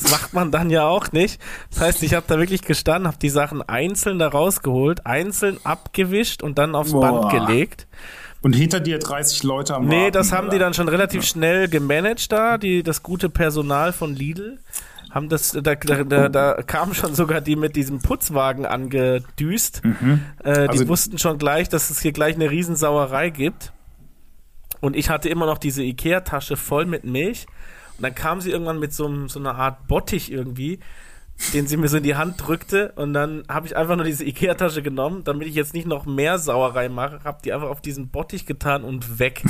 Das 0.01 0.11
macht 0.11 0.33
man 0.33 0.51
dann 0.51 0.69
ja 0.69 0.85
auch 0.85 1.13
nicht. 1.13 1.39
Das 1.69 1.79
heißt, 1.79 2.03
ich 2.03 2.13
habe 2.13 2.25
da 2.27 2.37
wirklich 2.37 2.63
gestanden, 2.63 3.07
habe 3.07 3.17
die 3.17 3.29
Sachen 3.29 3.61
einzeln 3.61 4.19
da 4.19 4.27
rausgeholt, 4.27 5.05
einzeln 5.05 5.57
abgewischt 5.63 6.43
und 6.43 6.57
dann 6.57 6.75
aufs 6.75 6.91
Boah. 6.91 7.29
Band 7.29 7.31
gelegt. 7.31 7.87
Und 8.41 8.51
hinter 8.51 8.81
dir 8.81 8.99
30 8.99 9.43
Leute 9.43 9.73
am 9.73 9.85
Nee, 9.85 10.01
Warten, 10.01 10.11
das 10.11 10.33
haben 10.33 10.47
oder? 10.47 10.55
die 10.57 10.59
dann 10.59 10.73
schon 10.73 10.89
relativ 10.89 11.23
schnell 11.23 11.69
gemanagt 11.69 12.29
da, 12.29 12.57
die, 12.57 12.83
das 12.83 13.03
gute 13.03 13.29
Personal 13.29 13.93
von 13.93 14.13
Lidl 14.13 14.59
haben 15.11 15.29
das, 15.29 15.51
da, 15.51 15.75
da, 15.75 16.29
da 16.29 16.53
kamen 16.63 16.93
schon 16.93 17.15
sogar 17.15 17.41
die 17.41 17.55
mit 17.55 17.75
diesem 17.75 17.99
Putzwagen 17.99 18.65
angedüst. 18.65 19.83
Mhm. 19.83 20.21
Äh, 20.43 20.53
die 20.63 20.69
also, 20.69 20.87
wussten 20.87 21.17
schon 21.17 21.37
gleich, 21.37 21.69
dass 21.69 21.89
es 21.89 22.01
hier 22.01 22.11
gleich 22.11 22.35
eine 22.35 22.49
Riesensauerei 22.49 23.29
gibt. 23.29 23.71
Und 24.81 24.95
ich 24.95 25.09
hatte 25.09 25.29
immer 25.29 25.45
noch 25.45 25.57
diese 25.57 25.83
Ikea-Tasche 25.83 26.57
voll 26.57 26.85
mit 26.85 27.03
Milch. 27.03 27.47
Und 27.97 28.03
dann 28.03 28.15
kam 28.15 28.41
sie 28.41 28.51
irgendwann 28.51 28.79
mit 28.79 28.93
so, 28.93 29.27
so 29.27 29.39
einer 29.39 29.55
Art 29.55 29.87
Bottich 29.87 30.31
irgendwie, 30.31 30.79
den 31.53 31.67
sie 31.67 31.77
mir 31.77 31.87
so 31.87 31.97
in 31.97 32.03
die 32.03 32.15
Hand 32.15 32.35
drückte. 32.45 32.91
Und 32.95 33.13
dann 33.13 33.43
habe 33.49 33.65
ich 33.65 33.75
einfach 33.75 33.95
nur 33.95 34.05
diese 34.05 34.23
Ikea-Tasche 34.23 34.83
genommen, 34.83 35.23
damit 35.23 35.47
ich 35.47 35.55
jetzt 35.55 35.73
nicht 35.73 35.87
noch 35.87 36.05
mehr 36.05 36.37
Sauerei 36.37 36.89
mache, 36.89 37.21
habe 37.23 37.39
die 37.43 37.53
einfach 37.53 37.69
auf 37.69 37.81
diesen 37.81 38.09
Bottich 38.09 38.45
getan 38.45 38.83
und 38.83 39.19
weg. 39.19 39.43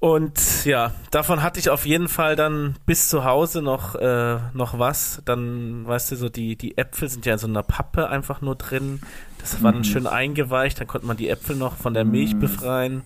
Und 0.00 0.64
ja, 0.64 0.92
davon 1.10 1.42
hatte 1.42 1.58
ich 1.58 1.70
auf 1.70 1.84
jeden 1.84 2.08
Fall 2.08 2.36
dann 2.36 2.76
bis 2.86 3.08
zu 3.08 3.24
Hause 3.24 3.62
noch, 3.62 3.96
äh, 3.96 4.38
noch 4.54 4.78
was. 4.78 5.22
Dann, 5.24 5.86
weißt 5.86 6.12
du, 6.12 6.16
so 6.16 6.28
die, 6.28 6.56
die 6.56 6.78
Äpfel 6.78 7.08
sind 7.08 7.26
ja 7.26 7.32
in 7.32 7.38
so 7.38 7.48
einer 7.48 7.64
Pappe 7.64 8.08
einfach 8.08 8.40
nur 8.40 8.54
drin. 8.54 9.00
Das 9.40 9.62
war 9.62 9.72
dann 9.72 9.80
mhm. 9.80 9.84
schön 9.84 10.06
eingeweicht, 10.06 10.80
dann 10.80 10.86
konnte 10.86 11.06
man 11.06 11.16
die 11.16 11.28
Äpfel 11.28 11.56
noch 11.56 11.76
von 11.76 11.94
der 11.94 12.04
Milch 12.04 12.34
mhm. 12.34 12.40
befreien. 12.40 13.02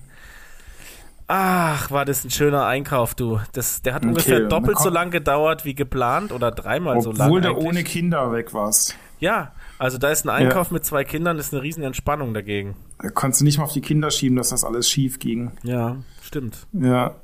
Ach, 1.28 1.90
war 1.90 2.04
das 2.04 2.24
ein 2.24 2.30
schöner 2.30 2.66
Einkauf, 2.66 3.14
du. 3.14 3.40
Das, 3.52 3.80
der 3.80 3.94
hat 3.94 4.02
okay, 4.02 4.08
ungefähr 4.08 4.40
doppelt 4.40 4.78
so 4.78 4.90
lang 4.90 5.10
gedauert 5.10 5.64
wie 5.64 5.74
geplant 5.74 6.30
oder 6.30 6.50
dreimal 6.50 7.00
so 7.00 7.10
lang. 7.12 7.28
Obwohl 7.28 7.40
du 7.40 7.54
ohne 7.54 7.84
Kinder 7.84 8.32
weg 8.32 8.52
warst. 8.52 8.96
Ja, 9.18 9.52
also 9.78 9.96
da 9.96 10.10
ist 10.10 10.26
ein 10.26 10.30
Einkauf 10.30 10.68
ja. 10.68 10.74
mit 10.74 10.84
zwei 10.84 11.04
Kindern, 11.04 11.38
das 11.38 11.46
ist 11.46 11.54
eine 11.54 11.62
riesen 11.62 11.84
Entspannung 11.84 12.34
dagegen. 12.34 12.76
Da 12.98 13.08
konntest 13.08 13.40
du 13.40 13.44
nicht 13.44 13.56
mal 13.56 13.64
auf 13.64 13.72
die 13.72 13.80
Kinder 13.80 14.10
schieben, 14.10 14.36
dass 14.36 14.50
das 14.50 14.62
alles 14.62 14.90
schief 14.90 15.20
ging. 15.20 15.52
Ja, 15.62 15.96
stimmt. 16.32 16.66
Ja. 16.72 17.14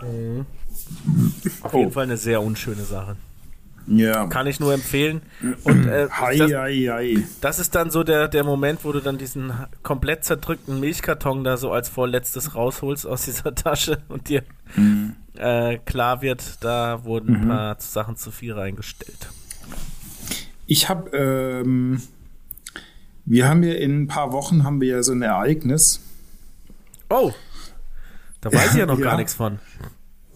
Mhm. 0.00 0.46
Auf 1.62 1.74
oh. 1.74 1.78
jeden 1.78 1.90
Fall 1.90 2.04
eine 2.04 2.16
sehr 2.16 2.40
unschöne 2.40 2.82
Sache. 2.82 3.16
Ja. 3.88 4.28
Kann 4.28 4.46
ich 4.46 4.60
nur 4.60 4.72
empfehlen. 4.72 5.22
Und 5.64 5.88
äh, 5.88 6.08
hei, 6.08 6.36
das, 6.36 6.52
hei, 6.52 6.86
hei. 6.88 7.16
das 7.40 7.58
ist 7.58 7.74
dann 7.74 7.90
so 7.90 8.04
der, 8.04 8.28
der 8.28 8.44
Moment, 8.44 8.84
wo 8.84 8.92
du 8.92 9.00
dann 9.00 9.18
diesen 9.18 9.52
komplett 9.82 10.24
zerdrückten 10.24 10.78
Milchkarton 10.78 11.42
da 11.42 11.56
so 11.56 11.72
als 11.72 11.88
vorletztes 11.88 12.54
rausholst 12.54 13.08
aus 13.08 13.24
dieser 13.24 13.52
Tasche 13.56 13.98
und 14.08 14.28
dir 14.28 14.44
mhm. 14.76 15.16
äh, 15.34 15.78
klar 15.78 16.22
wird, 16.22 16.62
da 16.62 17.04
wurden 17.04 17.30
mhm. 17.30 17.42
ein 17.42 17.48
paar 17.48 17.76
Sachen 17.80 18.16
zu 18.16 18.30
viel 18.30 18.52
reingestellt. 18.52 19.30
Ich 20.66 20.88
habe, 20.88 21.10
ähm, 21.10 22.00
wir 23.24 23.48
haben 23.48 23.64
ja 23.64 23.74
in 23.74 24.02
ein 24.02 24.06
paar 24.06 24.30
Wochen 24.30 24.62
haben 24.62 24.80
wir 24.80 24.88
ja 24.88 25.02
so 25.02 25.10
ein 25.10 25.22
Ereignis. 25.22 26.00
Oh, 27.12 27.32
da 28.40 28.52
weiß 28.52 28.72
ich 28.72 28.78
ja 28.78 28.86
noch 28.86 28.98
ja. 28.98 29.04
gar 29.04 29.16
nichts 29.16 29.34
von. 29.34 29.58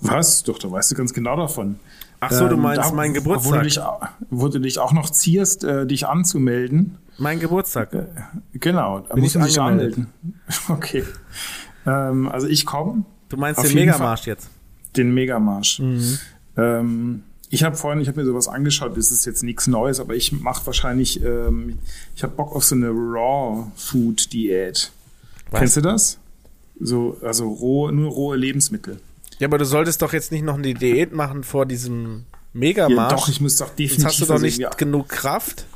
Was? 0.01 0.43
Doch, 0.43 0.59
da 0.59 0.71
weißt 0.71 0.91
du 0.91 0.95
ganz 0.95 1.15
genau 1.15 1.37
davon. 1.37 1.81
Ach 2.21 2.31
so, 2.31 2.49
du 2.49 2.55
ähm, 2.55 2.63
meinst 2.63 2.91
da, 2.91 2.95
meinen 2.95 3.15
Geburtstag. 3.15 3.53
Wo 3.53 3.57
du, 3.57 3.63
dich, 3.63 3.81
wo 4.31 4.49
du 4.49 4.59
dich 4.59 4.79
auch 4.79 4.93
noch 4.93 5.11
zierst, 5.11 5.65
äh, 5.65 5.87
dich 5.87 6.07
anzumelden. 6.07 6.99
Mein 7.19 7.41
Geburtstag. 7.41 7.95
Äh, 7.95 8.07
genau, 8.55 9.01
da 9.01 9.15
Bin 9.15 9.23
musst 9.23 9.35
du 9.35 9.41
dich 9.41 9.61
anmelden. 9.61 10.09
Okay. 10.69 11.05
Ähm, 11.87 12.29
also 12.29 12.47
ich 12.47 12.67
komme. 12.67 13.05
Du 13.29 13.37
meinst 13.37 13.63
den 13.63 13.75
Megamarsch 13.75 14.27
jetzt? 14.27 14.49
Den 14.97 15.15
Megamarsch. 15.15 15.81
Mhm. 15.81 16.19
Ähm, 16.57 17.23
ich 17.49 17.65
habe 17.65 17.77
vorhin, 17.77 18.01
ich 18.01 18.09
habe 18.09 18.21
mir 18.21 18.27
sowas 18.27 18.49
angeschaut, 18.49 18.97
das 18.97 19.11
ist 19.11 19.25
jetzt 19.25 19.43
nichts 19.43 19.67
Neues, 19.67 20.01
aber 20.01 20.15
ich 20.15 20.33
mache 20.33 20.67
wahrscheinlich, 20.67 21.23
ähm, 21.23 21.79
ich 22.15 22.23
habe 22.23 22.35
Bock 22.35 22.55
auf 22.55 22.65
so 22.65 22.75
eine 22.75 22.91
Raw-Food-Diät. 22.91 24.93
Kennst 25.53 25.77
du 25.77 25.81
das? 25.81 26.19
So, 26.81 27.17
also 27.23 27.49
roh, 27.49 27.91
nur 27.91 28.11
rohe 28.11 28.37
Lebensmittel. 28.37 29.01
Ja, 29.39 29.49
aber 29.49 29.59
du 29.59 29.65
solltest 29.65 30.03
doch 30.03 30.13
jetzt 30.13 30.33
nicht 30.33 30.45
noch 30.45 30.55
eine 30.55 30.75
Diät 30.75 31.13
machen 31.13 31.45
vor 31.45 31.67
diesem 31.67 32.25
Megamarsch. 32.53 33.11
Ja, 33.11 33.17
doch, 33.17 33.29
ich 33.29 33.41
muss 33.41 33.57
doch 33.57 33.69
definitiv. 33.69 33.99
Jetzt 33.99 34.05
hast 34.05 34.21
du 34.21 34.27
doch 34.27 34.41
nicht 34.41 34.59
ja. 34.59 34.71
genug 34.71 35.09
Kraft. 35.09 35.67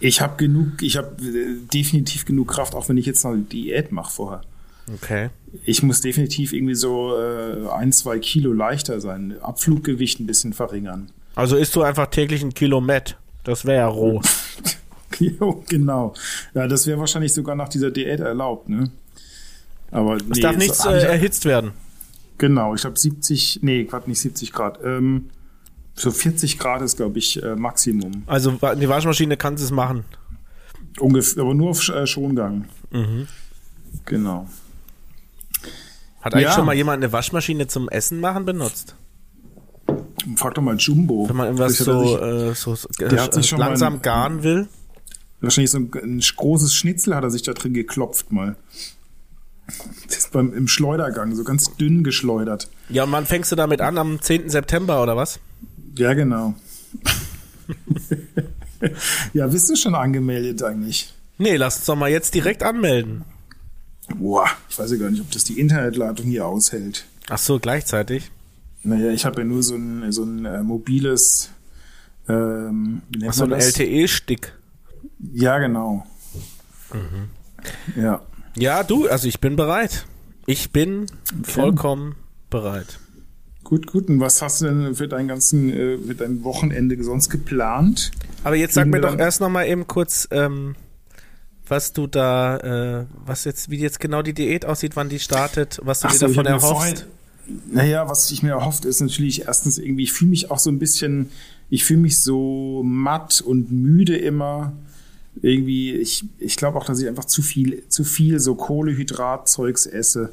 Ich 0.00 0.20
habe 0.20 0.36
genug, 0.36 0.82
ich 0.82 0.96
habe 0.96 1.22
äh, 1.22 1.56
definitiv 1.72 2.24
genug 2.24 2.48
Kraft, 2.48 2.74
auch 2.74 2.88
wenn 2.88 2.96
ich 2.96 3.06
jetzt 3.06 3.24
noch 3.24 3.32
eine 3.32 3.42
Diät 3.42 3.92
mache 3.92 4.12
vorher. 4.12 4.40
Okay. 4.94 5.30
Ich 5.64 5.82
muss 5.82 6.00
definitiv 6.00 6.52
irgendwie 6.52 6.74
so 6.74 7.16
äh, 7.18 7.68
ein, 7.70 7.92
zwei 7.92 8.18
Kilo 8.18 8.52
leichter 8.52 9.00
sein. 9.00 9.36
Abfluggewicht 9.40 10.20
ein 10.20 10.26
bisschen 10.26 10.52
verringern. 10.52 11.10
Also 11.34 11.56
isst 11.56 11.74
du 11.76 11.82
einfach 11.82 12.08
täglich 12.08 12.42
ein 12.42 12.54
Kilo 12.54 12.80
Met. 12.80 13.16
Das 13.44 13.64
wäre 13.64 13.78
ja 13.78 13.86
roh. 13.86 14.20
jo, 15.18 15.64
genau. 15.68 16.14
Ja, 16.54 16.66
das 16.68 16.86
wäre 16.86 16.98
wahrscheinlich 16.98 17.32
sogar 17.32 17.54
nach 17.54 17.68
dieser 17.68 17.90
Diät 17.90 18.20
erlaubt, 18.20 18.68
ne? 18.68 18.90
Aber 19.90 20.16
es 20.16 20.22
nee, 20.24 20.40
darf 20.40 20.56
nichts 20.56 20.84
äh, 20.84 20.90
erhitzt 20.90 21.44
werden. 21.44 21.72
Genau, 22.38 22.74
ich 22.74 22.82
glaube 22.82 22.98
70, 22.98 23.60
nee, 23.62 23.84
gerade 23.84 24.08
nicht 24.08 24.20
70 24.20 24.52
Grad. 24.52 24.78
Ähm, 24.84 25.30
so 25.94 26.10
40 26.10 26.58
Grad 26.58 26.82
ist, 26.82 26.96
glaube 26.96 27.18
ich, 27.18 27.42
äh, 27.42 27.56
Maximum. 27.56 28.22
Also 28.26 28.52
die 28.52 28.88
Waschmaschine 28.88 29.36
kann 29.36 29.54
es 29.54 29.70
machen. 29.70 30.04
Ungefähr, 31.00 31.42
aber 31.42 31.54
nur 31.54 31.70
auf 31.70 31.88
äh, 31.88 32.06
Schongang. 32.06 32.66
Mhm. 32.90 33.26
Genau. 34.04 34.48
Hat 36.20 36.34
eigentlich 36.34 36.48
ja. 36.48 36.54
schon 36.54 36.66
mal 36.66 36.74
jemand 36.74 37.02
eine 37.02 37.12
Waschmaschine 37.12 37.66
zum 37.66 37.88
Essen 37.88 38.20
machen 38.20 38.44
benutzt? 38.44 38.96
Frag 40.36 40.54
doch 40.54 40.62
mal 40.62 40.76
Jumbo. 40.76 41.28
Wenn 41.28 41.36
man 41.36 41.46
irgendwas 41.46 41.78
so, 41.78 42.18
äh, 42.18 42.54
so, 42.54 42.76
schon 42.76 43.58
langsam 43.58 44.02
garen 44.02 44.42
will. 44.42 44.68
Wahrscheinlich 45.40 45.70
so 45.70 45.78
ein, 45.78 45.90
ein 45.94 46.20
großes 46.20 46.74
Schnitzel 46.74 47.14
hat 47.14 47.22
er 47.22 47.30
sich 47.30 47.42
da 47.42 47.52
drin 47.52 47.72
geklopft 47.72 48.32
mal. 48.32 48.56
Das 50.06 50.16
ist 50.16 50.32
beim, 50.32 50.52
im 50.54 50.66
Schleudergang, 50.66 51.34
so 51.34 51.44
ganz 51.44 51.76
dünn 51.76 52.02
geschleudert. 52.02 52.68
Ja, 52.88 53.04
und 53.04 53.12
wann 53.12 53.26
fängst 53.26 53.52
du 53.52 53.56
damit 53.56 53.80
an? 53.80 53.98
Am 53.98 54.20
10. 54.20 54.48
September 54.48 55.02
oder 55.02 55.16
was? 55.16 55.40
Ja, 55.96 56.14
genau. 56.14 56.54
ja, 59.34 59.46
bist 59.46 59.68
du 59.68 59.76
schon 59.76 59.94
angemeldet 59.94 60.62
eigentlich? 60.62 61.12
Nee, 61.36 61.56
lass 61.56 61.76
uns 61.76 61.86
doch 61.86 61.96
mal 61.96 62.10
jetzt 62.10 62.34
direkt 62.34 62.62
anmelden. 62.62 63.24
Boah, 64.16 64.46
ich 64.68 64.78
weiß 64.78 64.90
ja 64.92 64.96
gar 64.96 65.10
nicht, 65.10 65.20
ob 65.20 65.30
das 65.30 65.44
die 65.44 65.60
Internetleitung 65.60 66.26
hier 66.26 66.46
aushält. 66.46 67.04
Ach 67.28 67.38
so, 67.38 67.58
gleichzeitig? 67.58 68.30
Naja, 68.82 69.10
ich 69.10 69.26
habe 69.26 69.42
ja 69.42 69.46
nur 69.46 69.62
so 69.62 69.74
ein, 69.74 70.10
so 70.12 70.22
ein 70.24 70.44
äh, 70.46 70.62
mobiles. 70.62 71.50
Ähm, 72.28 73.02
Ach 73.26 73.32
so, 73.32 73.44
ein? 73.44 73.52
LTE-Stick. 73.52 74.52
Ja, 75.32 75.58
genau. 75.58 76.06
Ja. 77.96 78.22
Ja, 78.58 78.82
du, 78.82 79.08
also 79.08 79.28
ich 79.28 79.40
bin 79.40 79.56
bereit. 79.56 80.04
Ich 80.46 80.72
bin 80.72 81.06
vollkommen 81.42 82.16
bereit. 82.50 82.98
Gut, 83.62 83.86
gut. 83.86 84.08
Und 84.08 84.18
was 84.18 84.42
hast 84.42 84.62
du 84.62 84.66
denn 84.66 84.94
für 84.94 85.06
dein 85.08 85.28
ganzen, 85.28 85.70
äh, 85.70 85.98
für 85.98 86.14
dein 86.14 86.42
Wochenende 86.42 87.02
sonst 87.04 87.28
geplant? 87.30 88.10
Aber 88.42 88.56
jetzt 88.56 88.74
sag 88.74 88.88
mir 88.88 89.00
doch 89.00 89.16
erst 89.16 89.40
noch 89.40 89.50
mal 89.50 89.66
eben 89.66 89.86
kurz, 89.86 90.26
ähm, 90.30 90.74
was 91.68 91.92
du 91.92 92.06
da, 92.06 93.02
äh, 93.02 93.06
was 93.26 93.44
jetzt, 93.44 93.70
wie 93.70 93.78
jetzt 93.78 94.00
genau 94.00 94.22
die 94.22 94.32
Diät 94.32 94.64
aussieht, 94.64 94.96
wann 94.96 95.08
die 95.08 95.18
startet, 95.18 95.78
was 95.82 96.00
du 96.00 96.08
Ach 96.08 96.12
dir 96.12 96.18
so, 96.18 96.26
davon 96.28 96.46
erhoffst. 96.46 97.06
Naja, 97.70 98.08
was 98.08 98.30
ich 98.30 98.42
mir 98.42 98.50
erhofft, 98.52 98.84
ist 98.84 99.00
natürlich 99.00 99.42
erstens 99.42 99.78
irgendwie, 99.78 100.04
ich 100.04 100.12
fühle 100.12 100.30
mich 100.30 100.50
auch 100.50 100.58
so 100.58 100.70
ein 100.70 100.78
bisschen, 100.78 101.30
ich 101.70 101.84
fühle 101.84 102.00
mich 102.00 102.18
so 102.20 102.82
matt 102.84 103.40
und 103.40 103.70
müde 103.70 104.16
immer. 104.16 104.72
Irgendwie, 105.40 105.92
ich, 105.92 106.24
ich 106.38 106.56
glaube 106.56 106.78
auch, 106.78 106.84
dass 106.84 107.00
ich 107.00 107.08
einfach 107.08 107.26
zu 107.26 107.42
viel, 107.42 107.84
zu 107.88 108.04
viel 108.04 108.40
so 108.40 108.54
Kohlehydrat-Zeugs 108.54 109.86
esse. 109.86 110.30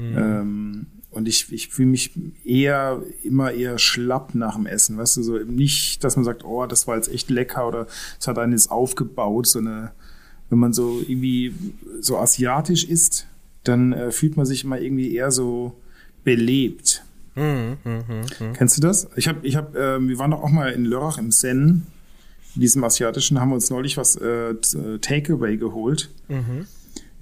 Ähm, 0.00 0.86
und 1.10 1.28
ich, 1.28 1.52
ich 1.52 1.68
fühle 1.68 1.88
mich 1.88 2.12
eher, 2.44 3.02
immer 3.22 3.52
eher 3.52 3.78
schlapp 3.78 4.34
nach 4.34 4.54
dem 4.54 4.66
Essen. 4.66 4.96
Weißt 4.96 5.16
du, 5.16 5.22
so 5.22 5.38
nicht, 5.38 6.04
dass 6.04 6.16
man 6.16 6.24
sagt, 6.24 6.44
oh, 6.44 6.66
das 6.66 6.86
war 6.86 6.96
jetzt 6.96 7.12
echt 7.12 7.30
lecker 7.30 7.66
oder 7.66 7.86
es 8.18 8.28
hat 8.28 8.38
einen 8.38 8.52
jetzt 8.52 8.70
aufgebaut, 8.70 9.46
so 9.46 9.58
eine, 9.58 9.92
wenn 10.48 10.58
man 10.58 10.72
so 10.72 11.00
irgendwie 11.06 11.54
so 12.00 12.18
asiatisch 12.18 12.84
isst, 12.84 13.26
dann 13.64 13.92
äh, 13.92 14.10
fühlt 14.10 14.36
man 14.36 14.46
sich 14.46 14.64
immer 14.64 14.80
irgendwie 14.80 15.14
eher 15.14 15.30
so 15.30 15.74
belebt. 16.24 17.04
Mhm, 17.34 17.76
mhm, 17.84 18.04
mhm. 18.38 18.52
Kennst 18.54 18.76
du 18.76 18.80
das? 18.80 19.08
Ich 19.16 19.28
habe, 19.28 19.46
ich 19.46 19.56
habe, 19.56 19.78
ähm, 19.78 20.08
wir 20.08 20.18
waren 20.18 20.30
doch 20.30 20.42
auch 20.42 20.50
mal 20.50 20.72
in 20.72 20.84
Lörrach 20.84 21.18
im 21.18 21.30
Zen, 21.30 21.86
diesem 22.54 22.82
asiatischen, 22.84 23.40
haben 23.40 23.50
wir 23.50 23.54
uns 23.56 23.70
neulich 23.70 23.96
was 23.96 24.16
äh, 24.16 24.54
t- 24.54 24.98
Takeaway 24.98 25.56
geholt. 25.56 26.10
Mhm. 26.28 26.66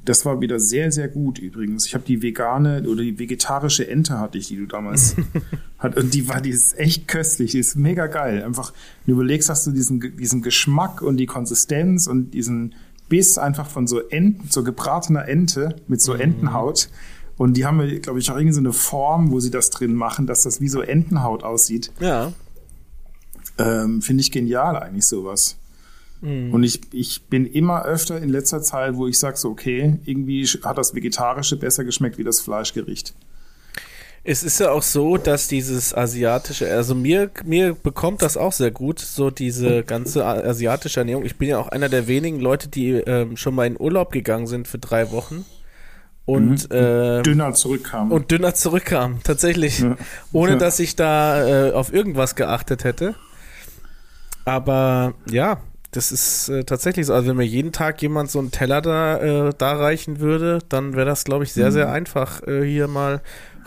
Das 0.05 0.25
war 0.25 0.41
wieder 0.41 0.59
sehr, 0.59 0.91
sehr 0.91 1.09
gut 1.09 1.39
übrigens. 1.39 1.85
Ich 1.85 1.95
habe 1.95 2.05
die 2.07 2.23
vegane 2.23 2.83
oder 2.89 3.03
die 3.03 3.19
vegetarische 3.19 3.87
Ente 3.87 4.19
hatte 4.19 4.39
ich, 4.39 4.49
die 4.49 4.57
du 4.57 4.65
damals 4.67 5.17
hat 5.79 5.97
und 5.99 6.15
die 6.15 6.29
war, 6.29 6.41
die 6.41 6.49
ist 6.51 6.79
echt 6.79 7.09
köstlich, 7.09 7.51
die 7.51 7.59
ist 7.59 7.77
mega 7.77 8.07
geil. 8.07 8.43
Einfach, 8.43 8.73
du 9.07 9.13
überlegst, 9.13 9.51
hast 9.51 9.67
du 9.67 9.71
diesen, 9.73 10.17
diesen 10.17 10.41
Geschmack 10.41 11.03
und 11.03 11.19
die 11.19 11.27
Konsistenz 11.27 12.07
und 12.07 12.31
diesen 12.33 12.75
Biss 13.11 13.37
einfach 13.37 13.69
von 13.69 13.87
so 13.87 14.01
Enten, 14.01 14.49
so 14.49 14.63
gebratener 14.65 15.29
Ente 15.29 15.77
mit 15.89 16.01
so 16.01 16.15
Entenhaut. 16.15 16.89
Und 17.37 17.57
die 17.57 17.67
haben, 17.67 18.01
glaube 18.01 18.19
ich, 18.19 18.31
auch 18.31 18.37
irgendwie 18.37 18.55
so 18.55 18.61
eine 18.61 18.73
Form, 18.73 19.31
wo 19.31 19.41
sie 19.41 19.51
das 19.51 19.71
drin 19.71 19.95
machen, 19.95 20.27
dass 20.27 20.43
das 20.43 20.61
wie 20.61 20.69
so 20.69 20.81
Entenhaut 20.81 21.43
aussieht. 21.45 21.93
Ja. 22.01 22.33
Ähm, 23.59 24.03
Finde 24.03 24.21
ich 24.23 24.31
genial 24.31 24.77
eigentlich 24.77 25.07
sowas. 25.07 25.57
Und 26.21 26.65
ich, 26.65 26.81
ich 26.93 27.27
bin 27.27 27.47
immer 27.47 27.85
öfter 27.85 28.21
in 28.21 28.29
letzter 28.29 28.61
Zeit, 28.61 28.97
wo 28.97 29.07
ich 29.07 29.17
sage 29.21 29.37
so, 29.37 29.51
okay, 29.51 30.01
irgendwie 30.05 30.45
hat 30.65 30.77
das 30.77 30.93
Vegetarische 30.93 31.57
besser 31.57 31.85
geschmeckt 31.85 32.19
wie 32.19 32.25
das 32.25 32.41
Fleischgericht. 32.41 33.15
Es 34.25 34.43
ist 34.43 34.59
ja 34.59 34.73
auch 34.73 34.83
so, 34.83 35.17
dass 35.17 35.47
dieses 35.47 35.95
asiatische, 35.95 36.69
also 36.69 36.97
mir, 36.97 37.31
mir 37.45 37.75
bekommt 37.75 38.23
das 38.23 38.37
auch 38.37 38.51
sehr 38.53 38.73
gut, 38.73 38.99
so 38.99 39.31
diese 39.31 39.85
ganze 39.85 40.27
asiatische 40.27 40.99
Ernährung. 40.99 41.25
Ich 41.25 41.37
bin 41.37 41.49
ja 41.51 41.59
auch 41.59 41.69
einer 41.69 41.89
der 41.89 42.09
wenigen 42.09 42.41
Leute, 42.41 42.69
die 42.69 42.91
ähm, 42.95 43.37
schon 43.37 43.55
mal 43.55 43.69
in 43.69 43.79
Urlaub 43.81 44.11
gegangen 44.11 44.49
sind 44.49 44.67
für 44.67 44.79
drei 44.79 45.13
Wochen 45.13 45.45
und, 46.25 46.69
ähm, 46.73 47.23
Dünner 47.23 47.55
zurückkam. 47.55 48.11
und 48.11 48.33
dünner 48.33 48.55
zurückkam, 48.55 49.21
tatsächlich, 49.23 49.79
Ja. 49.79 49.97
ohne 50.33 50.59
dass 50.59 50.81
ich 50.81 50.97
da 50.97 51.69
äh, 51.69 51.73
auf 51.73 51.93
irgendwas 51.93 52.35
geachtet 52.35 52.83
hätte. 52.83 53.15
Aber 54.49 55.15
ja, 55.31 55.59
das 55.91 56.13
ist 56.13 56.49
äh, 56.49 56.65
tatsächlich 56.65 57.07
so. 57.07 57.15
Also 57.15 57.29
wenn 57.29 57.37
mir 57.37 57.45
jeden 57.47 57.73
Tag 57.73 58.01
jemand 58.03 58.31
so 58.31 58.39
einen 58.39 58.51
Teller 58.51 58.81
da 58.81 59.49
äh, 59.49 59.55
darreichen 59.57 60.21
würde, 60.21 60.59
dann 60.69 60.95
wäre 60.97 61.07
das, 61.07 61.25
glaube 61.25 61.45
ich, 61.45 61.53
sehr, 61.53 61.69
Mhm. 61.69 61.73
sehr 61.73 61.93
einfach, 61.93 62.43
äh, 62.47 62.65
hier 62.65 62.89
mal 62.89 63.21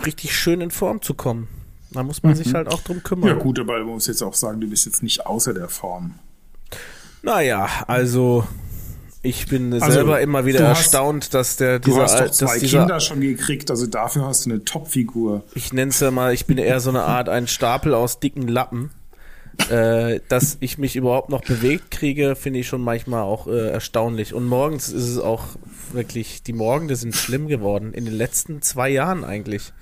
richtig 0.05 0.35
schön 0.35 0.61
in 0.61 0.71
Form 0.71 1.01
zu 1.01 1.13
kommen. 1.13 1.47
Da 1.91 2.03
muss 2.03 2.23
man 2.23 2.35
sich 2.35 2.53
halt 2.53 2.67
auch 2.69 2.81
drum 2.81 3.03
kümmern. 3.03 3.29
Mhm. 3.29 3.37
ja 3.37 3.43
gut, 3.43 3.59
aber 3.59 3.77
man 3.79 3.87
muss 3.95 4.07
jetzt 4.07 4.21
auch 4.21 4.33
sagen, 4.33 4.61
du 4.61 4.67
bist 4.67 4.85
jetzt 4.85 5.03
nicht 5.03 5.25
außer 5.25 5.53
der 5.53 5.67
Form. 5.67 6.15
Naja, 7.21 7.67
also 7.87 8.45
ich 9.21 9.47
bin 9.47 9.73
Also, 9.73 9.91
selber 9.91 10.21
immer 10.21 10.45
wieder 10.45 10.59
du 10.59 10.65
erstaunt, 10.65 11.33
dass 11.33 11.57
der 11.57 11.79
Du 11.79 11.91
dieser, 11.91 12.03
hast 12.03 12.19
doch 12.19 12.31
zwei 12.31 12.57
dieser 12.57 12.79
Kinder 12.79 12.99
schon 12.99 13.21
gekriegt, 13.21 13.69
also 13.69 13.85
dafür 13.85 14.25
hast 14.25 14.45
du 14.45 14.51
eine 14.51 14.63
Topfigur. 14.63 15.43
ich 15.53 15.73
nenne 15.73 15.89
es 15.89 15.99
ja 15.99 16.09
mal, 16.11 16.33
ich 16.33 16.45
bin 16.47 16.57
eher 16.57 16.79
so 16.79 16.89
eine 16.89 17.03
Art 17.03 17.29
ein 17.29 17.47
Stapel 17.47 17.93
aus 17.93 18.19
dicken 18.19 18.47
Lappen. 18.47 18.89
Äh, 19.69 20.21
dass 20.27 20.57
ich 20.59 20.77
mich 20.77 20.95
überhaupt 20.95 21.29
noch 21.29 21.43
bewegt 21.43 21.91
kriege, 21.91 22.35
finde 22.35 22.59
ich 22.59 22.67
schon 22.67 22.81
manchmal 22.81 23.23
auch 23.23 23.47
äh, 23.47 23.69
erstaunlich. 23.69 24.33
Und 24.33 24.45
morgens 24.45 24.89
ist 24.89 25.07
es 25.07 25.17
auch 25.17 25.43
wirklich, 25.91 26.43
die 26.43 26.53
Morgende 26.53 26.95
sind 26.95 27.15
schlimm 27.15 27.47
geworden. 27.47 27.93
In 27.93 28.05
den 28.05 28.13
letzten 28.13 28.61
zwei 28.61 28.89
Jahren 28.89 29.23
eigentlich. 29.23 29.73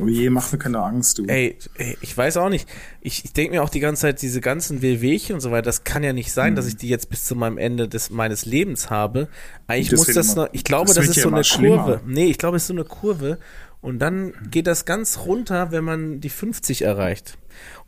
Oh 0.00 0.06
je, 0.06 0.30
mach 0.30 0.52
mir 0.52 0.58
keine 0.58 0.82
Angst, 0.82 1.18
du. 1.18 1.24
Ey, 1.26 1.56
ey 1.74 1.96
ich 2.00 2.16
weiß 2.16 2.36
auch 2.36 2.48
nicht. 2.48 2.68
Ich, 3.00 3.24
ich 3.24 3.32
denke 3.32 3.54
mir 3.54 3.62
auch 3.62 3.68
die 3.68 3.80
ganze 3.80 4.02
Zeit, 4.02 4.22
diese 4.22 4.40
ganzen 4.40 4.82
Wehwehchen 4.82 5.34
und 5.34 5.40
so 5.40 5.50
weiter, 5.50 5.62
das 5.62 5.84
kann 5.84 6.04
ja 6.04 6.12
nicht 6.12 6.32
sein, 6.32 6.54
dass 6.54 6.66
ich 6.66 6.76
die 6.76 6.88
jetzt 6.88 7.10
bis 7.10 7.24
zu 7.24 7.34
meinem 7.34 7.58
Ende 7.58 7.88
des 7.88 8.10
meines 8.10 8.46
Lebens 8.46 8.90
habe. 8.90 9.28
Eigentlich 9.66 9.92
muss 9.92 10.06
das 10.06 10.34
immer- 10.34 10.44
noch, 10.44 10.48
ich 10.52 10.64
glaube, 10.64 10.86
das 10.86 11.06
das, 11.06 11.16
ist 11.16 11.22
so 11.22 11.28
eine 11.28 11.44
schlimmer. 11.44 11.84
Kurve. 11.84 12.00
Nee, 12.06 12.26
ich 12.26 12.38
glaube, 12.38 12.56
es 12.56 12.64
ist 12.64 12.68
so 12.68 12.74
eine 12.74 12.84
Kurve. 12.84 13.38
Und 13.80 13.98
dann 13.98 14.34
geht 14.50 14.66
das 14.66 14.84
ganz 14.84 15.20
runter, 15.24 15.72
wenn 15.72 15.84
man 15.84 16.20
die 16.20 16.28
50 16.28 16.82
erreicht. 16.82 17.38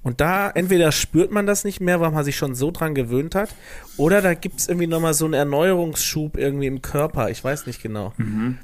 Und 0.02 0.20
da 0.20 0.50
entweder 0.50 0.90
spürt 0.90 1.30
man 1.30 1.46
das 1.46 1.64
nicht 1.64 1.80
mehr, 1.80 2.00
weil 2.00 2.10
man 2.10 2.24
sich 2.24 2.36
schon 2.36 2.54
so 2.54 2.70
dran 2.72 2.94
gewöhnt 2.94 3.34
hat, 3.34 3.50
oder 3.96 4.20
da 4.20 4.34
gibt's 4.34 4.66
irgendwie 4.68 4.88
nochmal 4.88 5.14
so 5.14 5.24
einen 5.26 5.34
Erneuerungsschub 5.34 6.36
irgendwie 6.36 6.66
im 6.66 6.82
Körper. 6.82 7.30
Ich 7.30 7.42
weiß 7.44 7.66
nicht 7.66 7.82
genau. 7.82 8.12
Ähm, 8.18 8.58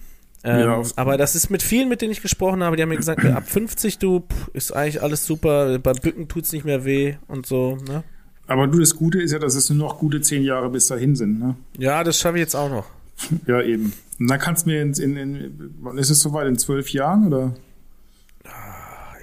Ja. 0.45 0.83
aber 0.97 1.17
das 1.17 1.35
ist 1.35 1.51
mit 1.51 1.63
vielen, 1.63 1.89
mit 1.89 2.01
denen 2.01 2.13
ich 2.13 2.23
gesprochen 2.23 2.63
habe, 2.63 2.77
die 2.77 2.83
haben 2.83 2.89
mir 2.91 2.97
gesagt, 2.97 3.25
ab 3.25 3.49
50 3.49 3.99
du 3.99 4.21
pff, 4.21 4.49
ist 4.53 4.73
eigentlich 4.75 5.03
alles 5.03 5.27
super, 5.27 5.79
beim 5.79 5.97
Bücken 5.97 6.29
tut's 6.29 6.53
nicht 6.53 6.65
mehr 6.65 6.85
weh 6.85 7.15
und 7.29 7.47
so. 7.47 7.77
Ne? 7.89 8.03
Aber 8.47 8.67
du, 8.67 8.79
das 8.81 8.95
Gute 8.97 9.21
ist 9.21 9.33
ja, 9.33 9.39
dass 9.39 9.55
es 9.55 9.69
nur 9.71 9.79
noch 9.79 9.99
gute 9.99 10.21
zehn 10.21 10.43
Jahre 10.43 10.71
bis 10.71 10.87
dahin 10.87 11.15
sind, 11.17 11.39
ne? 11.39 11.55
Ja, 11.77 12.03
das 12.03 12.19
schaffe 12.19 12.39
ich 12.39 12.41
jetzt 12.41 12.55
auch 12.57 12.71
noch. 12.71 12.87
Ja, 13.47 13.61
eben. 13.63 13.93
Und 14.19 14.29
dann 14.31 14.39
kannst 14.39 14.65
du 14.65 14.71
mir 14.71 14.81
in, 14.81 14.93
in, 14.95 15.17
in 15.17 15.99
ist 15.99 16.09
es 16.11 16.21
soweit, 16.21 16.47
in 16.47 16.57
zwölf 16.57 16.89
Jahren 16.93 17.27
oder? 17.27 17.55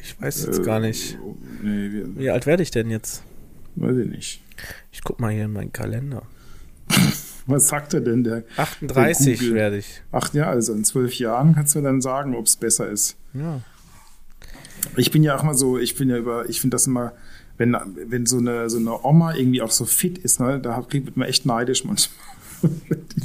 Ich 0.05 0.21
weiß 0.21 0.45
jetzt 0.45 0.63
gar 0.63 0.79
nicht. 0.79 1.17
Nee, 1.63 1.91
wir, 1.91 2.15
Wie 2.15 2.29
alt 2.29 2.45
werde 2.45 2.61
ich 2.61 2.69
denn 2.69 2.91
jetzt? 2.91 3.23
weiß 3.75 3.97
ich 3.97 4.07
nicht. 4.09 4.41
Ich 4.91 5.01
guck 5.03 5.19
mal 5.19 5.31
hier 5.33 5.45
in 5.45 5.53
meinen 5.53 5.73
Kalender. 5.73 6.21
Was 7.47 7.67
sagt 7.67 7.93
er 7.95 8.01
denn, 8.01 8.23
der? 8.23 8.43
38 8.55 9.39
Google. 9.39 9.55
werde 9.55 9.77
ich. 9.77 10.01
Ach 10.11 10.31
ja, 10.33 10.47
also 10.47 10.73
in 10.73 10.83
zwölf 10.83 11.15
Jahren 11.15 11.55
kannst 11.55 11.73
du 11.75 11.81
dann 11.81 12.01
sagen, 12.01 12.35
ob 12.35 12.45
es 12.45 12.55
besser 12.55 12.87
ist. 12.87 13.15
Ja. 13.33 13.61
Ich 14.95 15.09
bin 15.09 15.23
ja 15.23 15.35
auch 15.35 15.43
mal 15.43 15.55
so, 15.55 15.77
ich 15.79 15.95
bin 15.95 16.09
ja 16.09 16.17
über, 16.17 16.47
ich 16.49 16.61
finde 16.61 16.75
das 16.75 16.85
immer, 16.85 17.13
wenn, 17.57 17.75
wenn 18.07 18.25
so 18.27 18.37
eine, 18.37 18.69
so 18.69 18.77
eine 18.77 19.03
Oma 19.03 19.33
irgendwie 19.35 19.61
auch 19.63 19.71
so 19.71 19.85
fit 19.85 20.19
ist, 20.19 20.39
ne, 20.39 20.59
da 20.59 20.85
wird 20.91 21.17
man 21.17 21.27
echt 21.27 21.45
neidisch 21.47 21.83
manchmal. 21.83 22.15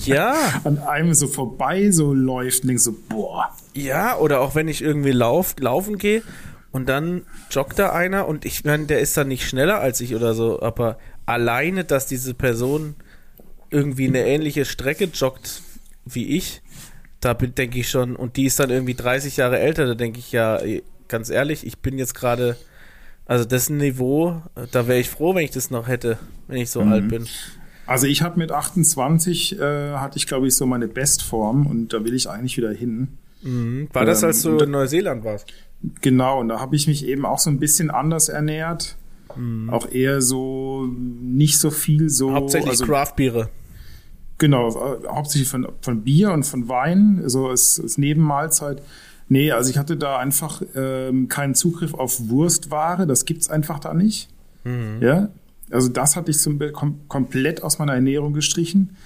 Ja, 0.05 0.35
An 0.64 0.79
einem 0.79 1.14
so 1.14 1.27
vorbei 1.27 1.90
so 1.90 2.12
läuft 2.12 2.62
und 2.62 2.69
denkst 2.69 2.83
so, 2.83 2.97
boah. 3.09 3.55
ja, 3.75 4.19
oder 4.19 4.40
auch 4.40 4.55
wenn 4.55 4.66
ich 4.69 4.83
irgendwie 4.83 5.12
lauf, 5.12 5.55
laufen 5.61 5.99
gehe 5.99 6.23
und 6.73 6.89
dann 6.89 7.23
joggt 7.51 7.79
da 7.79 7.91
einer 7.93 8.29
und 8.29 8.45
ich 8.45 8.65
meine, 8.65 8.87
der 8.87 9.01
ist 9.01 9.17
dann 9.17 9.29
nicht 9.29 9.47
schneller 9.49 9.81
als 9.81 10.01
ich 10.01 10.15
oder 10.15 10.35
so, 10.35 10.63
aber 10.63 10.99
alleine, 11.27 11.85
dass 11.85 12.07
diese 12.07 12.35
Person 12.35 12.95
irgendwie 13.71 14.07
eine 14.09 14.27
ähnliche 14.27 14.65
Strecke 14.65 15.05
joggt 15.13 15.63
wie 16.05 16.37
ich, 16.37 16.63
da 17.21 17.35
denke 17.35 17.79
ich 17.79 17.89
schon, 17.91 18.17
und 18.17 18.37
die 18.37 18.47
ist 18.47 18.59
dann 18.59 18.71
irgendwie 18.71 18.95
30 18.95 19.37
Jahre 19.37 19.59
älter, 19.59 19.87
da 19.87 19.95
denke 19.95 20.19
ich 20.19 20.33
ja, 20.33 20.59
ganz 21.09 21.29
ehrlich, 21.31 21.67
ich 21.67 21.79
bin 21.79 21.99
jetzt 21.99 22.15
gerade, 22.15 22.57
also 23.27 23.45
das 23.45 23.69
Niveau, 23.71 24.43
da 24.73 24.89
wäre 24.89 24.99
ich 24.99 25.11
froh, 25.11 25.35
wenn 25.35 25.45
ich 25.45 25.51
das 25.51 25.71
noch 25.71 25.87
hätte, 25.89 26.19
wenn 26.49 26.57
ich 26.57 26.71
so 26.71 26.81
alt 26.81 27.09
bin. 27.09 27.27
Also 27.87 28.07
ich 28.07 28.23
habe 28.23 28.39
mit 28.39 28.53
28, 28.53 29.59
äh, 29.59 29.93
hatte 29.95 30.17
ich 30.17 30.27
glaube 30.27 30.47
ich 30.47 30.55
so 30.57 30.65
meine 30.67 30.87
Bestform 30.89 31.67
und 31.67 31.93
da 31.93 32.05
will 32.05 32.15
ich 32.15 32.29
eigentlich 32.31 32.57
wieder 32.57 32.71
hin. 32.73 33.19
Mhm. 33.43 33.89
War 33.93 34.05
das, 34.05 34.23
Ähm, 34.23 34.29
als 34.29 34.43
du 34.43 34.51
und 34.53 34.59
da- 34.61 34.65
in 34.65 34.71
Neuseeland 34.71 35.25
warst? 35.25 35.47
Genau, 36.01 36.40
und 36.40 36.49
da 36.49 36.61
habe 36.61 36.77
ich 36.77 36.87
mich 36.87 37.07
eben 37.07 37.25
auch 37.25 37.38
so 37.38 37.51
ein 37.51 37.59
bisschen 37.59 37.90
anders 37.90 38.29
ernährt. 38.29 38.97
Auch 39.71 39.90
eher 39.90 40.21
so 40.21 40.87
nicht 40.87 41.59
so 41.59 41.71
viel 41.71 42.09
so. 42.09 42.33
Hauptsächlich 42.33 42.71
also, 42.71 42.87
Craftbiere. 42.87 43.49
genau, 44.38 44.69
äh, 44.71 45.07
hauptsächlich 45.09 45.49
von, 45.49 45.69
von 45.83 46.03
Bier 46.03 46.33
und 46.33 46.45
von 46.45 46.69
Wein, 46.69 47.23
so 47.27 47.49
als, 47.49 47.79
als 47.81 47.97
Nebenmahlzeit. 47.97 48.83
Nee, 49.29 49.53
also 49.53 49.71
ich 49.71 49.79
hatte 49.79 49.97
da 49.97 50.19
einfach 50.19 50.62
ähm, 50.75 51.29
keinen 51.29 51.55
Zugriff 51.55 51.95
auf 51.95 52.29
Wurstware, 52.29 53.07
das 53.07 53.25
gibt's 53.25 53.49
einfach 53.49 53.79
da 53.79 53.95
nicht. 53.95 54.29
Mhm. 54.64 54.99
Ja, 55.01 55.29
also 55.71 55.88
das 55.88 56.16
hatte 56.16 56.33
ich 56.33 56.38
zum, 56.38 56.59
kom 56.73 57.07
komplett 57.07 57.62
aus 57.62 57.79
meiner 57.79 57.95
Ernährung 57.95 58.33
gestrichen. 58.33 58.97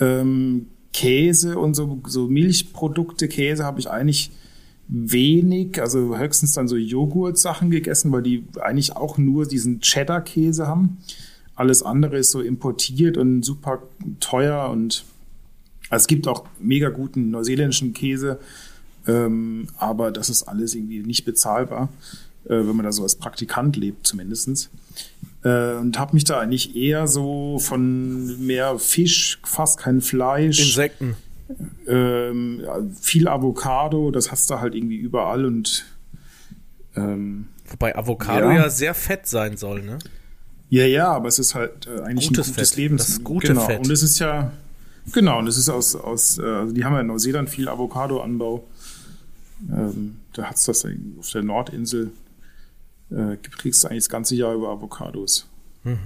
Ähm, 0.00 0.68
Käse 0.94 1.58
und 1.58 1.74
so, 1.74 2.00
so 2.06 2.26
Milchprodukte, 2.28 3.28
Käse 3.28 3.64
habe 3.64 3.78
ich 3.80 3.90
eigentlich 3.90 4.30
wenig, 4.88 5.80
also 5.80 6.16
höchstens 6.18 6.52
dann 6.54 6.66
so 6.66 6.76
Joghurt-Sachen 6.76 7.70
gegessen, 7.70 8.10
weil 8.10 8.22
die 8.22 8.44
eigentlich 8.60 8.96
auch 8.96 9.18
nur 9.18 9.46
diesen 9.46 9.80
Cheddar-Käse 9.80 10.66
haben. 10.66 10.98
Alles 11.54 11.82
andere 11.82 12.18
ist 12.18 12.30
so 12.30 12.40
importiert 12.40 13.18
und 13.18 13.42
super 13.42 13.82
teuer 14.20 14.70
und 14.70 15.04
also 15.90 16.02
es 16.02 16.06
gibt 16.06 16.28
auch 16.28 16.44
mega 16.58 16.88
guten 16.88 17.30
neuseeländischen 17.30 17.92
Käse, 17.92 18.38
ähm, 19.06 19.68
aber 19.76 20.10
das 20.10 20.30
ist 20.30 20.44
alles 20.44 20.74
irgendwie 20.74 21.00
nicht 21.00 21.24
bezahlbar, 21.24 21.88
äh, 22.44 22.50
wenn 22.50 22.76
man 22.76 22.84
da 22.84 22.92
so 22.92 23.02
als 23.02 23.16
Praktikant 23.16 23.76
lebt 23.76 24.06
zumindestens. 24.06 24.70
Äh, 25.44 25.74
und 25.74 25.98
habe 25.98 26.14
mich 26.14 26.24
da 26.24 26.40
eigentlich 26.40 26.76
eher 26.76 27.08
so 27.08 27.58
von 27.58 28.44
mehr 28.44 28.78
Fisch, 28.78 29.38
fast 29.44 29.78
kein 29.78 30.00
Fleisch. 30.00 30.60
Insekten. 30.60 31.16
Ähm, 31.86 32.62
viel 33.00 33.28
Avocado, 33.28 34.10
das 34.10 34.30
hast 34.30 34.50
du 34.50 34.60
halt 34.60 34.74
irgendwie 34.74 34.96
überall 34.96 35.44
und 35.46 35.86
ähm, 36.94 37.46
Wobei 37.70 37.96
Avocado 37.96 38.50
ja. 38.50 38.56
ja. 38.56 38.70
sehr 38.70 38.94
fett 38.94 39.26
sein 39.26 39.56
soll, 39.56 39.82
ne? 39.82 39.98
Ja, 40.70 40.84
ja, 40.84 41.08
aber 41.08 41.28
es 41.28 41.38
ist 41.38 41.54
halt 41.54 41.86
äh, 41.86 42.00
eigentlich 42.00 42.28
gutes 42.28 42.48
ein 42.48 42.54
gutes 42.54 42.70
Fett. 42.70 42.78
Lebens. 42.78 43.02
Das 43.02 43.08
ist 43.10 43.24
gute 43.24 43.48
genau. 43.48 43.64
Fett. 43.64 43.78
Und 43.80 43.90
es 43.90 44.02
ist 44.02 44.18
ja, 44.18 44.52
genau, 45.12 45.38
und 45.38 45.46
es 45.46 45.56
ist 45.56 45.68
aus, 45.68 45.96
aus 45.96 46.38
äh, 46.38 46.42
also 46.42 46.74
die 46.74 46.84
haben 46.84 46.94
ja 46.94 47.00
in 47.00 47.06
Neuseeland 47.06 47.48
viel 47.48 47.68
Avocadoanbau. 47.68 48.64
Ähm, 49.70 50.16
da 50.34 50.44
hat's 50.44 50.64
das 50.64 50.86
auf 51.18 51.30
der 51.30 51.42
Nordinsel, 51.42 52.12
äh, 53.10 53.36
kriegst 53.36 53.82
du 53.82 53.88
eigentlich 53.88 54.04
das 54.04 54.10
ganze 54.10 54.34
Jahr 54.34 54.54
über 54.54 54.68
Avocados. 54.68 55.48
Mhm. 55.84 55.98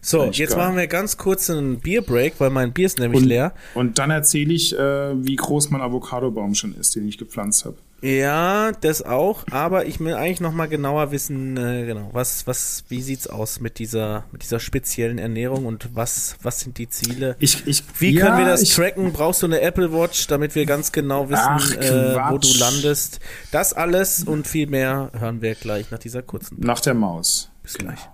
So, 0.00 0.24
jetzt 0.26 0.50
geil. 0.50 0.58
machen 0.58 0.76
wir 0.76 0.86
ganz 0.86 1.16
kurz 1.16 1.50
einen 1.50 1.80
Bierbreak, 1.80 2.34
weil 2.38 2.50
mein 2.50 2.72
Bier 2.72 2.86
ist 2.86 2.98
nämlich 2.98 3.22
und, 3.22 3.28
leer. 3.28 3.52
Und 3.74 3.98
dann 3.98 4.10
erzähle 4.10 4.54
ich, 4.54 4.76
äh, 4.78 5.26
wie 5.26 5.36
groß 5.36 5.70
mein 5.70 5.80
Avocadobaum 5.80 6.54
schon 6.54 6.74
ist, 6.74 6.94
den 6.94 7.08
ich 7.08 7.18
gepflanzt 7.18 7.64
habe. 7.64 7.76
Ja, 8.02 8.72
das 8.72 9.02
auch, 9.02 9.44
aber 9.50 9.86
ich 9.86 9.98
will 10.00 10.14
eigentlich 10.14 10.40
noch 10.40 10.52
mal 10.52 10.66
genauer 10.66 11.12
wissen, 11.12 11.56
äh, 11.56 11.86
genau, 11.86 12.10
was, 12.12 12.46
was, 12.46 12.84
wie 12.88 13.00
sieht's 13.00 13.26
aus 13.26 13.58
mit 13.58 13.78
dieser, 13.78 14.24
mit 14.32 14.42
dieser 14.42 14.60
speziellen 14.60 15.16
Ernährung 15.18 15.64
und 15.64 15.88
was, 15.94 16.36
was 16.42 16.60
sind 16.60 16.76
die 16.76 16.90
Ziele? 16.90 17.36
Ich, 17.38 17.66
ich, 17.66 17.82
wie 17.98 18.10
ja, 18.10 18.26
können 18.26 18.38
wir 18.38 18.44
das 18.44 18.62
ich, 18.62 18.74
tracken? 18.74 19.12
Brauchst 19.12 19.42
du 19.42 19.46
eine 19.46 19.62
Apple 19.62 19.92
Watch, 19.92 20.26
damit 20.26 20.54
wir 20.54 20.66
ganz 20.66 20.92
genau 20.92 21.30
wissen, 21.30 21.42
ach, 21.42 21.72
äh, 21.72 22.16
wo 22.30 22.36
du 22.38 22.48
landest? 22.58 23.18
Das 23.50 23.72
alles 23.72 24.24
und 24.24 24.46
viel 24.46 24.66
mehr 24.66 25.10
hören 25.18 25.40
wir 25.40 25.54
gleich 25.54 25.90
nach 25.90 25.98
dieser 25.98 26.22
kurzen. 26.22 26.58
Nach 26.60 26.80
der 26.80 26.94
Maus. 26.94 27.50
Bis 27.62 27.74
genau. 27.74 27.92
gleich. 27.92 28.08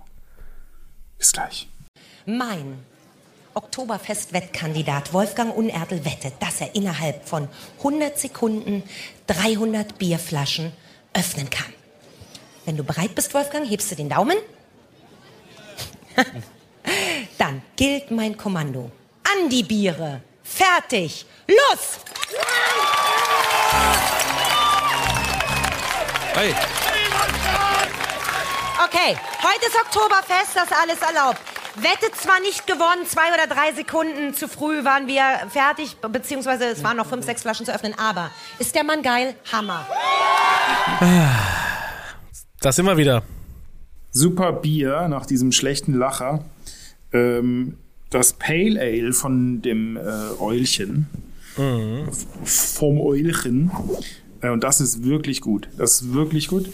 Bis 1.17 1.31
gleich. 1.31 1.67
Mein 2.25 2.83
Oktoberfest-Wettkandidat 3.53 5.13
Wolfgang 5.13 5.55
Unertel 5.55 6.03
wettet, 6.05 6.33
dass 6.39 6.61
er 6.61 6.75
innerhalb 6.75 7.27
von 7.27 7.47
100 7.79 8.17
Sekunden 8.17 8.83
300 9.27 9.97
Bierflaschen 9.97 10.73
öffnen 11.13 11.49
kann. 11.49 11.71
Wenn 12.65 12.77
du 12.77 12.83
bereit 12.83 13.13
bist, 13.13 13.33
Wolfgang, 13.33 13.69
hebst 13.69 13.91
du 13.91 13.95
den 13.95 14.09
Daumen. 14.09 14.37
Dann 17.37 17.61
gilt 17.75 18.11
mein 18.11 18.37
Kommando. 18.37 18.91
An 19.23 19.49
die 19.49 19.63
Biere. 19.63 20.21
Fertig. 20.43 21.25
Los! 21.47 21.99
Hey. 26.33 26.82
Okay, 28.85 29.15
heute 29.41 29.65
ist 29.67 29.75
Oktoberfest, 29.75 30.55
das 30.55 30.65
ist 30.65 30.73
alles 30.73 30.99
erlaubt. 30.99 31.39
Wette 31.75 32.11
zwar 32.17 32.41
nicht 32.41 32.67
gewonnen, 32.67 33.05
zwei 33.05 33.33
oder 33.33 33.47
drei 33.47 33.71
Sekunden 33.73 34.33
zu 34.33 34.49
früh 34.49 34.83
waren 34.83 35.07
wir 35.07 35.21
fertig, 35.49 35.95
beziehungsweise 36.11 36.65
es 36.65 36.83
waren 36.83 36.97
noch 36.97 37.05
fünf, 37.05 37.23
sechs 37.25 37.43
Flaschen 37.43 37.65
zu 37.65 37.73
öffnen, 37.73 37.93
aber 37.97 38.29
ist 38.59 38.75
der 38.75 38.83
Mann 38.83 39.01
geil? 39.01 39.35
Hammer. 39.51 39.87
Da 42.59 42.71
sind 42.73 42.85
wir 42.85 42.97
wieder. 42.97 43.23
Super 44.11 44.51
Bier 44.51 45.07
nach 45.07 45.25
diesem 45.27 45.53
schlechten 45.53 45.93
Lacher. 45.93 46.43
Ähm, 47.13 47.77
das 48.09 48.33
Pale 48.33 48.81
Ale 48.81 49.13
von 49.13 49.61
dem 49.61 49.95
äh, 49.95 50.01
Eulchen. 50.39 51.07
Mhm. 51.55 52.09
Vom 52.43 52.99
Eulchen. 52.99 53.71
Äh, 54.41 54.49
und 54.49 54.63
das 54.63 54.81
ist 54.81 55.03
wirklich 55.03 55.39
gut. 55.39 55.69
Das 55.77 56.01
ist 56.01 56.13
wirklich 56.13 56.49
gut. 56.49 56.69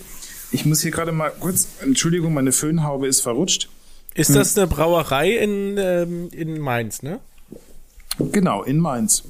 Ich 0.51 0.65
muss 0.65 0.81
hier 0.81 0.91
gerade 0.91 1.11
mal 1.11 1.31
kurz, 1.39 1.67
Entschuldigung, 1.81 2.33
meine 2.33 2.51
Föhnhaube 2.51 3.07
ist 3.07 3.21
verrutscht. 3.21 3.69
Ist 4.15 4.35
das 4.35 4.57
eine 4.57 4.67
Brauerei 4.67 5.37
in, 5.37 5.77
ähm, 5.77 6.29
in 6.31 6.59
Mainz, 6.59 7.03
ne? 7.03 7.19
Genau, 8.17 8.63
in 8.63 8.79
Mainz. 8.79 9.23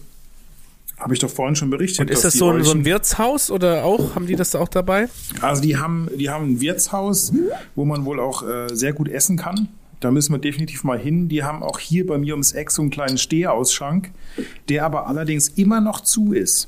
Habe 0.97 1.13
ich 1.13 1.19
doch 1.19 1.29
vorhin 1.29 1.55
schon 1.55 1.69
berichtet. 1.69 2.01
Und 2.01 2.09
ist 2.09 2.23
das 2.23 2.33
so 2.33 2.49
ein, 2.49 2.63
so 2.63 2.71
ein, 2.71 2.85
Wirtshaus 2.85 3.51
oder 3.51 3.85
auch? 3.85 4.15
Haben 4.15 4.27
die 4.27 4.35
das 4.35 4.51
da 4.51 4.59
auch 4.59 4.67
dabei? 4.67 5.07
Also 5.41 5.61
die 5.61 5.77
haben, 5.77 6.09
die 6.17 6.29
haben 6.29 6.53
ein 6.53 6.61
Wirtshaus, 6.61 7.31
wo 7.75 7.85
man 7.85 8.03
wohl 8.05 8.19
auch 8.19 8.43
äh, 8.43 8.67
sehr 8.73 8.93
gut 8.93 9.07
essen 9.07 9.37
kann. 9.37 9.69
Da 9.99 10.11
müssen 10.11 10.33
wir 10.33 10.39
definitiv 10.39 10.83
mal 10.83 10.97
hin. 10.97 11.29
Die 11.29 11.43
haben 11.43 11.63
auch 11.63 11.79
hier 11.79 12.05
bei 12.05 12.17
mir 12.17 12.33
ums 12.33 12.53
Eck 12.53 12.71
so 12.71 12.81
einen 12.81 12.91
kleinen 12.91 13.17
Stehausschank, 13.17 14.11
der 14.67 14.85
aber 14.85 15.07
allerdings 15.07 15.49
immer 15.49 15.81
noch 15.81 16.01
zu 16.01 16.33
ist. 16.33 16.67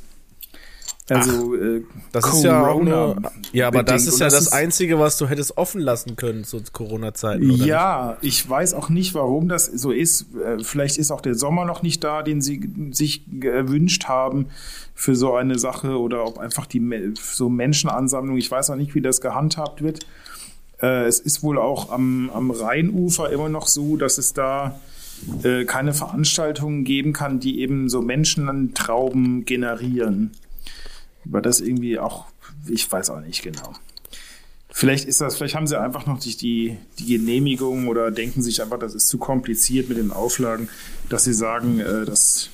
Also 1.09 1.55
äh, 1.55 1.83
das 2.11 2.23
Corona 2.23 2.37
ist 2.37 2.43
ja 2.45 2.67
auch 2.67 2.81
nur, 2.81 3.21
ja, 3.51 3.67
aber 3.67 3.83
das 3.83 4.05
ist 4.07 4.19
ja 4.19 4.27
das, 4.27 4.45
das 4.45 4.53
Einzige, 4.53 4.99
was 4.99 5.17
du 5.17 5.27
hättest 5.27 5.57
offen 5.57 5.81
lassen 5.81 6.15
können 6.15 6.43
zu 6.43 6.61
Corona-Zeiten. 6.71 7.49
Ja, 7.51 8.17
nicht? 8.21 8.33
ich 8.33 8.49
weiß 8.49 8.73
auch 8.75 8.89
nicht, 8.89 9.13
warum 9.13 9.49
das 9.49 9.65
so 9.65 9.91
ist. 9.91 10.27
Äh, 10.35 10.63
vielleicht 10.63 10.97
ist 10.97 11.11
auch 11.11 11.21
der 11.21 11.35
Sommer 11.35 11.65
noch 11.65 11.81
nicht 11.81 12.03
da, 12.03 12.21
den 12.23 12.41
sie 12.41 12.69
sich 12.91 13.23
gewünscht 13.39 14.05
haben 14.05 14.47
für 14.93 15.15
so 15.15 15.33
eine 15.33 15.57
Sache 15.57 15.99
oder 15.99 16.25
ob 16.25 16.37
einfach 16.37 16.65
die 16.65 17.13
so 17.19 17.49
Menschenansammlung. 17.49 18.37
Ich 18.37 18.49
weiß 18.49 18.69
auch 18.69 18.75
nicht, 18.75 18.95
wie 18.95 19.01
das 19.01 19.19
gehandhabt 19.19 19.81
wird. 19.81 20.05
Äh, 20.81 21.05
es 21.07 21.19
ist 21.19 21.43
wohl 21.43 21.57
auch 21.57 21.91
am, 21.91 22.29
am 22.29 22.51
Rheinufer 22.51 23.31
immer 23.31 23.49
noch 23.49 23.67
so, 23.67 23.97
dass 23.97 24.17
es 24.17 24.33
da 24.33 24.79
äh, 25.43 25.65
keine 25.65 25.93
Veranstaltungen 25.93 26.83
geben 26.85 27.11
kann, 27.11 27.39
die 27.39 27.59
eben 27.59 27.89
so 27.89 28.01
Menschentrauben 28.01 29.45
generieren 29.45 30.31
war 31.25 31.41
das 31.41 31.59
irgendwie 31.61 31.99
auch, 31.99 32.25
ich 32.67 32.91
weiß 32.91 33.09
auch 33.09 33.21
nicht 33.21 33.43
genau. 33.43 33.73
Vielleicht 34.73 35.05
ist 35.05 35.19
das, 35.19 35.35
vielleicht 35.35 35.55
haben 35.55 35.67
sie 35.67 35.79
einfach 35.79 36.05
noch 36.05 36.23
nicht 36.23 36.41
die, 36.41 36.77
die 36.97 37.17
Genehmigung 37.17 37.87
oder 37.89 38.09
denken 38.09 38.41
sich 38.41 38.61
einfach, 38.61 38.79
das 38.79 38.95
ist 38.95 39.09
zu 39.09 39.17
kompliziert 39.17 39.89
mit 39.89 39.97
den 39.97 40.11
Auflagen, 40.11 40.69
dass 41.09 41.25
sie 41.25 41.33
sagen, 41.33 41.79
äh, 41.79 42.05
das, 42.05 42.49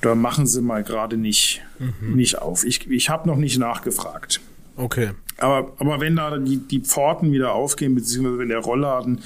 da 0.00 0.14
machen 0.14 0.46
sie 0.46 0.62
mal 0.62 0.82
gerade 0.82 1.18
nicht, 1.18 1.60
mhm. 1.78 2.16
nicht 2.16 2.38
auf. 2.38 2.64
Ich, 2.64 2.90
ich 2.90 3.10
habe 3.10 3.28
noch 3.28 3.36
nicht 3.36 3.58
nachgefragt. 3.58 4.40
Okay. 4.76 5.10
Aber, 5.36 5.72
aber 5.78 6.00
wenn 6.00 6.16
da 6.16 6.38
die, 6.38 6.56
die 6.56 6.80
Pforten 6.80 7.30
wieder 7.30 7.52
aufgehen, 7.52 7.94
beziehungsweise 7.94 8.38
wenn 8.38 8.48
der 8.48 8.60
Rollladen 8.60 9.20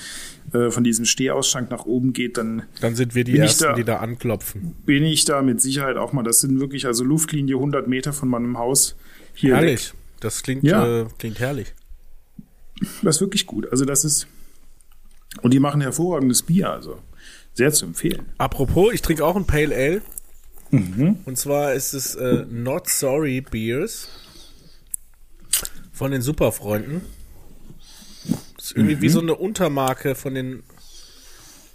äh, 0.52 0.70
von 0.70 0.84
diesem 0.84 1.04
Stehausschank 1.04 1.70
nach 1.70 1.86
oben 1.86 2.12
geht, 2.12 2.36
dann. 2.36 2.64
Dann 2.80 2.94
sind 2.94 3.14
wir 3.14 3.24
die 3.24 3.38
Ersten, 3.38 3.64
da, 3.64 3.72
die 3.72 3.84
da 3.84 3.96
anklopfen. 3.96 4.74
Bin 4.84 5.04
ich 5.04 5.24
da 5.24 5.42
mit 5.42 5.60
Sicherheit 5.60 5.96
auch 5.96 6.12
mal. 6.12 6.22
Das 6.22 6.40
sind 6.40 6.60
wirklich 6.60 6.86
also 6.86 7.04
Luftlinie 7.04 7.56
100 7.56 7.88
Meter 7.88 8.12
von 8.12 8.28
meinem 8.28 8.58
Haus 8.58 8.96
hier. 9.34 9.56
Herrlich. 9.56 9.92
Weg. 9.92 9.98
Das 10.20 10.42
klingt, 10.42 10.62
ja. 10.64 11.02
äh, 11.02 11.06
klingt 11.18 11.40
herrlich. 11.40 11.74
Das 13.02 13.16
ist 13.16 13.20
wirklich 13.20 13.46
gut. 13.46 13.70
Also 13.70 13.84
das 13.84 14.04
ist. 14.04 14.26
Und 15.40 15.54
die 15.54 15.60
machen 15.60 15.80
hervorragendes 15.80 16.42
Bier, 16.42 16.70
also 16.70 16.98
sehr 17.54 17.72
zu 17.72 17.86
empfehlen. 17.86 18.26
Apropos, 18.38 18.92
ich 18.92 19.02
trinke 19.02 19.24
auch 19.24 19.36
ein 19.36 19.46
Pale 19.46 19.74
Ale. 19.74 20.02
Mhm. 20.70 21.18
Und 21.24 21.38
zwar 21.38 21.72
ist 21.74 21.92
es 21.92 22.14
äh, 22.14 22.44
Not 22.50 22.88
Sorry 22.88 23.40
Beers 23.40 24.08
von 25.92 26.10
den 26.10 26.22
Superfreunden 26.22 27.02
ist 28.72 28.78
irgendwie 28.78 28.96
mhm. 28.96 29.02
wie 29.02 29.08
so 29.08 29.20
eine 29.20 29.34
Untermarke 29.34 30.14
von 30.14 30.34
den 30.34 30.62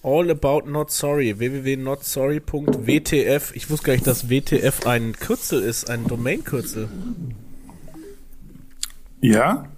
All 0.04 0.30
About 0.32 0.64
Not 0.68 0.92
Sorry, 0.92 1.40
www.notsorry.wtf. 1.40 3.56
Ich 3.56 3.70
wusste 3.70 3.86
gar 3.86 3.94
nicht, 3.94 4.08
dass 4.08 4.30
WTF 4.30 4.88
ein 4.88 5.14
Kürzel 5.14 5.64
ist, 5.64 5.90
ein 5.90 6.06
Domainkürzel. 6.08 6.90
Ja, 9.22 9.70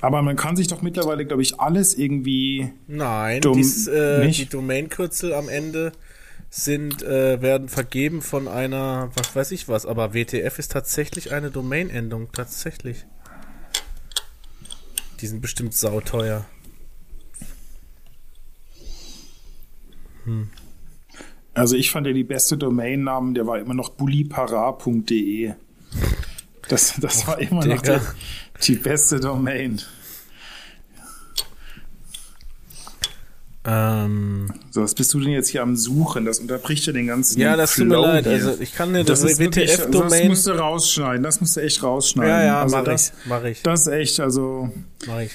aber 0.00 0.22
man 0.22 0.36
kann 0.36 0.56
sich 0.56 0.68
doch 0.68 0.80
mittlerweile, 0.82 1.26
glaube 1.26 1.42
ich, 1.42 1.60
alles 1.60 1.96
irgendwie. 1.96 2.70
Nein, 2.86 3.40
dies, 3.54 3.86
äh, 3.86 4.26
die 4.28 4.46
Domainkürzel 4.46 5.34
am 5.34 5.48
Ende 5.48 5.92
sind, 6.50 7.02
äh, 7.02 7.40
werden 7.42 7.68
vergeben 7.68 8.22
von 8.22 8.48
einer, 8.48 9.10
was 9.16 9.34
weiß 9.34 9.50
ich 9.50 9.68
was, 9.68 9.86
aber 9.86 10.14
WTF 10.14 10.58
ist 10.58 10.72
tatsächlich 10.72 11.32
eine 11.32 11.50
Domainendung, 11.50 12.30
tatsächlich. 12.32 13.06
Die 15.24 15.28
sind 15.28 15.40
bestimmt 15.40 15.72
sauteuer. 15.72 16.44
Hm. 20.24 20.50
Also 21.54 21.76
ich 21.76 21.90
fand 21.90 22.06
ja 22.06 22.12
die 22.12 22.24
beste 22.24 22.58
Domainnamen, 22.58 23.32
der 23.32 23.46
war 23.46 23.58
immer 23.58 23.72
noch 23.72 23.88
bullipara.de. 23.88 25.54
Das, 26.68 26.96
das 27.00 27.26
war 27.26 27.38
immer 27.38 27.64
noch 27.64 27.80
die, 27.80 27.98
die 28.64 28.74
beste 28.74 29.18
Domain. 29.18 29.80
Ähm, 33.66 34.52
So, 34.70 34.82
was 34.82 34.94
bist 34.94 35.14
du 35.14 35.20
denn 35.20 35.30
jetzt 35.32 35.48
hier 35.48 35.62
am 35.62 35.74
Suchen? 35.76 36.24
Das 36.26 36.38
unterbricht 36.38 36.84
ja 36.86 36.92
den 36.92 37.06
ganzen 37.06 37.40
ja, 37.40 37.56
das 37.56 37.74
tut 37.74 37.86
mir 37.86 37.94
Flow 37.94 38.02
leid. 38.02 38.24
hier. 38.24 38.34
Also 38.34 38.56
ich 38.60 38.74
kann 38.74 38.92
dir 38.92 39.04
das 39.04 39.20
das, 39.22 39.30
also 39.38 39.44
das 39.50 39.56
WTF-Domain. 39.68 40.28
musst 40.28 40.46
du 40.46 40.50
rausschneiden. 40.52 41.22
Das 41.22 41.40
musst 41.40 41.56
du 41.56 41.60
echt 41.60 41.82
rausschneiden. 41.82 42.30
Ja, 42.30 42.44
ja, 42.44 42.62
also 42.62 42.76
mach 42.76 42.84
das, 42.84 43.08
ich, 43.08 43.26
mach 43.26 43.44
ich. 43.44 43.62
Das 43.62 43.80
ist 43.82 43.92
echt, 43.92 44.20
also 44.20 44.70
Mach 45.06 45.20
ich. 45.20 45.32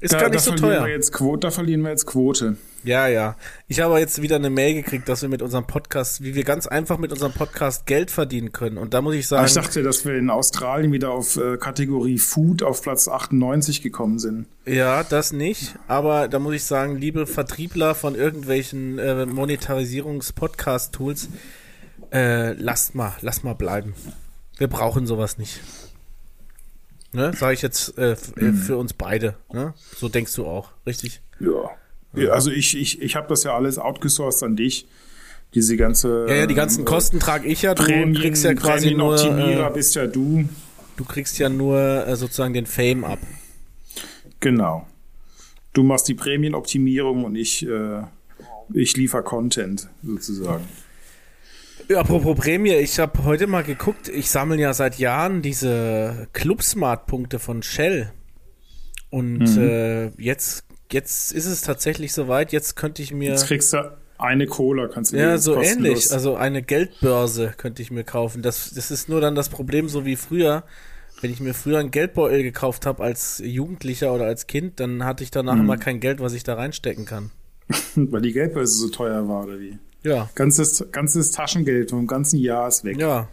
Ist 0.00 0.14
da, 0.14 0.20
gar 0.20 0.30
nicht 0.30 0.40
so 0.40 0.52
teuer. 0.52 0.86
Jetzt 0.88 1.12
Quote, 1.12 1.40
da 1.40 1.50
verlieren 1.50 1.82
wir 1.82 1.90
jetzt 1.90 2.06
Quote. 2.06 2.56
Ja, 2.84 3.06
ja. 3.06 3.36
Ich 3.68 3.80
habe 3.80 3.98
jetzt 4.00 4.20
wieder 4.22 4.36
eine 4.36 4.50
Mail 4.50 4.74
gekriegt, 4.74 5.08
dass 5.08 5.22
wir 5.22 5.28
mit 5.28 5.40
unserem 5.40 5.66
Podcast, 5.66 6.22
wie 6.22 6.34
wir 6.34 6.42
ganz 6.42 6.66
einfach 6.66 6.98
mit 6.98 7.12
unserem 7.12 7.32
Podcast 7.32 7.86
Geld 7.86 8.10
verdienen 8.10 8.50
können. 8.52 8.76
Und 8.76 8.92
da 8.92 9.00
muss 9.02 9.14
ich 9.14 9.28
sagen, 9.28 9.40
Aber 9.40 9.46
ich 9.48 9.54
dachte, 9.54 9.82
dass 9.84 10.04
wir 10.04 10.16
in 10.16 10.30
Australien 10.30 10.90
wieder 10.92 11.10
auf 11.10 11.36
äh, 11.36 11.58
Kategorie 11.58 12.18
Food 12.18 12.62
auf 12.62 12.82
Platz 12.82 13.06
98 13.06 13.82
gekommen 13.82 14.18
sind. 14.18 14.46
ja, 14.66 15.04
das 15.04 15.32
nicht. 15.32 15.76
Aber 15.86 16.26
da 16.28 16.38
muss 16.40 16.54
ich 16.54 16.64
sagen, 16.64 16.96
liebe 16.96 17.26
Vertriebler 17.26 17.94
von 17.94 18.14
irgendwelchen 18.16 18.98
äh, 18.98 19.26
Monetarisierungs-Podcast-Tools, 19.26 21.28
äh, 22.12 22.52
lasst 22.54 22.94
mal, 22.94 23.12
lasst 23.20 23.44
mal 23.44 23.54
bleiben. 23.54 23.94
Wir 24.58 24.68
brauchen 24.68 25.06
sowas 25.06 25.38
nicht. 25.38 25.60
Ne, 27.14 27.32
sage 27.34 27.52
ich 27.54 27.60
jetzt 27.62 27.98
äh, 27.98 28.12
äh, 28.12 28.52
für 28.54 28.76
uns 28.78 28.94
beide. 28.94 29.34
Ne? 29.52 29.74
So 29.96 30.08
denkst 30.08 30.34
du 30.34 30.46
auch, 30.46 30.70
richtig? 30.86 31.20
Ja. 31.40 31.70
Also 32.30 32.50
ich, 32.50 32.76
ich, 32.76 33.00
ich 33.00 33.16
habe 33.16 33.28
das 33.28 33.44
ja 33.44 33.54
alles 33.54 33.78
outgesourced 33.78 34.42
an 34.42 34.56
dich. 34.56 34.86
Diese 35.54 35.76
ganze 35.76 36.26
Ja, 36.28 36.34
ja, 36.34 36.46
die 36.46 36.54
ganzen 36.54 36.80
ähm, 36.80 36.84
Kosten 36.86 37.20
trage 37.20 37.46
ich 37.46 37.62
ja. 37.62 37.74
Du 37.74 37.84
Prämien, 37.84 38.14
kriegst 38.14 38.44
ja 38.44 38.54
quasi 38.54 38.94
nur, 38.94 39.16
äh, 39.22 39.70
bist 39.74 39.94
ja 39.94 40.06
du. 40.06 40.48
du 40.96 41.04
kriegst 41.04 41.38
ja 41.38 41.48
nur 41.48 41.78
äh, 42.06 42.16
sozusagen 42.16 42.54
den 42.54 42.66
Fame 42.66 43.04
ab. 43.04 43.18
Genau. 44.40 44.86
Du 45.74 45.82
machst 45.82 46.08
die 46.08 46.14
Prämienoptimierung 46.14 47.24
und 47.24 47.34
ich, 47.36 47.66
äh, 47.66 48.02
ich 48.72 48.96
liefere 48.96 49.22
Content 49.22 49.88
sozusagen. 50.02 50.64
Ja, 51.88 52.00
apropos 52.00 52.36
Prämie, 52.36 52.74
ich 52.74 52.98
habe 52.98 53.24
heute 53.24 53.46
mal 53.46 53.62
geguckt, 53.64 54.08
ich 54.08 54.30
sammle 54.30 54.58
ja 54.58 54.72
seit 54.72 54.98
Jahren 54.98 55.42
diese 55.42 56.28
Clubsmart-Punkte 56.32 57.38
von 57.38 57.62
Shell. 57.62 58.10
Und 59.10 59.40
Mhm. 59.40 59.58
äh, 59.58 60.06
jetzt, 60.22 60.64
jetzt 60.92 61.32
ist 61.32 61.46
es 61.46 61.60
tatsächlich 61.62 62.12
soweit, 62.12 62.52
jetzt 62.52 62.76
könnte 62.76 63.02
ich 63.02 63.12
mir. 63.12 63.30
Jetzt 63.30 63.46
kriegst 63.46 63.72
du 63.72 63.96
eine 64.18 64.46
Cola, 64.46 64.88
kannst 64.88 65.12
du 65.12 65.16
Ja, 65.16 65.36
so 65.38 65.54
kostenlos- 65.56 65.72
ähnlich. 65.72 66.12
Also 66.12 66.36
eine 66.36 66.62
Geldbörse 66.62 67.54
könnte 67.56 67.82
ich 67.82 67.90
mir 67.90 68.04
kaufen. 68.04 68.42
Das, 68.42 68.70
das 68.74 68.90
ist 68.90 69.08
nur 69.08 69.20
dann 69.20 69.34
das 69.34 69.48
Problem, 69.48 69.88
so 69.88 70.04
wie 70.04 70.16
früher. 70.16 70.64
Wenn 71.20 71.30
ich 71.32 71.40
mir 71.40 71.54
früher 71.54 71.78
einen 71.78 71.90
Geldbeutel 71.92 72.42
gekauft 72.42 72.84
habe 72.86 73.02
als 73.02 73.40
Jugendlicher 73.44 74.12
oder 74.12 74.24
als 74.26 74.46
Kind, 74.48 74.80
dann 74.80 75.04
hatte 75.04 75.22
ich 75.24 75.30
danach 75.30 75.54
Mhm. 75.54 75.60
immer 75.62 75.76
kein 75.76 76.00
Geld, 76.00 76.20
was 76.20 76.32
ich 76.34 76.42
da 76.44 76.54
reinstecken 76.54 77.04
kann. 77.04 77.30
Weil 77.94 78.22
die 78.22 78.32
Geldbörse 78.32 78.74
so 78.74 78.88
teuer 78.88 79.28
war, 79.28 79.44
oder 79.44 79.58
wie? 79.60 79.78
Ja, 80.02 80.28
Ganzes, 80.34 80.84
ganzes 80.90 81.30
Taschengeld 81.30 81.90
vom 81.90 82.08
ganzen 82.08 82.38
Jahr 82.40 82.66
ist 82.68 82.82
weg. 82.84 82.98
ja. 82.98 83.28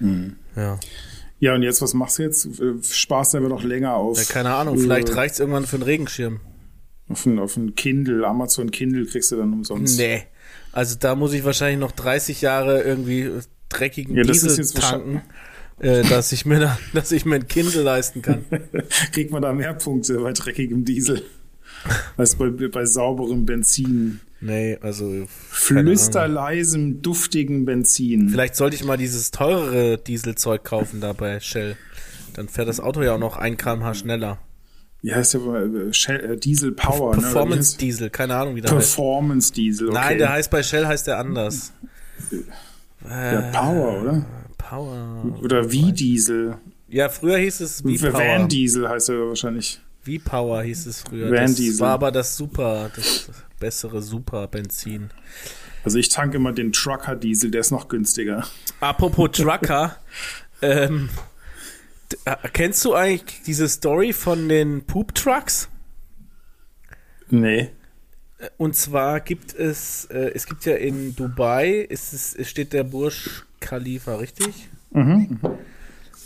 Mhm. 0.00 0.36
Ja. 0.56 0.78
Ja, 1.40 1.54
und 1.54 1.62
jetzt, 1.62 1.80
was 1.82 1.94
machst 1.94 2.18
du 2.18 2.22
jetzt? 2.24 2.46
Äh, 2.60 2.74
Sparst 2.82 3.34
du 3.34 3.38
aber 3.38 3.48
noch 3.48 3.62
länger 3.62 3.94
auf. 3.94 4.18
ja, 4.18 4.24
keine 4.24 4.54
Ahnung, 4.54 4.78
vielleicht 4.78 5.10
äh, 5.10 5.14
reicht's 5.14 5.38
irgendwann 5.38 5.66
für 5.66 5.76
einen 5.76 5.84
Regenschirm. 5.84 6.40
Auf 7.08 7.24
ein, 7.26 7.38
auf 7.38 7.56
ein 7.56 7.74
Kindle, 7.74 8.26
Amazon 8.26 8.70
Kindle 8.70 9.06
kriegst 9.06 9.30
du 9.32 9.36
dann 9.36 9.52
umsonst. 9.52 9.98
Nee. 9.98 10.24
Also 10.72 10.96
da 10.98 11.14
muss 11.14 11.32
ich 11.32 11.44
wahrscheinlich 11.44 11.80
noch 11.80 11.92
30 11.92 12.42
Jahre 12.42 12.82
irgendwie 12.82 13.30
dreckigen 13.68 14.14
Ja, 14.14 14.22
Diesel 14.22 14.64
tanken, 14.74 15.22
äh, 15.78 16.02
dass 16.02 16.32
ich 16.32 16.44
mir 16.44 16.60
da, 16.60 16.78
dass 16.92 17.12
ich 17.12 17.24
mir 17.24 17.36
ein 17.36 17.48
Kindle 17.48 17.82
leisten 17.82 18.20
kann. 18.20 18.44
Kriegt 19.12 19.30
man 19.30 19.42
da 19.42 19.52
mehr 19.52 19.74
Punkte 19.74 20.18
bei 20.18 20.32
dreckigem 20.32 20.84
Diesel 20.84 21.22
als 22.16 22.34
bei, 22.34 22.50
bei 22.50 22.84
sauberem 22.84 23.46
Benzin. 23.46 24.20
Nee, 24.40 24.78
also. 24.80 25.26
Flüsterleisem, 25.28 27.02
duftigen 27.02 27.64
Benzin. 27.64 28.28
Vielleicht 28.28 28.56
sollte 28.56 28.76
ich 28.76 28.84
mal 28.84 28.96
dieses 28.96 29.30
teurere 29.30 29.98
Dieselzeug 29.98 30.64
kaufen 30.64 31.00
da 31.00 31.12
bei 31.12 31.40
Shell. 31.40 31.76
Dann 32.34 32.48
fährt 32.48 32.68
das 32.68 32.78
Auto 32.80 33.02
ja 33.02 33.14
auch 33.14 33.18
noch 33.18 33.36
ein 33.36 33.56
kmh 33.56 33.94
schneller. 33.94 34.38
Wie 35.02 35.12
heißt 35.14 35.34
der? 35.34 35.40
äh, 35.42 35.92
Shell, 35.92 36.32
äh, 36.32 36.36
Diesel 36.36 36.72
Power. 36.72 37.12
ne? 37.12 37.18
Wie 37.18 37.22
Performance 37.22 37.76
heißt- 37.76 37.80
Diesel, 37.80 38.10
keine 38.10 38.36
Ahnung, 38.36 38.56
wie 38.56 38.60
der 38.60 38.70
heißt. 38.70 38.94
Performance 38.96 39.52
Diesel. 39.52 39.88
Okay. 39.88 39.98
Nein, 40.00 40.18
der 40.18 40.30
heißt 40.32 40.50
bei 40.50 40.62
Shell 40.62 40.86
heißt 40.86 41.06
der 41.06 41.18
anders. 41.18 41.72
Der 43.04 43.50
Power, 43.52 44.02
oder? 44.02 44.26
Power. 44.56 45.24
Oder 45.42 45.64
V-Diesel. 45.64 46.56
Ja, 46.88 47.08
früher 47.08 47.38
hieß 47.38 47.60
es 47.60 47.80
V-Power. 47.82 48.12
Van 48.12 48.48
Diesel 48.48 48.88
heißt 48.88 49.08
er 49.10 49.28
wahrscheinlich. 49.28 49.80
V-Power 50.02 50.62
hieß 50.62 50.86
es 50.86 51.02
früher. 51.02 51.30
Van 51.30 51.54
das 51.54 51.80
war 51.80 51.90
aber 51.90 52.10
das 52.10 52.36
Super, 52.36 52.90
das 52.94 53.30
bessere 53.58 54.02
Super-Benzin. 54.02 55.10
Also 55.84 55.98
ich 55.98 56.08
tanke 56.08 56.36
immer 56.36 56.52
den 56.52 56.72
Trucker 56.72 57.16
Diesel, 57.16 57.50
der 57.50 57.60
ist 57.60 57.70
noch 57.70 57.88
günstiger. 57.88 58.46
Apropos 58.80 59.30
Trucker, 59.32 59.96
ähm, 60.62 61.08
äh, 62.24 62.36
kennst 62.52 62.84
du 62.84 62.94
eigentlich 62.94 63.42
diese 63.42 63.68
Story 63.68 64.12
von 64.12 64.48
den 64.48 64.84
Poop 64.84 65.14
Trucks? 65.14 65.68
Nee. 67.30 67.70
Und 68.56 68.76
zwar 68.76 69.20
gibt 69.20 69.54
es, 69.54 70.06
äh, 70.06 70.30
es 70.34 70.46
gibt 70.46 70.64
ja 70.64 70.76
in 70.76 71.16
Dubai, 71.16 71.86
ist 71.88 72.12
es, 72.12 72.34
es 72.34 72.48
steht 72.48 72.72
der 72.72 72.84
Burj 72.84 73.42
Khalifa, 73.60 74.16
richtig? 74.16 74.68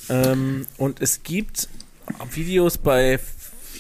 Ähm, 0.09 0.67
und 0.77 1.01
es 1.01 1.23
gibt 1.23 1.69
Videos 2.33 2.79
bei 2.79 3.19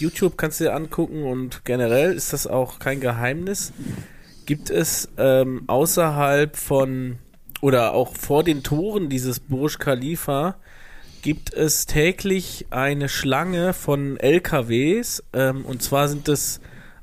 YouTube, 0.02 0.36
kannst 0.36 0.60
du 0.60 0.64
dir 0.64 0.74
angucken 0.74 1.24
und 1.24 1.64
generell 1.64 2.12
ist 2.12 2.32
das 2.32 2.46
auch 2.46 2.78
kein 2.78 3.00
Geheimnis. 3.00 3.72
Gibt 4.44 4.70
es 4.70 5.08
ähm, 5.16 5.62
außerhalb 5.68 6.56
von 6.56 7.18
oder 7.60 7.92
auch 7.92 8.16
vor 8.16 8.42
den 8.42 8.62
Toren 8.62 9.08
dieses 9.08 9.38
Burj 9.40 9.78
Khalifa 9.78 10.56
gibt 11.22 11.54
es 11.54 11.86
täglich 11.86 12.66
eine 12.70 13.08
Schlange 13.08 13.72
von 13.72 14.16
LKWs 14.16 15.22
ähm, 15.32 15.64
und 15.64 15.80
zwar 15.80 16.08
sind 16.08 16.28
es 16.28 16.60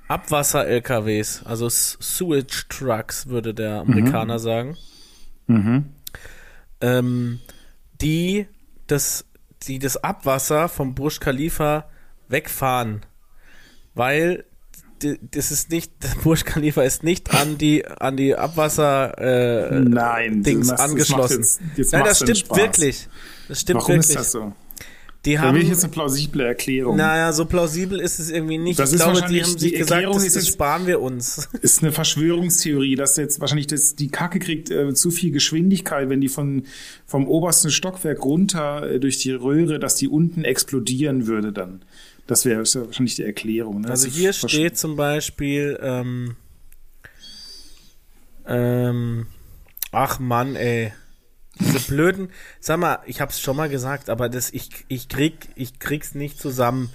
Abwasser-LKWs, 0.10 1.44
also 1.46 1.70
Sewage 1.70 2.66
Trucks, 2.68 3.28
würde 3.28 3.54
der 3.54 3.82
Amerikaner 3.82 4.40
sagen, 4.40 4.76
ähm, 6.82 7.40
die 8.02 8.48
das, 8.88 9.26
die 9.64 9.80
das 9.80 9.98
Abwasser 10.04 10.68
vom 10.68 10.96
Burj 10.96 11.20
Khalifa 11.20 11.86
wegfahren, 12.30 13.02
weil 13.94 14.46
das 15.32 15.52
ist 15.52 15.72
nicht, 15.72 15.92
das 16.02 16.16
Burj 16.24 16.44
Khalifa 16.44 16.84
ist 16.84 17.04
nicht 17.04 17.34
an 17.34 17.58
die 17.58 17.86
an 17.86 18.18
die 18.18 18.36
Abwasser 18.36 19.18
äh, 19.18 19.80
Nein, 19.80 20.44
Dings 20.44 20.68
das- 20.68 20.78
das 20.78 20.90
angeschlossen. 20.90 21.38
jetzt- 21.40 21.62
jetzt 21.78 21.94
Nein, 21.94 22.04
das 22.06 22.18
stimmt 22.18 22.38
Spaß. 22.38 22.58
wirklich. 22.58 23.08
Das 23.48 23.62
stimmt 23.62 23.78
Warum 23.82 23.88
wirklich. 23.96 24.10
ist 24.10 24.16
das 24.16 24.32
so? 24.32 24.54
Die 25.26 25.34
Da 25.34 25.42
haben 25.42 25.56
will 25.56 25.64
ich 25.64 25.70
jetzt 25.70 25.84
eine 25.84 25.92
plausible 25.92 26.46
Erklärung. 26.46 26.96
naja, 26.96 27.34
so 27.34 27.44
plausibel 27.44 28.00
ist 28.00 28.20
es 28.20 28.30
irgendwie 28.30 28.58
nicht. 28.58 28.80
Das 28.80 28.92
ich 28.94 28.96
ist 29.00 29.04
glaube, 29.04 29.20
die 29.30 29.44
haben 29.44 29.54
die 29.54 29.60
sich 29.60 29.74
gesagt, 29.74 29.92
Erklärung 29.92 30.14
das, 30.16 30.26
ist 30.26 30.36
das 30.38 30.44
jetzt- 30.46 30.54
sparen 30.54 30.88
wir 30.88 31.02
uns. 31.02 31.50
ist 31.62 31.82
eine 31.84 31.92
Verschwörungstheorie, 31.92 32.96
dass 32.96 33.18
jetzt 33.18 33.42
wahrscheinlich 33.42 33.68
das, 33.68 33.96
die 33.96 34.08
Kacke 34.08 34.40
kriegt 34.40 34.70
äh, 34.72 34.94
zu 34.94 35.12
viel 35.12 35.32
Geschwindigkeit, 35.32 36.08
wenn 36.10 36.22
die 36.22 36.30
von, 36.30 36.64
vom 37.06 37.28
obersten 37.28 37.70
Stockwerk 37.70 38.24
runter 38.24 38.90
äh, 38.92 39.00
durch 39.02 39.18
die 39.20 39.32
Röhre, 39.32 39.78
dass 39.80 39.96
die 39.96 40.08
unten 40.08 40.46
explodieren 40.46 41.28
würde 41.28 41.52
dann. 41.52 41.82
Das 42.30 42.46
wäre 42.46 42.64
ja 42.64 42.86
wahrscheinlich 42.86 43.16
die 43.16 43.24
Erklärung. 43.24 43.82
Ne? 43.82 43.90
Also 43.90 44.08
hier 44.08 44.34
steht 44.34 44.78
zum 44.78 44.96
Beispiel, 44.96 45.80
ähm, 45.82 46.36
ähm, 48.46 49.26
ach 49.92 50.20
Mann, 50.20 50.56
ey. 50.56 50.94
Diese 51.60 51.80
blöden, 51.80 52.30
sag 52.60 52.80
mal, 52.80 53.00
ich 53.08 53.20
hab's 53.20 53.42
schon 53.42 53.58
mal 53.58 53.68
gesagt, 53.68 54.10
aber 54.12 54.30
das, 54.30 54.52
ich, 54.52 54.70
ich 54.90 55.10
krieg, 55.10 55.50
ich 55.56 55.80
krieg's 55.80 56.14
nicht 56.14 56.40
zusammen, 56.40 56.90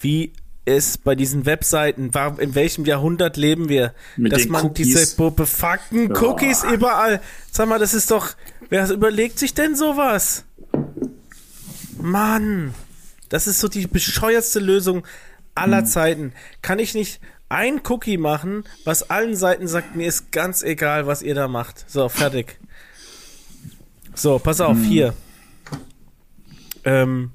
wie 0.00 0.32
es 0.64 0.96
bei 0.96 1.14
diesen 1.14 1.44
Webseiten, 1.44 2.14
war, 2.14 2.40
in 2.40 2.54
welchem 2.54 2.84
Jahrhundert 2.86 3.36
leben 3.36 3.68
wir, 3.68 3.94
Mit 4.16 4.32
dass 4.32 4.48
man 4.48 4.64
Cookies. 4.64 4.86
diese 4.86 5.16
be- 5.16 5.30
befuckten 5.30 6.08
Boah. 6.08 6.30
Cookies 6.30 6.64
überall, 6.64 7.20
sag 7.52 7.68
mal, 7.68 7.78
das 7.78 7.92
ist 7.94 8.10
doch, 8.10 8.30
wer 8.70 8.90
überlegt 8.90 9.38
sich 9.38 9.52
denn 9.54 9.76
sowas? 9.76 10.44
Mann, 12.00 12.74
das 13.28 13.46
ist 13.46 13.60
so 13.60 13.68
die 13.68 13.86
bescheuertste 13.86 14.60
Lösung 14.60 15.06
aller 15.54 15.84
Zeiten. 15.84 16.32
Kann 16.62 16.78
ich 16.78 16.94
nicht 16.94 17.20
ein 17.48 17.80
Cookie 17.88 18.18
machen, 18.18 18.64
was 18.84 19.10
allen 19.10 19.34
Seiten 19.34 19.68
sagt, 19.68 19.96
mir 19.96 20.06
ist 20.06 20.32
ganz 20.32 20.62
egal, 20.62 21.06
was 21.06 21.22
ihr 21.22 21.34
da 21.34 21.48
macht. 21.48 21.84
So, 21.88 22.08
fertig. 22.08 22.58
So, 24.14 24.38
pass 24.38 24.60
auf, 24.60 24.78
hier. 24.78 25.14
Ähm, 26.84 27.32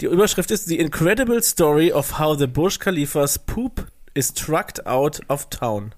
die 0.00 0.06
Überschrift 0.06 0.50
ist 0.50 0.66
The 0.66 0.78
Incredible 0.78 1.42
Story 1.42 1.92
of 1.92 2.18
How 2.18 2.38
the 2.38 2.46
Burj 2.46 2.78
Khalifa's 2.78 3.38
Poop 3.38 3.86
is 4.14 4.32
Trucked 4.34 4.86
Out 4.86 5.20
of 5.28 5.50
Town. 5.50 5.94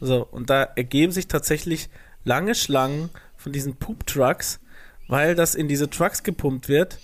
So, 0.00 0.26
und 0.26 0.50
da 0.50 0.62
ergeben 0.62 1.12
sich 1.12 1.28
tatsächlich 1.28 1.88
lange 2.24 2.54
Schlangen 2.54 3.10
von 3.36 3.52
diesen 3.52 3.76
Poop-Trucks, 3.76 4.60
weil 5.08 5.34
das 5.34 5.54
in 5.54 5.68
diese 5.68 5.90
Trucks 5.90 6.22
gepumpt 6.22 6.68
wird. 6.68 6.98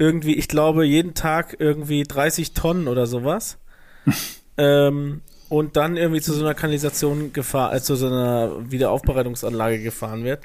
Irgendwie, 0.00 0.34
ich 0.34 0.48
glaube, 0.48 0.84
jeden 0.84 1.14
Tag 1.14 1.56
irgendwie 1.60 2.02
30 2.02 2.54
Tonnen 2.54 2.88
oder 2.88 3.06
sowas. 3.06 3.58
ähm, 4.58 5.20
und 5.48 5.76
dann 5.76 5.96
irgendwie 5.96 6.20
zu 6.20 6.32
so 6.32 6.42
einer 6.44 6.54
Kanalisation 6.54 7.32
gefahren, 7.32 7.70
also 7.70 7.94
zu 7.94 7.96
so 7.96 8.06
einer 8.06 8.70
Wiederaufbereitungsanlage 8.70 9.82
gefahren 9.82 10.24
wird 10.24 10.40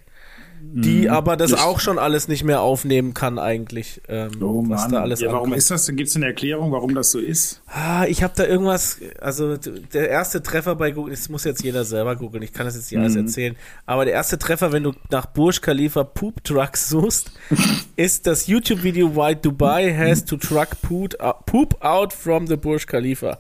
die 0.73 1.03
mhm. 1.03 1.09
aber 1.09 1.37
das 1.37 1.51
ich 1.51 1.59
auch 1.59 1.79
schon 1.79 1.99
alles 1.99 2.27
nicht 2.27 2.43
mehr 2.43 2.61
aufnehmen 2.61 3.13
kann 3.13 3.39
eigentlich. 3.39 4.01
Ähm, 4.07 4.31
oh 4.41 4.63
was 4.67 4.81
Mann. 4.81 4.91
da 4.91 5.01
alles 5.01 5.21
ja, 5.21 5.31
warum 5.31 5.53
ist 5.53 5.71
das? 5.71 5.87
Gibt 5.87 6.09
es 6.09 6.15
eine 6.15 6.25
Erklärung, 6.25 6.71
warum 6.71 6.95
das 6.95 7.11
so 7.11 7.19
ist? 7.19 7.61
Ah, 7.67 8.05
ich 8.07 8.23
habe 8.23 8.33
da 8.35 8.45
irgendwas, 8.45 8.99
also 9.21 9.57
der 9.57 10.09
erste 10.09 10.41
Treffer 10.41 10.75
bei 10.75 10.91
Google, 10.91 11.11
das 11.13 11.29
muss 11.29 11.43
jetzt 11.43 11.63
jeder 11.63 11.85
selber 11.85 12.15
googeln, 12.15 12.43
ich 12.43 12.53
kann 12.53 12.65
das 12.65 12.75
jetzt 12.75 12.91
nicht 12.91 12.97
mhm. 12.97 13.03
alles 13.03 13.15
erzählen, 13.15 13.55
aber 13.85 14.05
der 14.05 14.13
erste 14.13 14.37
Treffer, 14.37 14.71
wenn 14.71 14.83
du 14.83 14.93
nach 15.09 15.25
Burj 15.27 15.61
Khalifa 15.61 16.03
Poop 16.03 16.43
Trucks 16.43 16.89
suchst, 16.89 17.31
ist 17.95 18.27
das 18.27 18.47
YouTube-Video 18.47 19.15
Why 19.15 19.35
Dubai 19.35 19.95
has 19.95 20.25
to 20.25 20.37
truck 20.37 20.81
poop, 20.81 21.15
poop 21.45 21.83
out 21.83 22.13
from 22.13 22.47
the 22.47 22.55
Burj 22.55 22.87
Khalifa. 22.87 23.39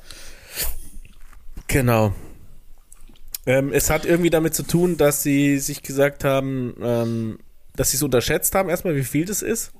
Genau. 1.67 2.13
Ähm, 3.45 3.71
es 3.71 3.89
hat 3.89 4.05
irgendwie 4.05 4.29
damit 4.29 4.55
zu 4.55 4.63
tun, 4.63 4.97
dass 4.97 5.21
sie 5.21 5.59
sich 5.59 5.83
gesagt 5.83 6.23
haben, 6.23 6.75
ähm, 6.81 7.39
dass 7.75 7.91
sie 7.91 7.97
es 7.97 8.03
unterschätzt 8.03 8.55
haben, 8.55 8.69
erstmal, 8.69 8.95
wie 8.95 9.03
viel 9.03 9.25
das 9.25 9.41
ist. 9.41 9.71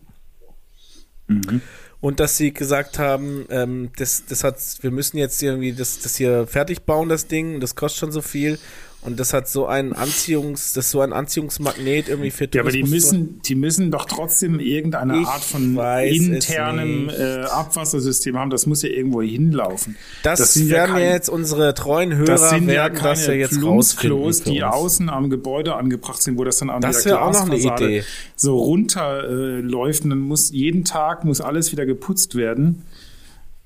Mhm. 1.28 1.62
Und 2.00 2.20
dass 2.20 2.38
sie 2.38 2.54
gesagt 2.54 3.00
haben, 3.00 3.46
ähm, 3.50 3.90
das, 3.98 4.26
das 4.28 4.44
hat, 4.44 4.58
wir 4.82 4.92
müssen 4.92 5.18
jetzt 5.18 5.42
irgendwie 5.42 5.74
das, 5.74 6.00
das 6.02 6.16
hier 6.16 6.46
fertig 6.46 6.84
bauen, 6.84 7.10
das 7.10 7.28
Ding, 7.28 7.60
das 7.60 7.76
kostet 7.76 8.00
schon 8.00 8.12
so 8.12 8.22
viel. 8.22 8.60
Und 9.06 9.20
das 9.20 9.34
hat 9.34 9.48
so 9.48 9.68
ein 9.68 9.94
Anziehungs, 9.94 10.74
das 10.74 10.86
ist 10.86 10.92
so 10.92 11.02
ein 11.02 11.14
Anziehungsmagnet 11.14 12.10
irgendwie 12.10 12.32
für 12.32 12.50
Tourismus. 12.50 12.56
Ja, 12.56 12.62
aber 12.62 12.72
die 12.72 12.84
müssen, 12.84 13.40
die 13.44 13.54
müssen 13.54 13.92
doch 13.92 14.06
trotzdem 14.06 14.60
irgendeine 14.60 15.22
ich 15.22 15.28
Art 15.28 15.44
von 15.44 15.78
internem 15.78 17.10
äh, 17.10 17.44
Abwassersystem 17.44 18.36
haben. 18.36 18.50
Das 18.50 18.66
muss 18.66 18.82
ja 18.82 18.90
irgendwo 18.90 19.22
hinlaufen. 19.22 19.96
Das, 20.24 20.40
das 20.40 20.58
werden 20.70 20.70
ja, 20.70 20.88
kein, 20.88 21.12
jetzt 21.12 21.30
unsere 21.30 21.76
treuen 21.76 22.16
Hörer 22.16 22.26
das 22.26 22.50
sind 22.50 22.68
werden 22.68 22.96
ja 22.96 23.04
das 23.04 23.28
ja 23.28 23.34
jetzt 23.34 23.62
rausfinden. 23.62 24.42
die 24.46 24.64
außen 24.64 25.10
am 25.10 25.30
Gebäude 25.30 25.76
angebracht 25.76 26.24
sind, 26.24 26.40
wo 26.40 26.44
das 26.44 26.58
dann 26.58 26.72
an 26.72 26.82
das 26.82 27.04
der 27.04 27.24
auch 27.24 27.32
noch 27.32 27.46
eine 27.46 27.58
Idee. 27.58 28.04
so 28.36 28.58
runterläuft. 28.58 30.02
Äh, 30.02 30.04
und 30.04 30.10
dann 30.10 30.20
muss 30.20 30.52
jeden 30.52 30.84
Tag 30.84 31.26
muss 31.26 31.42
alles 31.42 31.72
wieder 31.72 31.86
geputzt 31.86 32.34
werden. 32.34 32.82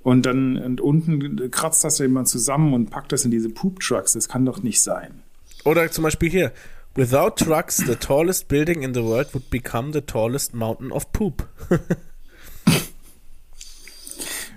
Und 0.02 0.26
dann 0.26 0.58
und 0.58 0.82
unten 0.82 1.50
kratzt 1.50 1.84
das 1.84 2.00
ja 2.00 2.06
jemand 2.06 2.28
zusammen 2.28 2.74
und 2.74 2.90
packt 2.90 3.14
das 3.14 3.24
in 3.24 3.32
diese 3.32 3.50
Poop 3.50 3.80
Trucks. 3.80 4.14
Das 4.14 4.28
kann 4.28 4.46
doch 4.46 4.64
nicht 4.64 4.82
sein. 4.82 5.24
Oder 5.70 5.92
zum 5.92 6.04
Beispiel 6.04 6.30
hier. 6.30 6.52
Without 6.96 7.36
trucks, 7.38 7.78
the 7.78 7.96
tallest 7.96 8.48
building 8.48 8.82
in 8.82 8.96
the 8.96 9.04
world 9.04 9.34
would 9.34 9.50
become 9.52 9.94
the 9.94 10.02
tallest 10.02 10.56
mountain 10.56 10.92
of 10.92 11.14
poop. 11.14 11.48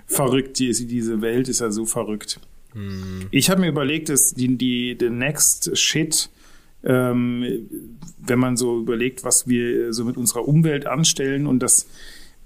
verrückt, 0.07 0.57
die, 0.59 0.71
diese 0.87 1.21
Welt 1.21 1.47
ist 1.49 1.59
ja 1.59 1.71
so 1.71 1.85
verrückt. 1.85 2.39
Hm. 2.73 3.27
Ich 3.29 3.49
habe 3.49 3.61
mir 3.61 3.67
überlegt, 3.67 4.09
dass 4.09 4.33
die, 4.33 4.57
die 4.57 4.97
the 4.99 5.09
next 5.09 5.77
shit, 5.77 6.29
ähm, 6.83 7.69
wenn 8.17 8.39
man 8.39 8.57
so 8.57 8.79
überlegt, 8.79 9.23
was 9.23 9.47
wir 9.47 9.93
so 9.93 10.05
mit 10.05 10.17
unserer 10.17 10.47
Umwelt 10.47 10.87
anstellen 10.87 11.45
und 11.45 11.59
dass 11.59 11.87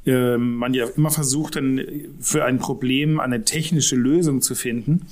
äh, 0.06 0.38
man 0.38 0.74
ja 0.74 0.88
immer 0.96 1.12
versucht, 1.12 1.56
dann 1.56 1.82
für 2.20 2.44
ein 2.44 2.60
Problem 2.60 3.20
eine 3.20 3.44
technische 3.44 3.96
Lösung 3.96 4.42
zu 4.42 4.56
finden. 4.56 5.08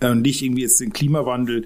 Äh, 0.00 0.14
nicht 0.14 0.42
irgendwie 0.42 0.62
jetzt 0.62 0.80
den 0.80 0.92
Klimawandel 0.92 1.64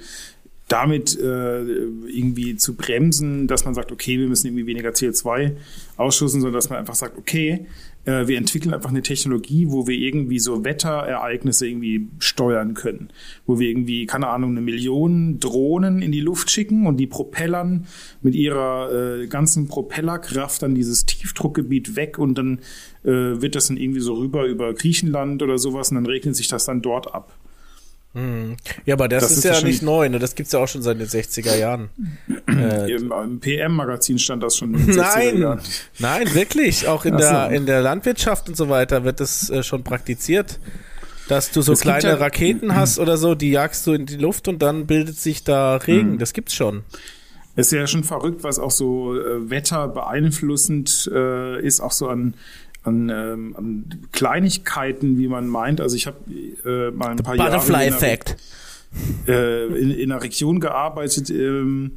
damit 0.70 1.18
äh, 1.18 1.62
irgendwie 1.62 2.54
zu 2.54 2.76
bremsen, 2.76 3.48
dass 3.48 3.64
man 3.64 3.74
sagt, 3.74 3.90
okay, 3.90 4.20
wir 4.20 4.28
müssen 4.28 4.46
irgendwie 4.46 4.66
weniger 4.66 4.90
CO2 4.90 5.56
ausstoßen, 5.96 6.40
sondern 6.40 6.54
dass 6.54 6.70
man 6.70 6.78
einfach 6.78 6.94
sagt, 6.94 7.18
okay, 7.18 7.66
äh, 8.04 8.28
wir 8.28 8.38
entwickeln 8.38 8.72
einfach 8.72 8.90
eine 8.90 9.02
Technologie, 9.02 9.66
wo 9.68 9.88
wir 9.88 9.96
irgendwie 9.96 10.38
so 10.38 10.64
Wetterereignisse 10.64 11.66
irgendwie 11.66 12.08
steuern 12.20 12.74
können, 12.74 13.08
wo 13.46 13.58
wir 13.58 13.68
irgendwie, 13.68 14.06
keine 14.06 14.28
Ahnung, 14.28 14.52
eine 14.52 14.60
Million 14.60 15.40
Drohnen 15.40 16.02
in 16.02 16.12
die 16.12 16.20
Luft 16.20 16.52
schicken 16.52 16.86
und 16.86 16.98
die 16.98 17.08
propellern 17.08 17.86
mit 18.22 18.36
ihrer 18.36 18.92
äh, 19.22 19.26
ganzen 19.26 19.66
Propellerkraft 19.66 20.62
dann 20.62 20.76
dieses 20.76 21.04
Tiefdruckgebiet 21.04 21.96
weg 21.96 22.16
und 22.16 22.38
dann 22.38 22.60
äh, 23.02 23.10
wird 23.42 23.56
das 23.56 23.66
dann 23.66 23.76
irgendwie 23.76 24.00
so 24.00 24.14
rüber 24.14 24.46
über 24.46 24.72
Griechenland 24.72 25.42
oder 25.42 25.58
sowas 25.58 25.90
und 25.90 25.96
dann 25.96 26.06
regnet 26.06 26.36
sich 26.36 26.46
das 26.46 26.64
dann 26.64 26.80
dort 26.80 27.12
ab. 27.12 27.39
Hm. 28.12 28.56
Ja, 28.86 28.94
aber 28.94 29.06
das, 29.06 29.22
das 29.22 29.32
ist, 29.32 29.44
ist, 29.44 29.44
ja 29.44 29.66
nicht 29.66 29.82
neu, 29.82 30.08
ne? 30.08 30.18
Das 30.18 30.34
gibt's 30.34 30.50
ja 30.52 30.58
auch 30.58 30.66
schon 30.66 30.82
seit 30.82 30.98
den 30.98 31.06
60er 31.06 31.56
Jahren. 31.56 31.90
äh, 32.48 32.92
Im, 32.92 33.12
im 33.12 33.38
PM-Magazin 33.38 34.18
stand 34.18 34.42
das 34.42 34.56
schon 34.56 34.74
in 34.74 34.86
den 34.86 34.96
60er 34.96 35.14
Nein, 35.14 35.38
Jahren. 35.38 35.61
nein, 36.00 36.34
wirklich. 36.34 36.88
Auch 36.88 37.04
in, 37.04 37.16
der, 37.16 37.50
in 37.50 37.66
der 37.66 37.82
Landwirtschaft 37.82 38.48
und 38.48 38.56
so 38.56 38.68
weiter 38.68 39.04
wird 39.04 39.20
das 39.20 39.48
äh, 39.50 39.62
schon 39.62 39.84
praktiziert. 39.84 40.58
Dass 41.28 41.52
du 41.52 41.62
so 41.62 41.74
es 41.74 41.82
kleine 41.82 42.08
ja, 42.08 42.14
Raketen 42.14 42.74
hast 42.74 42.98
oder 42.98 43.16
so, 43.16 43.36
die 43.36 43.52
jagst 43.52 43.86
du 43.86 43.92
in 43.92 44.06
die 44.06 44.16
Luft 44.16 44.48
und 44.48 44.61
dann 44.61 44.86
bildet 44.86 45.16
sich 45.16 45.44
da 45.44 45.76
Regen. 45.76 46.14
Mhm. 46.14 46.18
Das 46.18 46.32
gibt's 46.32 46.54
schon. 46.54 46.82
Es 47.54 47.66
ist 47.66 47.78
ja 47.78 47.86
schon 47.86 48.02
verrückt, 48.02 48.42
was 48.42 48.58
auch 48.58 48.72
so 48.72 49.16
äh, 49.16 49.48
Wetter 49.48 49.86
beeinflussend 49.86 51.08
äh, 51.14 51.64
ist, 51.64 51.78
auch 51.80 51.92
so 51.92 52.08
an 52.08 52.34
an, 52.82 53.08
ähm, 53.08 53.54
an 53.56 53.84
Kleinigkeiten, 54.12 55.18
wie 55.18 55.28
man 55.28 55.46
meint. 55.46 55.80
Also 55.80 55.96
ich 55.96 56.06
habe 56.06 56.18
äh, 56.64 56.90
mal 56.90 57.10
ein 57.10 57.18
The 57.18 57.22
paar 57.22 57.36
Butterfly 57.36 57.72
Jahre 57.72 57.86
Effect. 57.86 58.36
Äh, 59.28 59.66
in, 59.66 59.90
in 59.92 60.10
einer 60.10 60.22
Region 60.22 60.58
gearbeitet, 60.58 61.30
ähm, 61.30 61.92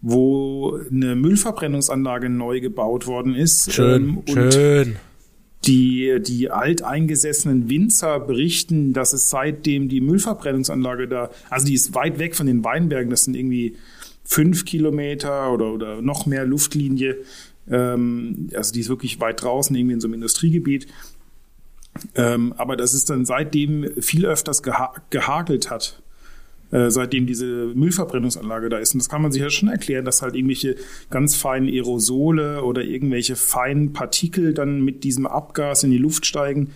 wo 0.00 0.78
eine 0.90 1.14
Müllverbrennungsanlage 1.14 2.28
neu 2.28 2.60
gebaut 2.60 3.06
worden 3.06 3.34
ist. 3.34 3.72
Schön, 3.72 4.22
ähm, 4.26 4.50
schön. 4.50 4.96
Die, 5.66 6.18
die 6.24 6.50
alteingesessenen 6.50 7.68
Winzer 7.68 8.20
berichten, 8.20 8.92
dass 8.92 9.12
es 9.12 9.28
seitdem 9.28 9.88
die 9.88 10.00
Müllverbrennungsanlage 10.00 11.08
da, 11.08 11.30
also 11.50 11.66
die 11.66 11.74
ist 11.74 11.94
weit 11.94 12.18
weg 12.18 12.36
von 12.36 12.46
den 12.46 12.64
Weinbergen, 12.64 13.10
das 13.10 13.24
sind 13.24 13.34
irgendwie 13.34 13.76
fünf 14.24 14.64
Kilometer 14.64 15.52
oder, 15.52 15.72
oder 15.72 16.02
noch 16.02 16.26
mehr 16.26 16.44
Luftlinie. 16.44 17.16
Ähm, 17.70 18.48
also 18.54 18.72
die 18.72 18.80
ist 18.80 18.88
wirklich 18.88 19.20
weit 19.20 19.42
draußen, 19.42 19.74
irgendwie 19.74 19.94
in 19.94 20.00
so 20.00 20.06
einem 20.06 20.14
Industriegebiet. 20.14 20.86
Ähm, 22.14 22.54
aber 22.56 22.76
das 22.76 22.94
ist 22.94 23.10
dann 23.10 23.24
seitdem 23.24 23.88
viel 24.00 24.26
öfters 24.26 24.62
geha 24.62 24.94
gehagelt 25.10 25.70
hat. 25.70 26.00
Äh, 26.70 26.90
seitdem 26.90 27.26
diese 27.26 27.46
Müllverbrennungsanlage 27.46 28.68
da 28.68 28.76
ist. 28.76 28.92
Und 28.92 28.98
das 28.98 29.08
kann 29.08 29.22
man 29.22 29.32
sich 29.32 29.40
ja 29.40 29.48
schon 29.48 29.70
erklären, 29.70 30.04
dass 30.04 30.20
halt 30.20 30.34
irgendwelche 30.34 30.76
ganz 31.08 31.34
feinen 31.34 31.66
Aerosole 31.66 32.62
oder 32.62 32.82
irgendwelche 32.84 33.36
feinen 33.36 33.94
Partikel 33.94 34.52
dann 34.52 34.82
mit 34.82 35.02
diesem 35.02 35.26
Abgas 35.26 35.82
in 35.84 35.90
die 35.90 35.98
Luft 35.98 36.26
steigen, 36.26 36.72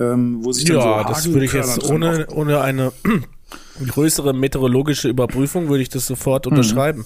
ähm, 0.00 0.38
wo 0.42 0.52
sich 0.52 0.64
dann 0.64 0.78
ja, 0.78 1.02
so 1.02 1.08
das 1.08 1.28
würde 1.30 1.44
ich 1.44 1.52
jetzt 1.52 1.84
ohne, 1.84 2.26
ohne 2.28 2.62
eine 2.62 2.92
größere 3.86 4.32
meteorologische 4.32 5.10
Überprüfung 5.10 5.68
würde 5.68 5.82
ich 5.82 5.90
das 5.90 6.06
sofort 6.06 6.50
mhm. 6.50 7.04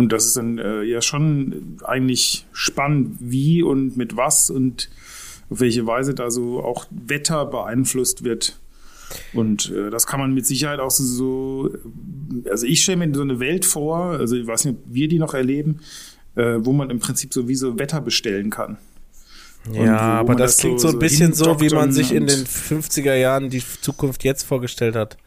Und 0.00 0.12
das 0.12 0.24
ist 0.24 0.38
dann 0.38 0.56
äh, 0.56 0.82
ja 0.82 1.02
schon 1.02 1.76
eigentlich 1.84 2.46
spannend, 2.54 3.18
wie 3.20 3.62
und 3.62 3.98
mit 3.98 4.16
was 4.16 4.48
und 4.48 4.88
auf 5.50 5.60
welche 5.60 5.86
Weise 5.86 6.14
da 6.14 6.30
so 6.30 6.64
auch 6.64 6.86
Wetter 6.90 7.44
beeinflusst 7.44 8.24
wird. 8.24 8.58
Und 9.34 9.70
äh, 9.70 9.90
das 9.90 10.06
kann 10.06 10.18
man 10.18 10.32
mit 10.32 10.46
Sicherheit 10.46 10.80
auch 10.80 10.90
so, 10.90 11.68
also 12.48 12.66
ich 12.66 12.82
stelle 12.82 13.06
mir 13.06 13.14
so 13.14 13.20
eine 13.20 13.40
Welt 13.40 13.66
vor, 13.66 14.12
also 14.12 14.36
ich 14.36 14.46
weiß 14.46 14.64
nicht, 14.64 14.78
ob 14.78 14.94
wir 14.94 15.06
die 15.06 15.18
noch 15.18 15.34
erleben, 15.34 15.80
äh, 16.34 16.56
wo 16.60 16.72
man 16.72 16.88
im 16.88 16.98
Prinzip 16.98 17.34
so 17.34 17.46
wie 17.46 17.54
so 17.54 17.78
Wetter 17.78 18.00
bestellen 18.00 18.48
kann. 18.48 18.78
Ja, 19.70 19.98
aber 19.98 20.34
das, 20.34 20.52
das 20.52 20.60
klingt 20.62 20.80
so, 20.80 20.88
so 20.88 20.94
ein 20.94 20.98
bisschen 20.98 21.34
so, 21.34 21.60
wie 21.60 21.68
man 21.68 21.92
sich 21.92 22.14
in 22.14 22.26
den 22.26 22.46
50er 22.46 23.16
Jahren 23.16 23.50
die 23.50 23.62
Zukunft 23.82 24.24
jetzt 24.24 24.44
vorgestellt 24.44 24.96
hat 24.96 25.18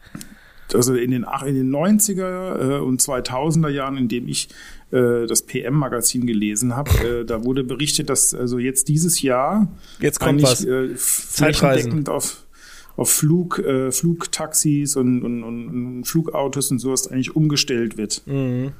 also 0.72 0.94
in 0.94 1.10
den, 1.10 1.26
in 1.46 1.54
den 1.54 1.70
90er 1.70 2.76
äh, 2.76 2.80
und 2.80 3.00
2000er 3.00 3.68
Jahren, 3.68 3.96
in 3.96 4.08
dem 4.08 4.28
ich 4.28 4.48
äh, 4.92 5.26
das 5.26 5.42
PM-Magazin 5.42 6.26
gelesen 6.26 6.76
habe, 6.76 6.90
äh, 7.20 7.24
da 7.24 7.44
wurde 7.44 7.64
berichtet, 7.64 8.08
dass 8.08 8.34
also 8.34 8.58
jetzt 8.58 8.88
dieses 8.88 9.20
Jahr 9.20 9.68
jetzt 10.00 10.20
kommt 10.20 10.42
was. 10.42 10.66
Flächendeckend 10.96 12.08
auf, 12.08 12.44
auf 12.96 13.10
Flug, 13.10 13.62
Flugtaxis 13.90 14.96
und, 14.96 15.22
und, 15.22 15.42
und 15.42 16.04
Flugautos 16.04 16.70
und 16.70 16.78
sowas 16.78 17.08
eigentlich 17.08 17.34
umgestellt 17.34 17.98
wird. 17.98 18.22
Mhm. 18.26 18.72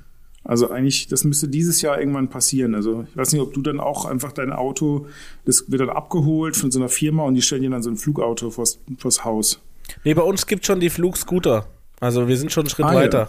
Also 0.45 0.70
eigentlich, 0.70 1.09
das 1.09 1.24
müsste 1.24 1.49
dieses 1.49 1.80
Jahr 1.80 1.99
irgendwann 1.99 2.28
passieren. 2.28 2.74
Also 2.74 3.07
ich 3.09 3.16
weiß 3.16 3.32
nicht, 3.32 3.41
ob 3.41 3.55
du 3.55 3.62
dann 3.62 3.80
auch 3.80 4.05
einfach 4.05 4.30
dein 4.30 4.53
Auto, 4.53 5.07
das 5.47 5.70
wird 5.70 5.80
dann 5.80 5.89
abgeholt 5.89 6.55
von 6.55 6.70
so 6.70 6.78
einer 6.78 6.91
Firma 6.91 7.24
und 7.24 7.35
die 7.35 7.43
stellen 7.43 7.62
dir 7.62 7.70
dann 7.70 7.82
so 7.82 7.91
ein 7.91 7.97
Flugauto 7.97 8.51
vors, 8.51 8.78
vors 8.99 9.24
Haus. 9.24 9.61
Nee, 10.05 10.12
bei 10.12 10.22
uns 10.22 10.47
gibt 10.47 10.66
schon 10.66 10.80
die 10.80 10.91
Flugscooter. 10.91 11.66
Also 12.05 12.28
wir 12.28 12.36
sind 12.36 12.52
schon 12.52 12.64
einen 12.64 12.70
Schritt 12.70 12.86
ah, 12.86 12.94
weiter. 12.94 13.18
Ja. 13.18 13.28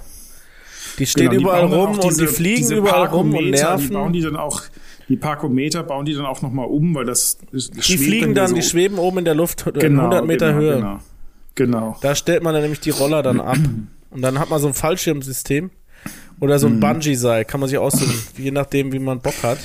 Die 1.00 1.06
stehen 1.06 1.30
genau, 1.30 1.44
überall 1.44 1.68
die 1.68 1.74
rum 1.74 1.94
diese, 1.94 2.08
und 2.08 2.20
die 2.20 2.28
fliegen 2.28 2.72
überall 2.72 3.08
rum 3.08 3.34
und 3.34 3.50
nerven. 3.50 3.88
Die 3.88 3.94
bauen 3.94 4.14
die 4.14 4.22
dann 4.22 4.36
auch, 4.36 4.62
die 5.08 5.16
Parkometer 5.16 5.84
bauen 5.84 6.06
die 6.06 6.14
dann 6.14 6.26
auch 6.26 6.42
nochmal 6.42 6.68
um, 6.68 6.94
weil 6.94 7.06
das, 7.06 7.38
das 7.52 7.70
Die 7.70 7.98
fliegen 7.98 8.36
dann, 8.36 8.50
so. 8.50 8.56
die 8.56 8.62
schweben 8.62 8.98
oben 8.98 9.20
in 9.20 9.26
der 9.26 9.36
Luft 9.36 9.66
genau, 9.74 10.04
100 10.04 10.26
Meter 10.26 10.48
genau, 10.48 10.60
Höhe. 10.60 10.76
Genau. 10.76 11.00
genau. 11.56 11.98
Da 12.02 12.16
stellt 12.16 12.44
man 12.44 12.54
dann 12.54 12.64
nämlich 12.64 12.82
die 12.82 12.90
Roller 12.90 13.24
dann 13.24 13.40
ab. 13.40 13.58
Und 14.12 14.22
dann 14.22 14.40
hat 14.40 14.50
man 14.50 14.60
so 14.60 14.68
ein 14.68 14.74
Fallschirmsystem 14.74 15.72
oder 16.42 16.60
so 16.60 16.68
ein 16.68 16.80
Bungee-Seil, 16.80 17.46
kann 17.46 17.62
man 17.62 17.70
sich 17.70 17.78
aussuchen, 17.78 18.14
je 18.38 18.52
nachdem, 18.52 18.92
wie 18.92 19.00
man 19.00 19.20
Bock 19.22 19.42
hat. 19.42 19.60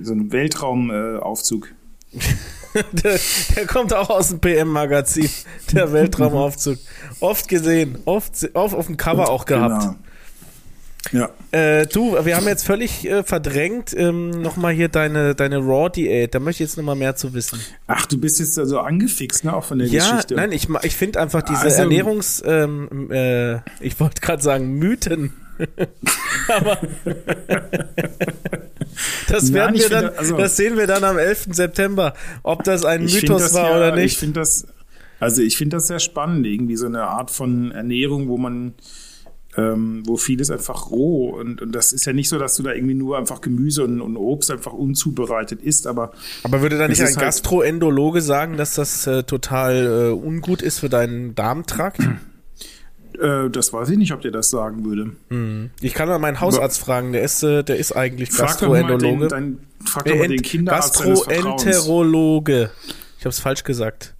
So 0.00 0.12
ein 0.12 0.30
Weltraumaufzug. 0.30 1.72
Der, 2.92 3.18
der 3.56 3.66
kommt 3.66 3.92
auch 3.92 4.08
aus 4.10 4.28
dem 4.30 4.40
PM-Magazin, 4.40 5.28
der 5.72 5.92
Weltraumaufzug. 5.92 6.78
Oft 7.20 7.48
gesehen, 7.48 7.98
oft, 8.06 8.32
oft 8.54 8.74
auf 8.74 8.86
dem 8.86 8.96
Cover 8.96 9.28
auch 9.28 9.44
gehabt. 9.44 9.82
Genau. 9.82 9.96
Ja. 11.10 11.30
Äh, 11.50 11.86
du, 11.88 12.16
wir 12.24 12.36
haben 12.36 12.46
jetzt 12.46 12.64
völlig 12.64 13.04
äh, 13.06 13.22
verdrängt 13.24 13.92
ähm, 13.94 14.30
nochmal 14.30 14.72
hier 14.72 14.88
deine, 14.88 15.34
deine 15.34 15.58
Raw-Diät. 15.58 16.34
Da 16.34 16.38
möchte 16.38 16.62
ich 16.62 16.70
jetzt 16.70 16.76
nochmal 16.76 16.94
mehr 16.94 17.16
zu 17.16 17.34
wissen. 17.34 17.60
Ach, 17.88 18.06
du 18.06 18.18
bist 18.18 18.38
jetzt 18.40 18.56
also 18.58 18.78
angefixt, 18.78 19.44
ne, 19.44 19.52
auch 19.54 19.64
von 19.64 19.78
der 19.80 19.88
Ja, 19.88 20.08
Geschichte. 20.08 20.36
nein, 20.36 20.52
ich, 20.52 20.68
ich 20.84 20.94
finde 20.96 21.20
einfach 21.20 21.42
diese 21.42 21.60
Also- 21.60 21.82
Ernährungs, 21.82 22.42
ähm, 22.46 23.10
äh, 23.10 23.56
ich 23.80 23.98
wollte 24.00 24.20
gerade 24.22 24.42
sagen 24.42 24.78
Mythen. 24.78 25.32
Aber 26.48 26.78
das 29.28 29.44
Nein, 29.44 29.54
werden 29.54 29.74
ich 29.76 29.82
wir 29.82 29.88
dann, 29.90 30.04
finde, 30.06 30.18
also- 30.18 30.36
das 30.36 30.56
sehen 30.56 30.76
wir 30.76 30.86
dann 30.86 31.04
am 31.04 31.18
11. 31.18 31.48
September, 31.54 32.14
ob 32.42 32.64
das 32.64 32.84
ein 32.84 33.04
Ich 33.06 33.14
Mythos 33.22 33.54
war 33.54 33.70
ja, 33.70 33.76
oder 33.76 33.96
Ich 33.96 34.02
nicht. 34.02 34.18
finde 34.18 34.40
das, 34.40 34.66
also 35.20 35.42
ich 35.42 35.56
finde 35.56 35.76
das 35.76 35.86
sehr 35.86 36.00
spannend, 36.00 36.46
irgendwie 36.46 36.76
so 36.76 36.86
eine 36.86 37.02
Art 37.04 37.30
von 37.30 37.70
Ernährung, 37.72 38.28
wo 38.28 38.38
man, 38.38 38.74
ähm, 39.56 40.02
wo 40.06 40.16
vieles 40.16 40.50
einfach 40.50 40.90
roh 40.90 41.30
und, 41.38 41.60
und 41.60 41.72
das 41.74 41.92
ist 41.92 42.06
ja 42.06 42.12
nicht 42.14 42.28
so, 42.28 42.38
dass 42.38 42.56
du 42.56 42.62
da 42.62 42.72
irgendwie 42.72 42.94
nur 42.94 43.18
einfach 43.18 43.40
Gemüse 43.42 43.84
und, 43.84 44.00
und 44.00 44.16
Obst 44.16 44.50
einfach 44.50 44.72
unzubereitet 44.72 45.60
isst, 45.62 45.86
aber 45.86 46.12
Aber 46.42 46.62
würde 46.62 46.78
da 46.78 46.88
nicht 46.88 47.00
ein 47.02 47.06
halt- 47.08 47.18
Gastroendologe 47.18 48.22
sagen, 48.22 48.56
dass 48.56 48.74
das 48.74 49.06
äh, 49.06 49.24
total 49.24 50.08
äh, 50.10 50.12
ungut 50.12 50.62
ist 50.62 50.78
für 50.80 50.88
deinen 50.88 51.34
Darmtrakt? 51.34 52.00
äh, 53.18 53.50
das 53.50 53.72
weiß 53.72 53.90
ich 53.90 53.98
nicht, 53.98 54.12
ob 54.12 54.20
der 54.20 54.30
das 54.30 54.50
sagen 54.50 54.84
würde. 54.84 55.12
Ich 55.80 55.94
kann 55.94 56.08
mal 56.08 56.18
meinen 56.18 56.40
Hausarzt 56.40 56.78
fragen, 56.78 57.12
der 57.12 57.22
ist, 57.22 57.42
äh, 57.42 57.62
der 57.62 57.76
ist 57.76 57.92
eigentlich 57.92 58.30
Frag 58.30 58.58
doch 58.58 58.68
mal 58.68 58.82
den, 58.82 58.88
Gastroenterologe. 58.88 59.28
dein, 59.28 59.58
frag 59.84 60.04
doch 60.04 60.16
mal 60.16 60.28
den 60.28 60.42
Kinderarzt. 60.42 61.02
Gastroenterologe. 61.02 62.70
Ich 63.18 63.24
habe 63.24 63.30
es 63.30 63.40
falsch 63.40 63.64
gesagt. 63.64 64.14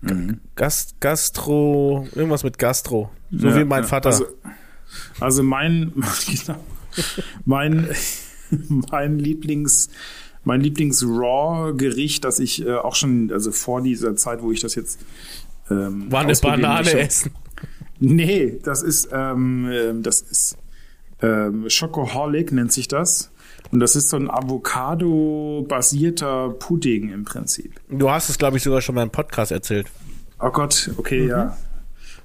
Mhm. 0.00 0.40
Gast, 0.54 1.00
Gastro, 1.00 2.06
irgendwas 2.14 2.44
mit 2.44 2.58
Gastro. 2.58 3.10
So 3.30 3.48
Ja, 3.48 3.56
wie 3.56 3.64
mein. 3.64 3.84
Vater. 3.84 4.10
Also, 4.10 4.26
also 5.20 5.42
mein, 5.42 5.92
genau, 6.26 6.64
mein, 7.44 7.88
mein 8.90 9.18
Lieblings, 9.18 9.88
mein 10.44 10.60
Lieblings-Raw-Gericht, 10.60 12.24
das 12.24 12.38
ich 12.38 12.64
äh, 12.64 12.74
auch 12.74 12.94
schon, 12.94 13.30
also 13.32 13.50
vor 13.50 13.82
dieser 13.82 14.16
Zeit, 14.16 14.42
wo 14.42 14.52
ich 14.52 14.60
das 14.60 14.74
jetzt 14.74 15.00
ähm, 15.70 16.10
War 16.10 16.20
eine 16.22 16.34
Banane 16.34 16.92
essen. 16.98 17.32
Nee, 17.98 18.58
das 18.62 18.82
ist, 18.82 19.08
ähm, 19.12 19.70
ähm, 19.72 20.02
das 20.02 20.20
ist 20.20 20.58
ähm, 21.22 21.66
Chocoholic 21.68 22.52
nennt 22.52 22.72
sich 22.72 22.88
das. 22.88 23.30
Und 23.72 23.80
das 23.80 23.96
ist 23.96 24.10
so 24.10 24.16
ein 24.16 24.30
Avocado-basierter 24.30 26.50
Pudding 26.50 27.10
im 27.10 27.24
Prinzip. 27.24 27.80
Du 27.88 28.08
hast 28.10 28.28
es, 28.28 28.38
glaube 28.38 28.58
ich, 28.58 28.62
sogar 28.62 28.80
schon 28.80 28.94
mal 28.94 29.02
im 29.02 29.10
Podcast 29.10 29.50
erzählt. 29.50 29.88
Oh 30.40 30.50
Gott, 30.50 30.90
okay, 30.98 31.26
ja. 31.26 31.56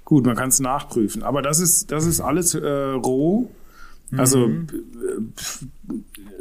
Gut, 0.05 0.23
man 0.25 0.35
kann 0.35 0.49
es 0.49 0.59
nachprüfen. 0.59 1.23
Aber 1.23 1.41
das 1.41 1.59
ist, 1.59 1.91
das 1.91 2.05
ist 2.05 2.21
alles 2.21 2.53
äh, 2.53 2.67
roh. 2.67 3.49
Also, 4.17 4.45
äh, 4.47 4.65
pf- 5.37 5.65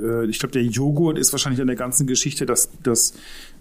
äh, 0.02 0.26
ich 0.26 0.40
glaube, 0.40 0.52
der 0.52 0.64
Joghurt 0.64 1.16
ist 1.18 1.30
wahrscheinlich 1.32 1.60
an 1.60 1.68
der 1.68 1.76
ganzen 1.76 2.08
Geschichte 2.08 2.44
das, 2.44 2.68
das 2.82 3.14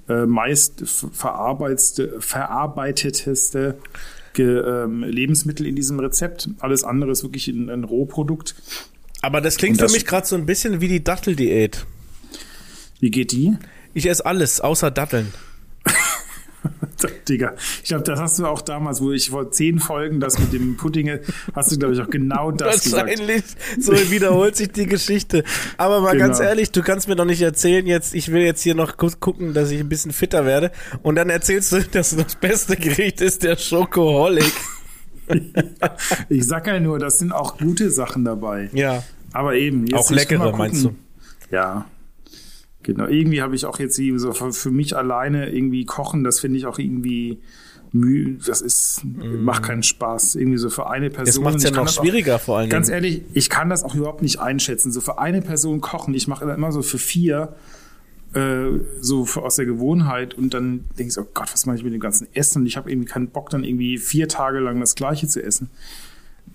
äh, 0.07 0.25
meist 0.25 0.81
ver- 0.89 1.09
verarbeitete, 1.11 2.15
verarbeiteteste 2.19 3.77
Ge, 4.39 4.59
ähm, 4.65 5.03
Lebensmittel 5.03 5.65
in 5.65 5.75
diesem 5.75 5.99
Rezept. 5.99 6.47
Alles 6.59 6.85
andere 6.85 7.11
ist 7.11 7.23
wirklich 7.23 7.49
ein, 7.49 7.69
ein 7.69 7.83
Rohprodukt. 7.83 8.55
Aber 9.21 9.41
das 9.41 9.57
klingt 9.57 9.81
das- 9.81 9.91
für 9.91 9.97
mich 9.97 10.05
gerade 10.05 10.25
so 10.25 10.35
ein 10.37 10.45
bisschen 10.45 10.79
wie 10.79 10.87
die 10.87 11.03
Datteldiät. 11.03 11.85
Wie 13.01 13.11
geht 13.11 13.33
die? 13.33 13.57
Ich 13.93 14.05
esse 14.07 14.25
alles, 14.25 14.61
außer 14.61 14.91
Datteln. 14.91 15.33
Digga, 17.27 17.53
ich 17.83 17.89
glaube, 17.89 18.03
das 18.03 18.19
hast 18.19 18.39
du 18.39 18.45
auch 18.45 18.61
damals, 18.61 19.01
wo 19.01 19.11
ich 19.11 19.29
vor 19.29 19.51
zehn 19.51 19.79
Folgen 19.79 20.19
das 20.19 20.37
mit 20.39 20.53
dem 20.53 20.77
Pudding, 20.77 21.19
hast 21.55 21.71
du, 21.71 21.77
glaube 21.79 21.93
ich, 21.93 22.01
auch 22.01 22.09
genau 22.09 22.51
das 22.51 22.83
gesagt. 22.83 23.09
Wahrscheinlich, 23.09 23.43
so 23.79 23.93
wiederholt 24.11 24.55
sich 24.55 24.71
die 24.71 24.85
Geschichte. 24.85 25.43
Aber 25.77 26.01
mal 26.01 26.11
Genau. 26.13 26.25
ganz 26.27 26.39
ehrlich, 26.39 26.71
du 26.71 26.81
kannst 26.81 27.07
mir 27.07 27.15
doch 27.15 27.25
nicht 27.25 27.41
erzählen, 27.41 27.85
jetzt, 27.87 28.13
ich 28.15 28.31
will 28.31 28.41
jetzt 28.41 28.61
hier 28.61 28.75
noch 28.75 28.97
kurz 28.97 29.19
gucken, 29.19 29.53
dass 29.53 29.71
ich 29.71 29.79
ein 29.79 29.89
bisschen 29.89 30.11
fitter 30.11 30.45
werde. 30.45 30.71
Und 31.03 31.15
dann 31.15 31.29
erzählst 31.29 31.71
du, 31.71 31.81
dass 31.81 32.15
das 32.15 32.35
beste 32.35 32.75
Gericht 32.75 33.21
ist 33.21 33.43
der 33.43 33.57
Schokoholic. 33.57 34.51
Ich 36.29 36.47
sag 36.47 36.65
ja 36.65 36.79
nur, 36.79 36.97
das 36.97 37.19
sind 37.19 37.31
auch 37.31 37.57
gute 37.57 37.91
Sachen 37.91 38.25
dabei. 38.25 38.69
Ja. 38.73 39.03
Aber 39.31 39.53
eben. 39.55 39.85
Jetzt 39.85 39.93
Auch 39.99 40.09
leckere, 40.11 40.55
meinst 40.57 40.85
du? 40.85 40.95
Ja. 41.51 41.85
Genau. 42.83 43.07
Irgendwie 43.07 43.41
habe 43.41 43.55
ich 43.55 43.65
auch 43.65 43.77
jetzt 43.79 43.99
so 44.17 44.31
für, 44.33 44.53
für 44.53 44.71
mich 44.71 44.95
alleine 44.95 45.49
irgendwie 45.49 45.85
kochen, 45.85 46.23
das 46.23 46.39
finde 46.39 46.57
ich 46.57 46.65
auch 46.65 46.79
irgendwie 46.79 47.39
müh, 47.91 48.37
das 48.45 48.61
ist, 48.61 49.01
macht 49.03 49.63
keinen 49.63 49.83
Spaß. 49.83 50.35
Irgendwie 50.35 50.57
so 50.59 50.69
für 50.69 50.89
eine 50.89 51.09
Person. 51.09 51.25
Das 51.25 51.39
macht 51.39 51.55
es 51.55 51.63
ja 51.63 51.71
noch 51.71 51.85
das 51.85 51.97
auch- 51.97 52.03
schwieriger 52.03 52.37
vor 52.39 52.57
allen 52.59 52.69
Ganz 52.69 52.87
ehrlich, 52.89 53.23
ich 53.33 53.49
kann 53.49 53.69
das 53.69 53.83
auch 53.83 53.95
überhaupt 53.95 54.21
nicht 54.21 54.39
einschätzen. 54.39 54.91
So 54.91 55.01
für 55.01 55.17
eine 55.19 55.41
Person 55.41 55.81
kochen, 55.81 56.13
ich 56.13 56.27
mache 56.27 56.45
immer 56.51 56.71
so 56.71 56.81
für 56.83 56.99
vier, 56.99 57.55
äh, 58.33 58.67
so 59.01 59.25
für, 59.25 59.41
aus 59.41 59.55
der 59.55 59.65
Gewohnheit 59.65 60.35
und 60.35 60.53
dann 60.53 60.85
denke 60.97 61.05
ich 61.07 61.13
so, 61.13 61.21
oh 61.21 61.27
Gott, 61.33 61.51
was 61.51 61.65
mache 61.65 61.77
ich 61.77 61.83
mit 61.83 61.93
dem 61.93 61.99
ganzen 61.99 62.27
Essen? 62.33 62.61
Und 62.61 62.67
ich 62.67 62.77
habe 62.77 62.91
irgendwie 62.91 63.07
keinen 63.09 63.29
Bock, 63.29 63.49
dann 63.49 63.63
irgendwie 63.63 63.97
vier 63.97 64.27
Tage 64.27 64.59
lang 64.59 64.79
das 64.79 64.93
Gleiche 64.95 65.27
zu 65.27 65.41
essen. 65.43 65.69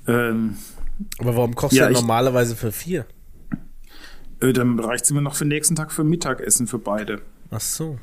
Ähm, 0.07 0.55
Aber 1.19 1.37
warum 1.37 1.55
kochst 1.57 1.77
Ja, 1.77 1.87
du 1.87 1.93
ich- 1.93 2.01
normalerweise 2.01 2.55
für 2.55 2.71
vier? 2.73 3.07
Äh, 4.45 4.53
dann 4.53 4.79
reicht 4.79 5.05
es 5.05 5.11
immer 5.11 5.21
noch 5.21 5.35
für 5.37 5.45
den 5.45 5.49
nächsten 5.49 5.75
Tag 5.77 5.93
für 5.93 6.05
Mittagessen 6.05 6.67
für 6.67 6.79
beide. 6.79 7.21
Ach 7.51 7.61
so, 7.61 7.99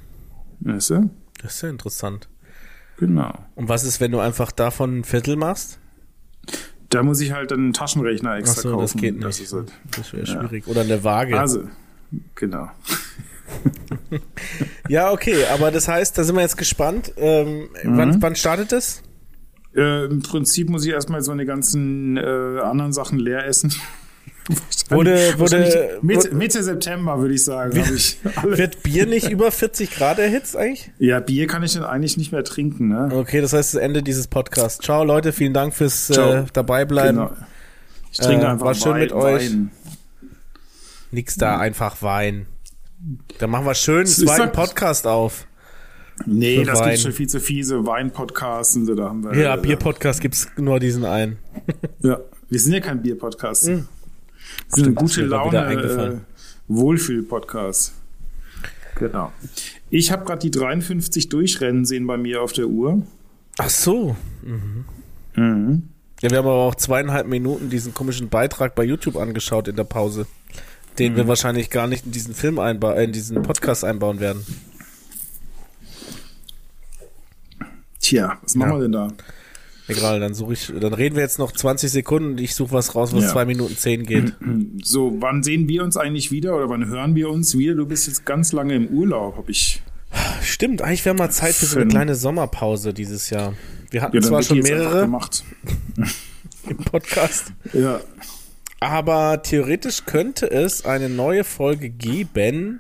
Weißt 0.62 0.90
du? 0.92 1.10
das 1.42 1.56
ist 1.56 1.62
ja 1.64 1.70
interessant. 1.70 2.28
Genau. 2.98 3.34
Und 3.56 3.68
was 3.70 3.84
ist, 3.84 4.00
wenn 4.00 4.12
du 4.12 4.20
einfach 4.20 4.52
davon 4.52 5.00
ein 5.00 5.04
Viertel 5.04 5.36
machst? 5.36 5.80
Da 6.90 7.02
muss 7.04 7.20
ich 7.22 7.32
halt 7.32 7.52
einen 7.52 7.74
Taschenrechner 7.74 8.32
Ach 8.32 8.38
extra 8.38 8.62
so, 8.62 8.72
kaufen. 8.72 8.82
das 8.82 8.96
geht 8.96 9.14
nicht. 9.16 9.26
Das 9.26 9.40
ist 9.40 9.54
halt, 9.54 9.72
Das 9.98 10.14
wäre 10.14 10.26
Ja. 10.26 10.40
schwierig. 10.48 10.68
Oder 10.68 10.82
eine 10.82 11.04
Waage. 11.04 11.40
Also, 11.40 11.64
genau. 12.36 12.70
ja, 14.90 15.12
okay, 15.12 15.46
aber 15.54 15.72
das 15.72 15.88
heißt, 15.88 16.18
da 16.18 16.24
sind 16.24 16.36
wir 16.36 16.42
jetzt 16.42 16.58
gespannt. 16.58 17.14
Ähm, 17.18 17.70
Mhm. 17.84 17.98
wann, 17.98 18.22
wann 18.22 18.36
startet 18.36 18.72
das? 18.72 19.02
Äh, 19.76 20.06
Im 20.06 20.22
Prinzip 20.22 20.70
muss 20.70 20.86
ich 20.86 20.92
erstmal 20.92 21.22
so 21.22 21.32
eine 21.32 21.46
ganzen 21.46 22.18
äh, 22.18 22.22
anderen 22.62 22.92
Sachen 22.94 23.20
leer 23.20 23.46
essen. 23.46 23.74
Wurde- 24.90 25.38
wurde- 25.40 26.00
Mitte, 26.02 26.34
Mitte 26.36 26.64
September, 26.64 27.20
würde 27.20 27.34
ich 27.36 27.44
sagen. 27.44 27.80
hab 27.80 27.92
ich. 27.94 28.18
Wird 28.44 28.84
Bier 28.84 29.06
nicht 29.06 29.30
über 29.30 29.52
40 29.52 29.92
Grad 29.92 30.20
erhitzt 30.20 30.58
eigentlich? 30.58 30.92
Ja, 31.00 31.20
Bier 31.20 31.48
kann 31.48 31.64
ich 31.64 31.74
dann 31.74 31.84
eigentlich 31.84 32.18
nicht 32.18 32.32
mehr 32.32 32.44
trinken, 32.44 32.90
ne? 32.90 33.10
Okay, 33.14 33.40
das 33.42 33.54
heißt 33.54 33.74
das 33.76 33.82
Ende 33.82 34.04
dieses 34.04 34.28
Podcasts. 34.28 34.84
Ciao 34.84 35.04
Leute, 35.06 35.32
vielen 35.32 35.54
Dank 35.54 35.74
fürs 35.74 36.10
äh, 36.10 36.44
dabeibleiben. 36.54 37.16
Genau. 37.18 37.32
Ich 38.12 38.18
trinke 38.18 38.44
Äh, 38.46 38.50
einfach 38.50 38.66
war 38.66 38.74
schön 38.74 38.92
Wein, 38.94 39.00
mit 39.02 39.12
euch. 39.14 39.50
Wein. 39.52 39.72
Nix 41.12 41.36
da, 41.38 41.58
einfach 41.58 42.02
Wein. 42.02 42.48
Dann 43.40 43.50
machen 43.50 43.66
wir 43.66 43.74
schön 43.76 43.98
einen 44.00 44.06
zweiten 44.08 44.52
Podcast 44.52 45.08
auf. 45.08 45.48
Nee, 46.26 46.64
das 46.64 46.80
Wein. 46.80 46.90
gibt 46.92 47.00
schon 47.02 47.12
viel 47.14 47.28
zu 47.28 47.40
fiese 47.40 47.86
Wein-Podcasts 47.86 48.76
und 48.76 48.86
so, 48.86 48.96
da 48.96 49.10
haben 49.10 49.24
wir. 49.24 49.36
Ja, 49.42 49.56
Bier-Podcast 49.56 50.22
gibt's 50.22 50.48
nur 50.58 50.80
diesen 50.80 51.04
einen. 51.06 51.38
Ja, 52.00 52.20
wir 52.50 52.60
sind 52.60 52.74
ja 52.74 52.80
kein 52.80 53.02
Bier-Podcast. 53.02 53.68
Wir 53.68 53.86
gute 54.70 54.90
ist 54.90 54.96
grad 54.96 55.18
wieder 55.18 55.28
Laune, 55.28 55.58
äh, 55.58 55.62
eingefallen. 55.62 56.22
Wohlfühl-Podcast. 56.68 57.94
Genau. 58.96 59.32
Ich 59.90 60.12
habe 60.12 60.26
gerade 60.26 60.40
die 60.40 60.52
53 60.52 61.30
durchrennen 61.30 61.86
sehen 61.86 62.06
bei 62.08 62.18
mir 62.18 62.42
auf 62.42 62.54
der 62.54 62.68
Uhr. 62.68 63.02
Ach 63.58 63.70
so. 63.70 64.16
Mhm. 65.36 65.84
Ja, 66.22 66.30
wir 66.30 66.38
haben 66.38 66.46
aber 66.48 66.54
auch 66.56 66.76
zweieinhalb 66.76 67.28
Minuten 67.28 67.70
diesen 67.70 67.94
komischen 67.94 68.30
Beitrag 68.30 68.76
bei 68.76 68.84
YouTube 68.84 69.16
angeschaut 69.18 69.68
in 69.68 69.76
der 69.76 69.86
Pause, 69.86 70.28
den 71.00 71.16
wir 71.16 71.28
wahrscheinlich 71.28 71.70
gar 71.70 71.88
nicht 71.88 72.06
in 72.06 72.12
diesen 72.12 72.36
Film 72.36 72.60
einbauen, 72.60 72.98
in 72.98 73.12
diesen 73.12 73.42
Podcast 73.42 73.84
einbauen 73.84 74.20
werden. 74.20 74.46
Tja, 78.00 78.38
was 78.42 78.56
machen 78.56 78.72
Ja. 78.72 78.78
wir 78.78 78.82
denn 78.84 78.92
da? 78.92 79.08
Egal, 79.88 80.20
dann 80.20 80.34
suche 80.34 80.54
ich, 80.54 80.72
dann 80.80 80.94
reden 80.94 81.16
wir 81.16 81.24
jetzt 81.24 81.40
noch 81.40 81.52
20 81.52 81.92
Sekunden 81.92 82.32
und 82.32 82.40
ich 82.42 82.56
suche 82.56 82.72
was 82.72 82.96
raus, 82.96 83.14
was 83.14 83.24
Ja. 83.24 83.30
zwei 83.30 83.46
Minuten 83.46 83.76
zehn 83.76 84.04
geht. 84.06 84.34
So, 84.84 85.16
wann 85.20 85.44
sehen 85.44 85.68
wir 85.68 85.84
uns 85.84 85.98
eigentlich 85.98 86.32
wieder 86.32 86.56
oder 86.56 86.70
wann 86.70 86.88
hören 86.88 87.16
wir 87.16 87.30
uns 87.30 87.58
wieder? 87.58 87.76
Du 87.76 87.86
bist 87.86 88.08
jetzt 88.08 88.26
ganz 88.26 88.52
lange 88.52 88.76
im 88.76 88.88
Urlaub, 88.88 89.38
habe 89.38 89.52
ich. 89.52 89.82
Stimmt, 90.42 90.82
eigentlich 90.82 91.06
wäre 91.06 91.16
mal 91.16 91.30
Zeit 91.30 91.54
für 91.56 91.66
so 91.66 91.80
eine 91.80 91.88
kleine 91.88 92.16
Sommerpause 92.16 92.94
dieses 92.94 93.30
Jahr. 93.30 93.54
Wir 93.90 94.02
hatten 94.02 94.16
Ja, 94.18 94.22
zwar 94.22 94.44
schon 94.44 94.60
mehrere 94.60 95.02
gemacht. 95.02 95.44
im 96.70 96.78
Podcast, 96.78 97.54
Ja. 97.74 98.00
aber 98.80 99.42
theoretisch 99.44 100.06
könnte 100.06 100.50
es 100.50 100.86
eine 100.86 101.10
neue 101.10 101.44
Folge 101.44 101.90
geben. 101.90 102.80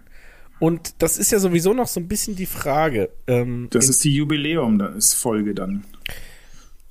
Und 0.60 0.94
das 1.00 1.18
ist 1.18 1.32
ja 1.32 1.40
sowieso 1.40 1.74
noch 1.74 1.88
so 1.88 2.00
ein 2.00 2.08
bisschen 2.08 2.36
die 2.36 2.46
Frage. 2.46 3.10
Ähm, 3.28 3.68
Das 3.72 3.90
ist 3.90 4.04
die 4.04 4.14
Jubiläum, 4.14 4.78
das 4.78 4.96
ist 4.96 5.14
Folge 5.16 5.56
dann. 5.56 5.84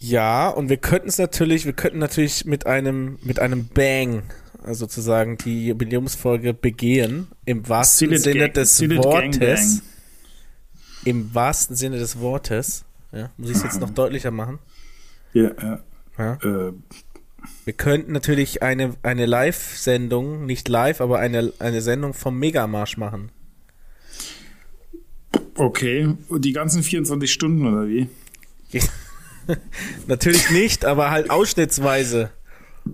Ja, 0.02 0.48
und 0.48 0.70
wir 0.70 0.78
könnten 0.78 1.08
es 1.08 1.18
natürlich, 1.18 1.66
wir 1.66 1.74
könnten 1.74 1.98
natürlich 1.98 2.46
mit 2.46 2.66
einem, 2.66 3.18
mit 3.22 3.38
einem 3.38 3.68
Bang 3.68 4.22
äh, 4.66 4.72
sozusagen 4.72 5.36
die 5.36 5.66
Jubiläumsfolge 5.68 6.54
begehen, 6.54 7.28
im 7.44 7.68
wahrsten 7.68 8.08
Seal 8.08 8.16
it 8.16 8.22
Sinne 8.22 8.38
gang- 8.46 8.54
des 8.54 8.80
Wortes. 8.96 9.82
Im 11.04 11.34
wahrsten 11.34 11.76
Sinne 11.76 11.98
des 11.98 12.18
Wortes. 12.18 12.84
Ja, 13.12 13.30
muss 13.36 13.50
ich 13.50 13.56
es 13.56 13.62
jetzt 13.62 13.80
noch 13.80 13.90
deutlicher 13.90 14.30
machen? 14.30 14.58
Ja, 15.34 15.50
ja. 15.62 15.80
Ja. 16.18 16.34
Äh, 16.68 16.72
Wir 17.64 17.72
könnten 17.74 18.12
natürlich 18.12 18.62
eine, 18.62 18.94
eine 19.02 19.26
Live-Sendung, 19.26 20.46
nicht 20.46 20.68
live, 20.68 21.00
aber 21.02 21.18
eine, 21.18 21.52
eine 21.58 21.82
Sendung 21.82 22.14
vom 22.14 22.38
Megamarsch 22.38 22.96
machen. 22.96 23.30
okay. 25.56 26.08
Und 26.28 26.44
die 26.44 26.52
ganzen 26.52 26.82
24 26.82 27.30
Stunden 27.30 27.66
oder 27.66 27.86
wie? 27.86 28.08
Natürlich 30.06 30.50
nicht, 30.50 30.84
aber 30.84 31.10
halt 31.10 31.30
ausschnittsweise. 31.30 32.30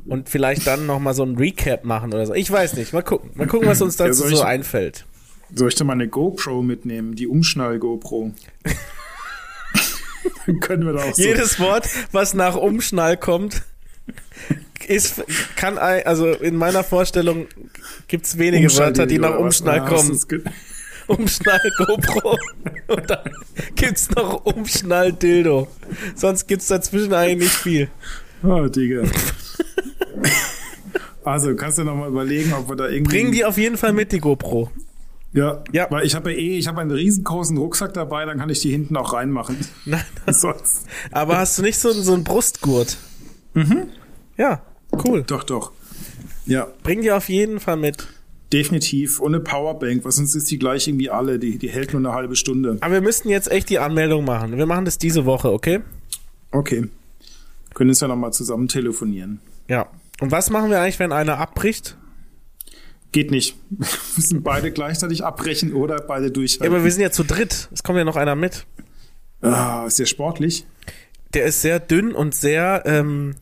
Und 0.06 0.28
vielleicht 0.28 0.66
dann 0.66 0.86
nochmal 0.86 1.14
so 1.14 1.22
ein 1.22 1.36
Recap 1.36 1.84
machen 1.84 2.12
oder 2.12 2.26
so. 2.26 2.34
Ich 2.34 2.50
weiß 2.50 2.74
nicht. 2.74 2.92
Mal 2.92 3.02
gucken. 3.02 3.30
Mal 3.34 3.46
gucken, 3.46 3.68
was 3.68 3.80
uns 3.80 3.96
Ja, 3.98 4.06
dazu 4.08 4.26
ich- 4.26 4.36
so 4.36 4.42
einfällt. 4.42 5.04
Soll 5.54 5.68
ich 5.68 5.76
da 5.76 5.84
mal 5.84 5.92
eine 5.92 6.08
GoPro 6.08 6.60
mitnehmen? 6.62 7.14
Die 7.14 7.28
Umschnall-GoPro. 7.28 8.32
Können 10.60 10.86
wir 10.86 10.92
da 10.94 11.04
auch 11.04 11.14
so. 11.14 11.22
Jedes 11.22 11.60
Wort, 11.60 11.88
was 12.12 12.34
nach 12.34 12.56
Umschnall 12.56 13.16
kommt, 13.16 13.62
ist, 14.88 15.22
kann, 15.56 15.78
also 15.78 16.32
in 16.32 16.56
meiner 16.56 16.82
Vorstellung 16.84 17.46
gibt's 18.08 18.38
wenige 18.38 18.72
Wörter, 18.76 19.06
die 19.06 19.18
nach? 19.18 19.38
Umschnall 19.38 19.84
kommen. 19.84 20.18
Du's 21.08 21.16
ge- 21.16 21.16
Umschnall 21.16 21.60
GoPro. 21.78 22.38
Und 22.88 23.10
dann 23.10 23.30
gibt's 23.74 24.10
noch 24.10 24.44
Umschnall 24.44 25.12
Dildo. 25.12 25.68
Sonst 26.14 26.46
gibt's 26.46 26.68
dazwischen 26.68 27.12
eigentlich 27.14 27.48
nicht 27.50 27.56
viel. 27.56 27.88
Oh, 28.42 28.66
Digga. 28.66 29.02
Also, 31.24 31.56
kannst 31.56 31.78
du 31.78 31.84
noch 31.84 31.96
mal 31.96 32.08
überlegen, 32.08 32.52
ob 32.52 32.68
wir 32.68 32.76
da 32.76 32.88
irgendwie... 32.88 33.16
Bring 33.22 33.32
die 33.32 33.44
auf 33.44 33.58
jeden 33.58 33.76
Fall 33.76 33.92
mit, 33.92 34.12
die 34.12 34.20
GoPro. 34.20 34.70
Ja, 35.32 35.62
Ja. 35.72 35.88
weil 35.90 36.06
ich 36.06 36.14
habe 36.14 36.32
ja 36.32 36.38
eh, 36.38 36.56
ich 36.58 36.68
habe 36.68 36.80
einen 36.80 36.92
riesengroßen 36.92 37.56
Rucksack 37.56 37.92
dabei, 37.94 38.24
dann 38.24 38.38
kann 38.38 38.48
ich 38.48 38.60
die 38.60 38.70
hinten 38.70 38.96
auch 38.96 39.12
reinmachen. 39.12 39.56
Nein, 39.84 40.04
Sonst. 40.28 40.86
aber 41.10 41.38
hast 41.38 41.58
du 41.58 41.62
nicht 41.62 41.78
so, 41.78 41.90
so 41.92 42.14
einen 42.14 42.24
Brustgurt? 42.24 42.96
Mhm. 43.54 43.88
Ja, 44.36 44.62
cool. 45.04 45.24
Doch, 45.26 45.42
doch. 45.42 45.72
Ja, 46.46 46.68
Bring 46.84 47.00
die 47.02 47.10
auf 47.10 47.28
jeden 47.28 47.58
Fall 47.58 47.76
mit. 47.76 48.06
Definitiv. 48.52 49.20
Ohne 49.20 49.40
Powerbank, 49.40 50.04
weil 50.04 50.12
sonst 50.12 50.34
ist 50.34 50.50
die 50.50 50.58
gleich 50.58 50.86
irgendwie 50.88 51.10
alle. 51.10 51.38
Die, 51.38 51.58
die 51.58 51.68
hält 51.68 51.92
nur 51.92 52.00
eine 52.00 52.12
halbe 52.12 52.36
Stunde. 52.36 52.78
Aber 52.80 52.94
wir 52.94 53.00
müssten 53.00 53.28
jetzt 53.28 53.50
echt 53.50 53.68
die 53.70 53.78
Anmeldung 53.78 54.24
machen. 54.24 54.56
Wir 54.56 54.66
machen 54.66 54.84
das 54.84 54.98
diese 54.98 55.24
Woche, 55.24 55.50
okay? 55.52 55.80
Okay. 56.50 56.88
Können 57.74 57.90
uns 57.90 58.00
ja 58.00 58.08
noch 58.08 58.16
mal 58.16 58.32
zusammen 58.32 58.68
telefonieren. 58.68 59.40
Ja. 59.68 59.86
Und 60.20 60.30
was 60.30 60.48
machen 60.50 60.70
wir 60.70 60.80
eigentlich, 60.80 60.98
wenn 60.98 61.12
einer 61.12 61.38
abbricht? 61.38 61.96
Geht 63.12 63.30
nicht. 63.30 63.56
Wir 63.70 63.86
müssen 64.16 64.42
beide 64.42 64.72
gleichzeitig 64.72 65.24
abbrechen 65.24 65.72
oder 65.74 65.96
beide 66.00 66.26
Ja, 66.26 66.30
durchhalten. 66.32 66.74
aber 66.74 66.84
wir 66.84 66.90
sind 66.90 67.02
ja 67.02 67.10
zu 67.10 67.22
dritt. 67.24 67.68
Es 67.72 67.82
kommt 67.82 67.98
ja 67.98 68.04
noch 68.04 68.16
einer 68.16 68.34
mit. 68.34 68.66
ah, 69.42 69.84
ist 69.86 69.98
der 69.98 70.06
sportlich? 70.06 70.66
Der 71.32 71.44
ist 71.44 71.62
sehr 71.62 71.80
dünn 71.80 72.12
und 72.12 72.34
sehr, 72.34 72.82
ähm, 72.84 73.34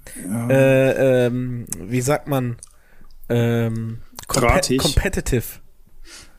äh, 0.49 1.27
ähm, 1.27 1.67
wie 1.81 2.01
sagt 2.03 2.29
man, 2.29 2.57
ähm, 3.29 3.99
Drahtig. 4.41 4.78
competitive. 4.80 5.45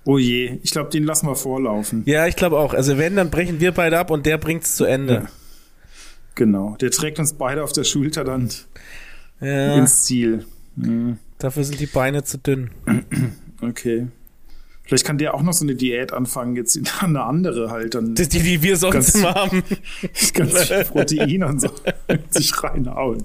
Oh 0.05 0.17
je, 0.19 0.59
ich 0.61 0.71
glaube, 0.71 0.89
den 0.91 1.03
lassen 1.03 1.27
wir 1.27 1.35
vorlaufen. 1.35 2.03
Ja, 2.05 2.27
ich 2.27 2.35
glaube 2.35 2.59
auch. 2.59 2.73
Also 2.73 2.97
wenn, 2.97 3.15
dann 3.15 3.31
brechen 3.31 3.59
wir 3.59 3.71
beide 3.71 3.97
ab 3.97 4.11
und 4.11 4.25
der 4.25 4.37
bringt's 4.37 4.75
zu 4.75 4.85
Ende. 4.85 5.13
Ja. 5.13 5.25
Genau. 6.35 6.75
Der 6.79 6.91
trägt 6.91 7.17
uns 7.17 7.33
beide 7.33 7.63
auf 7.63 7.71
der 7.71 7.83
Schulter 7.85 8.23
dann 8.23 8.49
Ja, 9.41 9.75
ins 9.75 10.03
Ziel. 10.03 10.45
Mhm. 10.75 11.17
dafür 11.39 11.63
sind 11.63 11.79
die 11.79 11.85
Beine 11.87 12.23
zu 12.23 12.37
dünn. 12.37 12.69
Okay. 13.61 14.07
Vielleicht 14.83 15.05
kann 15.05 15.17
der 15.17 15.33
auch 15.33 15.41
noch 15.41 15.53
so 15.53 15.63
eine 15.65 15.73
Diät 15.75 16.11
anfangen, 16.13 16.55
jetzt 16.57 16.77
eine 17.01 17.23
andere 17.23 17.71
halt, 17.71 17.95
dann 17.95 18.13
die, 18.13 18.27
die 18.27 18.61
wir 18.61 18.75
sonst 18.77 18.93
Ganz- 18.93 19.15
immer 19.15 19.33
haben. 19.33 19.63
ganz 20.33 20.63
viel 20.67 20.83
Protein 20.83 21.43
und 21.43 21.61
so 21.61 21.69
sich 22.29 22.61
reinhauen. 22.61 23.23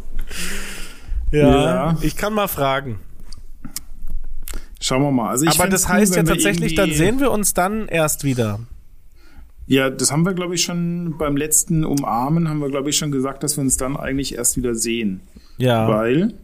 Ja, 1.32 1.64
Ja. 1.92 1.98
ich 2.00 2.16
kann 2.16 2.32
mal 2.32 2.46
fragen. 2.48 3.00
Schauen 4.80 5.02
wir 5.02 5.10
mal. 5.10 5.28
Also 5.28 5.44
ich 5.44 5.60
Aber 5.60 5.68
das 5.68 5.84
cool, 5.84 5.90
heißt 5.90 6.14
ja 6.14 6.20
wenn 6.20 6.26
wir 6.26 6.34
tatsächlich, 6.34 6.74
dann 6.74 6.92
sehen 6.92 7.20
wir 7.20 7.30
uns 7.30 7.54
dann 7.54 7.86
erst 7.86 8.24
wieder. 8.24 8.60
Ja, 9.66 9.88
das 9.90 10.10
haben 10.10 10.24
wir, 10.24 10.32
glaube 10.32 10.54
ich, 10.54 10.62
schon 10.62 11.16
beim 11.18 11.36
letzten 11.36 11.84
Umarmen, 11.84 12.48
haben 12.48 12.58
wir, 12.58 12.70
glaube 12.70 12.90
ich, 12.90 12.96
schon 12.96 13.12
gesagt, 13.12 13.42
dass 13.42 13.56
wir 13.56 13.62
uns 13.62 13.76
dann 13.76 13.96
eigentlich 13.96 14.34
erst 14.34 14.56
wieder 14.56 14.74
sehen. 14.74 15.20
Ja. 15.58 15.86
Weil 15.86 16.34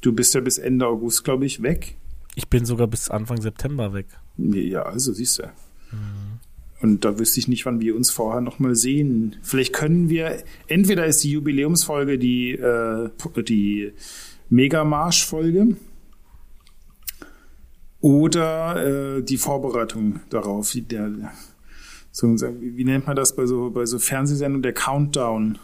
du 0.00 0.12
bist 0.12 0.34
ja 0.34 0.40
bis 0.40 0.58
Ende 0.58 0.86
August, 0.86 1.22
glaube 1.24 1.46
ich, 1.46 1.62
weg. 1.62 1.96
Ich 2.34 2.48
bin 2.48 2.64
sogar 2.64 2.88
bis 2.88 3.10
Anfang 3.10 3.40
September 3.40 3.92
weg. 3.92 4.06
Ja, 4.38 4.82
also 4.82 5.12
siehst 5.12 5.38
du. 5.38 5.44
Und 6.80 7.04
da 7.04 7.18
wüsste 7.18 7.38
ich 7.38 7.48
nicht, 7.48 7.64
wann 7.64 7.80
wir 7.80 7.94
uns 7.94 8.10
vorher 8.10 8.40
noch 8.40 8.58
mal 8.58 8.74
sehen. 8.74 9.36
Vielleicht 9.42 9.72
können 9.72 10.08
wir, 10.08 10.42
entweder 10.66 11.06
ist 11.06 11.22
die 11.22 11.30
Jubiläumsfolge 11.30 12.18
die, 12.18 12.52
äh, 12.52 13.08
die 13.46 13.92
Megamarsch-Folge 14.50 15.76
oder 18.04 19.16
äh, 19.16 19.22
die 19.22 19.38
Vorbereitung 19.38 20.20
darauf. 20.28 20.74
Wie, 20.74 20.82
der, 20.82 21.10
so, 22.12 22.26
wie 22.60 22.84
nennt 22.84 23.06
man 23.06 23.16
das 23.16 23.34
bei 23.34 23.46
so, 23.46 23.70
bei 23.70 23.86
so 23.86 23.98
Fernsehsendungen? 23.98 24.62
Der 24.62 24.74
Countdown 24.74 25.58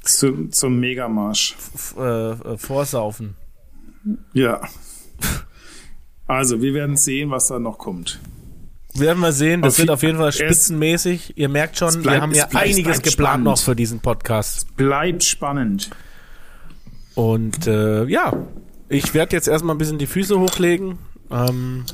zu, 0.00 0.48
zum 0.48 0.80
Megamarsch. 0.80 1.54
F 1.74 1.94
äh, 1.98 2.56
vorsaufen. 2.58 3.34
Ja. 4.32 4.60
Also, 6.28 6.62
wir 6.62 6.72
werden 6.72 6.96
sehen, 6.96 7.30
was 7.30 7.48
da 7.48 7.58
noch 7.58 7.76
kommt. 7.76 8.18
Werden 8.94 9.18
wir 9.20 9.32
sehen, 9.32 9.60
das 9.60 9.74
Auf 9.74 9.78
wird 9.80 9.90
auf 9.90 10.02
jeden 10.02 10.16
Fall 10.18 10.28
es- 10.30 10.36
spitzenmäßig. 10.36 11.36
Ihr 11.36 11.50
merkt 11.50 11.76
schon, 11.76 11.88
es 11.88 11.96
wir 11.96 12.02
bleibt- 12.04 12.22
haben 12.22 12.30
es 12.30 12.38
ja 12.38 12.46
bleibt- 12.46 12.64
einiges 12.64 12.84
bleibt 12.84 13.02
geplant 13.02 13.28
spannend. 13.32 13.44
noch 13.44 13.58
für 13.58 13.76
diesen 13.76 14.00
Podcast. 14.00 14.74
Bleibt 14.76 15.24
spannend. 15.24 15.90
Und 17.14 17.66
äh, 17.66 18.04
ja, 18.06 18.32
ich 18.88 19.12
werde 19.12 19.36
jetzt 19.36 19.46
erstmal 19.48 19.74
ein 19.74 19.78
bisschen 19.78 19.98
die 19.98 20.06
Füße 20.06 20.38
hochlegen. 20.38 20.98
Ähm, 21.32 21.84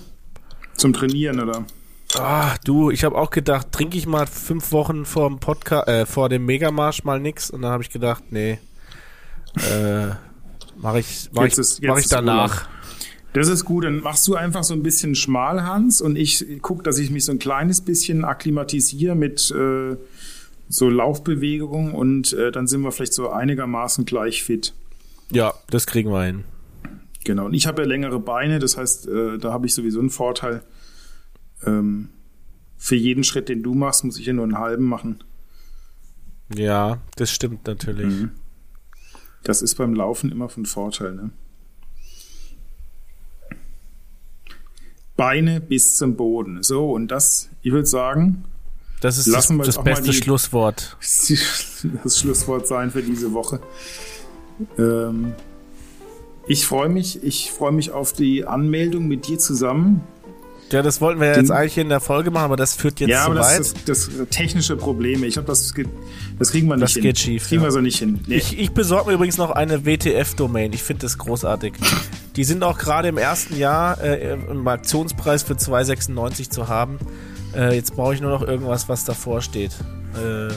Zum 0.76 0.92
Trainieren, 0.92 1.40
oder? 1.40 1.64
ah, 2.18 2.56
du, 2.64 2.90
ich 2.90 3.04
habe 3.04 3.16
auch 3.16 3.30
gedacht, 3.30 3.70
trinke 3.72 3.98
ich 3.98 4.06
mal 4.06 4.26
fünf 4.26 4.72
Wochen 4.72 5.04
vor 5.04 5.28
dem 5.28 5.38
Podcast, 5.38 5.88
äh, 5.88 6.06
vor 6.06 6.28
dem 6.28 6.46
Megamarsch 6.46 7.04
mal 7.04 7.20
nix. 7.20 7.50
Und 7.50 7.62
dann 7.62 7.70
habe 7.72 7.82
ich 7.82 7.90
gedacht, 7.90 8.24
nee, 8.30 8.58
äh, 9.56 10.06
mache 10.76 11.00
ich, 11.00 11.28
mach 11.32 11.44
ich, 11.44 11.58
ist- 11.58 11.82
mach 11.82 11.98
ich 11.98 12.08
danach. 12.08 12.68
Das 13.34 13.48
ist 13.48 13.64
gut, 13.66 13.84
dann 13.84 14.00
machst 14.00 14.26
du 14.26 14.36
einfach 14.36 14.64
so 14.64 14.72
ein 14.74 14.82
bisschen 14.82 15.14
Schmalhans 15.14 16.00
und 16.00 16.16
ich 16.16 16.44
gucke, 16.62 16.82
dass 16.82 16.98
ich 16.98 17.10
mich 17.10 17.26
so 17.26 17.32
ein 17.32 17.38
kleines 17.38 17.82
bisschen 17.82 18.24
akklimatisiere 18.24 19.14
mit 19.14 19.50
äh, 19.50 19.96
so 20.70 20.88
Laufbewegungen 20.88 21.92
und 21.92 22.32
äh, 22.32 22.50
dann 22.50 22.66
sind 22.66 22.80
wir 22.80 22.90
vielleicht 22.90 23.12
so 23.12 23.28
einigermaßen 23.30 24.06
gleich 24.06 24.42
fit. 24.42 24.72
Ja, 25.30 25.52
das 25.70 25.86
kriegen 25.86 26.10
wir 26.10 26.24
hin. 26.24 26.44
Genau. 27.28 27.44
Und 27.44 27.52
ich 27.52 27.66
habe 27.66 27.82
ja 27.82 27.86
längere 27.86 28.18
Beine, 28.20 28.58
das 28.58 28.78
heißt, 28.78 29.06
äh, 29.06 29.36
da 29.36 29.52
habe 29.52 29.66
ich 29.66 29.74
sowieso 29.74 30.00
einen 30.00 30.08
Vorteil. 30.08 30.62
Ähm, 31.62 32.08
für 32.78 32.96
jeden 32.96 33.22
Schritt, 33.22 33.50
den 33.50 33.62
du 33.62 33.74
machst, 33.74 34.02
muss 34.02 34.18
ich 34.18 34.24
ja 34.24 34.32
nur 34.32 34.44
einen 34.44 34.56
halben 34.56 34.84
machen. 34.86 35.22
Ja, 36.54 37.02
das 37.16 37.30
stimmt 37.30 37.66
natürlich. 37.66 38.06
Mhm. 38.06 38.30
Das 39.42 39.60
ist 39.60 39.74
beim 39.74 39.92
Laufen 39.92 40.32
immer 40.32 40.48
von 40.48 40.64
Vorteil, 40.64 41.14
ne? 41.16 41.30
Beine 45.14 45.60
bis 45.60 45.96
zum 45.96 46.16
Boden. 46.16 46.62
So, 46.62 46.90
und 46.92 47.08
das, 47.08 47.50
ich 47.60 47.72
würde 47.72 47.84
sagen, 47.86 48.44
Das 49.02 49.18
ist 49.18 49.26
das, 49.26 49.34
Lassen 49.34 49.58
wir 49.58 49.64
das 49.66 49.76
auch 49.76 49.84
mal 49.84 49.90
beste 49.96 50.12
die- 50.12 50.16
Schlusswort. 50.16 50.96
das 52.04 52.18
Schlusswort 52.18 52.66
sein 52.66 52.90
für 52.90 53.02
diese 53.02 53.34
Woche. 53.34 53.60
Ähm, 54.78 55.34
ich 56.48 56.66
freue 56.66 56.88
mich, 56.88 57.22
ich 57.22 57.50
freue 57.52 57.72
mich 57.72 57.90
auf 57.92 58.12
die 58.12 58.44
Anmeldung 58.46 59.06
mit 59.06 59.28
dir 59.28 59.38
zusammen. 59.38 60.00
Ja, 60.70 60.82
das 60.82 61.00
wollten 61.00 61.18
wir 61.18 61.28
ja 61.28 61.32
Den- 61.34 61.44
jetzt 61.44 61.50
eigentlich 61.50 61.78
in 61.78 61.88
der 61.88 62.00
Folge 62.00 62.30
machen, 62.30 62.44
aber 62.44 62.56
das 62.56 62.74
führt 62.74 63.00
jetzt 63.00 63.08
ja, 63.08 63.24
zu 63.24 63.30
aber 63.30 63.40
weit. 63.40 63.58
das, 63.60 63.72
das, 63.86 64.10
das 64.18 64.28
technische 64.28 64.76
Probleme. 64.76 65.24
Ich 65.26 65.32
glaube, 65.34 65.46
das, 65.48 65.72
das 66.38 66.50
kriegen 66.50 66.68
wir 66.68 66.74
nicht 66.76 66.82
Das 66.84 66.92
hin. 66.92 67.02
geht 67.04 67.18
schief, 67.18 67.48
Kriegen 67.48 67.62
ja. 67.62 67.68
wir 67.68 67.72
so 67.72 67.80
nicht 67.80 67.98
hin. 67.98 68.20
Nee. 68.26 68.34
Ich, 68.36 68.58
ich 68.58 68.72
besorge 68.72 69.06
mir 69.08 69.14
übrigens 69.14 69.38
noch 69.38 69.50
eine 69.50 69.86
WTF-Domain. 69.86 70.74
Ich 70.74 70.82
finde 70.82 71.02
das 71.06 71.16
großartig. 71.16 71.72
Die 72.36 72.44
sind 72.44 72.62
auch 72.64 72.76
gerade 72.76 73.08
im 73.08 73.16
ersten 73.16 73.56
Jahr 73.56 73.98
äh, 74.02 74.34
im 74.34 74.68
Aktionspreis 74.68 75.42
für 75.42 75.54
2,96 75.54 76.50
zu 76.50 76.68
haben. 76.68 76.98
Äh, 77.56 77.74
jetzt 77.74 77.96
brauche 77.96 78.12
ich 78.14 78.20
nur 78.20 78.30
noch 78.30 78.42
irgendwas, 78.42 78.90
was 78.90 79.06
davor 79.06 79.40
steht. 79.40 79.72
Äh, 80.22 80.52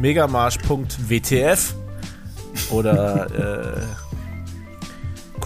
Megamarsch.wtf 0.00 1.74
oder 2.70 3.26
äh, 3.76 3.80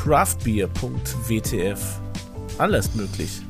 Craftbeer.wtf. 0.07 1.81
Alles 2.59 2.95
möglich. 2.95 3.43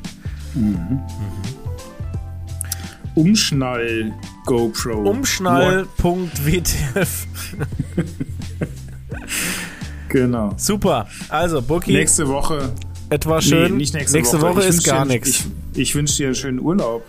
Umschnall 3.14 4.14
GoPro. 4.46 5.10
Umschnall.wtf. 5.10 7.26
genau. 10.08 10.54
Super. 10.56 11.06
Also, 11.28 11.60
Bucky, 11.60 11.92
Nächste 11.92 12.26
Woche. 12.26 12.72
etwa 13.10 13.42
schön. 13.42 13.72
Nee, 13.72 13.76
nicht 13.76 13.92
nächste, 13.92 14.16
nächste 14.16 14.40
Woche. 14.40 14.56
Woche, 14.56 14.64
ist 14.64 14.84
gar 14.84 15.04
nichts. 15.04 15.44
Ich, 15.74 15.80
ich 15.80 15.94
wünsche 15.94 16.16
dir 16.16 16.28
einen 16.28 16.36
schönen 16.36 16.58
Urlaub, 16.58 17.04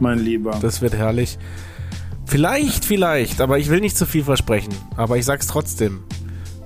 mein 0.00 0.18
Lieber. 0.18 0.58
Das 0.60 0.82
wird 0.82 0.94
herrlich. 0.94 1.38
Vielleicht, 2.26 2.84
vielleicht, 2.84 3.40
aber 3.40 3.60
ich 3.60 3.70
will 3.70 3.80
nicht 3.80 3.96
zu 3.96 4.04
viel 4.04 4.24
versprechen. 4.24 4.74
Aber 4.96 5.16
ich 5.16 5.24
sag's 5.24 5.46
trotzdem. 5.46 6.02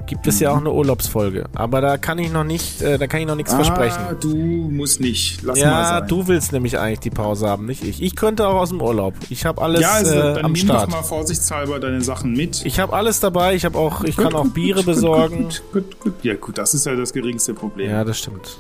Gibt 0.07 0.27
es 0.27 0.39
ja 0.39 0.51
auch 0.53 0.59
eine 0.59 0.71
Urlaubsfolge. 0.71 1.47
Aber 1.55 1.81
da 1.81 1.97
kann 1.97 2.19
ich 2.19 2.31
noch 2.31 2.45
nicht, 2.45 2.83
äh, 2.83 2.99
da 2.99 3.07
kann 3.07 3.21
ich 3.21 3.27
noch 3.27 3.37
nichts 3.37 3.55
versprechen. 3.55 3.99
Ah, 4.11 4.13
du 4.15 4.35
musst 4.37 5.01
nicht. 5.01 5.43
Lass 5.43 5.59
mal 5.59 5.65
Ja, 5.65 5.89
sein. 6.01 6.09
du 6.09 6.29
willst 6.29 6.53
nämlich 6.53 6.79
eigentlich 6.79 7.01
die 7.01 7.11
Pause 7.11 7.49
haben, 7.49 7.65
nicht 7.67 7.83
ich. 7.83 8.03
Ich 8.03 8.15
könnte 8.15 8.47
auch 8.47 8.55
aus 8.61 8.69
dem 8.69 8.83
Urlaub. 8.83 9.15
Ich 9.31 9.47
habe 9.47 9.63
alles 9.63 9.81
ja, 9.81 9.93
also, 9.93 10.13
äh, 10.15 10.35
dann 10.35 10.45
am 10.45 10.53
nimm 10.53 10.57
Start. 10.67 10.89
doch 10.89 10.97
mal 10.97 11.03
vorsichtshalber 11.03 11.81
deine 11.81 12.03
Sachen 12.03 12.33
mit. 12.35 12.65
Ich 12.67 12.79
habe 12.81 12.93
alles 12.93 13.21
dabei. 13.21 13.55
Ich 13.55 13.65
habe 13.65 13.79
auch, 13.79 14.05
ich 14.05 14.17
kann 14.17 14.35
auch 14.35 14.47
Biere 14.49 14.77
gut, 14.81 14.87
gut, 14.87 14.95
besorgen. 14.95 15.43
Gut, 15.45 15.63
gut, 15.73 16.01
gut. 16.01 16.15
Ja, 16.23 16.35
gut, 16.35 16.59
das 16.59 16.75
ist 16.75 16.85
ja 16.85 16.95
das 16.95 17.13
geringste 17.15 17.55
Problem. 17.55 17.91
Ja, 17.91 18.05
das 18.05 18.19
stimmt. 18.19 18.59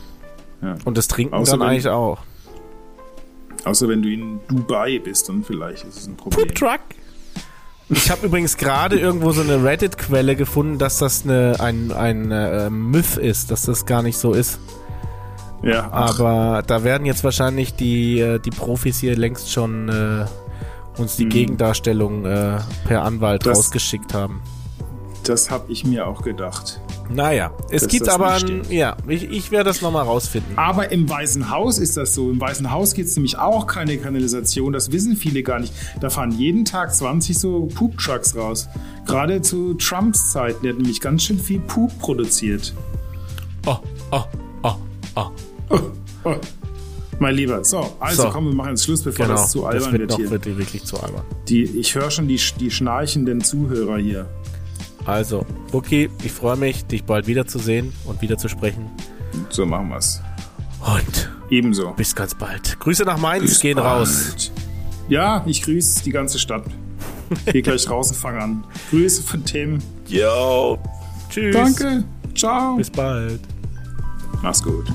Ja. 0.63 0.77
Und 0.87 0.97
das 0.97 1.09
Trinken 1.09 1.35
Außer 1.35 1.53
dann 1.53 1.61
wenn- 1.61 1.69
eigentlich 1.69 1.89
auch. 1.89 2.19
Außer 3.65 3.89
wenn 3.89 4.03
du 4.03 4.09
in 4.11 4.41
Dubai 4.49 4.99
bist, 4.99 5.29
dann 5.29 5.43
vielleicht 5.45 5.85
ist 5.85 5.97
es 5.99 6.07
ein 6.07 6.17
Problem. 6.17 6.47
Poop 6.47 6.55
Truck. 6.55 6.81
Ich 7.91 8.11
habe 8.11 8.27
übrigens 8.27 8.57
gerade 8.57 8.99
irgendwo 8.99 9.33
so 9.33 9.43
eine 9.43 9.63
Reddit-Quelle 9.63 10.37
gefunden, 10.37 10.79
dass 10.79 10.99
das 10.99 11.25
eine, 11.25 11.57
ein, 11.61 11.93
ein 11.93 12.31
äh, 12.31 12.71
Myth 12.71 13.17
ist, 13.19 13.51
dass 13.51 13.63
das 13.63 13.85
gar 13.87 14.03
nicht 14.03 14.17
so 14.17 14.33
ist. 14.33 14.59
Ja, 15.63 15.89
ach, 15.93 16.19
Aber 16.21 16.63
da 16.67 16.83
werden 16.85 17.07
jetzt 17.07 17.25
wahrscheinlich 17.25 17.75
die, 17.75 18.21
äh, 18.21 18.39
die 18.39 18.51
Profis 18.51 18.99
hier 18.99 19.17
längst 19.17 19.51
schon 19.53 19.89
äh, 19.89 20.25
uns 21.01 21.17
die 21.17 21.29
Gegendarstellung 21.29 22.25
äh, 22.27 22.59
per 22.87 23.03
Anwalt 23.03 23.45
Hm. 23.45 23.51
Das- 23.51 23.59
rausgeschickt 23.59 24.15
haben. 24.15 24.43
Das 25.29 25.51
habe 25.51 25.71
ich 25.73 25.85
mir 25.85 26.07
auch 26.07 26.23
gedacht. 26.23 26.81
Naja, 27.11 27.53
es 27.71 27.87
gibt 27.87 28.07
das 28.07 28.15
aber, 28.15 28.33
ein, 28.33 28.63
ja, 28.71 28.97
ich, 29.07 29.25
ich 29.25 29.51
werde 29.51 29.65
das 29.65 29.83
nochmal 29.83 30.05
rausfinden. 30.05 30.57
Aber 30.57 30.91
im 30.91 31.09
Weißen 31.09 31.51
Haus 31.51 31.79
ist 31.79 31.97
das 31.99 32.15
so. 32.15 32.31
Im 32.31 32.41
Weißen 32.41 32.71
Haus 32.71 32.95
gibt 32.95 33.09
es 33.09 33.17
nämlich 33.17 33.37
auch 33.37 33.67
keine 33.67 33.99
Kanalisation. 33.99 34.73
Das 34.73 34.91
wissen 34.91 35.15
viele 35.17 35.43
gar 35.43 35.59
nicht. 35.59 35.75
Da 36.01 36.09
fahren 36.09 36.31
jeden 36.33 36.65
Tag 36.65 36.95
20 36.95 37.39
so 37.39 37.67
Poop-Trucks 37.75 38.37
raus. 38.37 38.69
Gerade 39.07 39.43
zu 39.43 39.75
Trumps 39.75 40.31
Zeiten. 40.31 40.63
Der 40.63 40.73
hat 40.73 40.79
nämlich 40.79 41.01
ganz 41.01 41.25
schön 41.25 41.39
viel 41.39 41.61
Poop 41.61 41.99
produziert. 41.99 42.73
Oh, 43.67 43.77
oh, 44.11 44.23
oh, 44.63 44.75
oh. 45.17 45.31
Oh, 46.27 46.35
mein 47.19 47.35
Lieber. 47.35 47.63
So, 47.65 47.95
also 48.01 48.23
So. 48.23 48.29
komm, 48.31 48.47
wir 48.47 48.55
machen 48.55 48.71
jetzt 48.71 48.85
Schluss, 48.85 49.03
bevor 49.03 49.27
Genau, 49.27 49.39
das 49.39 49.51
zu 49.51 49.61
das 49.63 49.75
albern 49.75 49.93
wird 49.93 50.01
wird, 50.01 50.11
noch 50.11 50.17
hier. 50.17 50.31
wird 50.31 50.47
wirklich 50.59 50.85
zu 50.85 50.99
albern. 50.99 51.23
Die, 51.49 51.63
ich 51.65 51.95
höre 51.95 52.11
schon 52.11 52.29
die, 52.29 52.41
die 52.59 52.71
schnarchenden 52.71 53.43
Zuhörer 53.43 53.99
hier. 53.99 54.27
Also, 55.07 55.45
okay, 55.73 56.09
ich 56.23 56.33
freue 56.33 56.57
mich, 56.57 56.85
dich 56.87 57.05
bald 57.05 57.27
wiederzusehen 57.27 57.93
und 58.05 58.23
wieder 58.23 58.39
zu 58.39 58.49
sprechen. 58.49 58.91
So 59.51 59.67
machen 59.67 59.91
wir's. 59.91 60.23
Und 60.81 61.31
Ebenso. 61.51 61.91
bis 61.93 62.15
ganz 62.15 62.35
bald. 62.35 62.79
Grüße 62.81 63.05
nach 63.05 63.19
Mainz 63.19 63.51
Bis 63.51 63.61
gehen 63.61 63.77
bald. 63.77 63.87
raus. 63.87 64.51
Ja, 65.09 65.43
ich 65.47 65.63
grüße 65.63 66.03
die 66.03 66.11
ganze 66.11 66.39
Stadt. 66.39 66.65
Geh 67.47 67.63
gleich 67.63 67.89
raus 67.89 68.11
und 68.11 68.17
fang 68.17 68.37
an. 68.39 68.65
Grüße 68.91 69.23
von 69.23 69.45
Tim. 69.45 69.79
Yo. 70.09 70.79
Tschüss. 71.31 71.55
Danke. 71.55 72.05
Ciao. 72.35 72.77
Bis 72.77 72.91
bald. 72.91 73.41
Mach's 74.43 74.63
gut. 74.63 74.87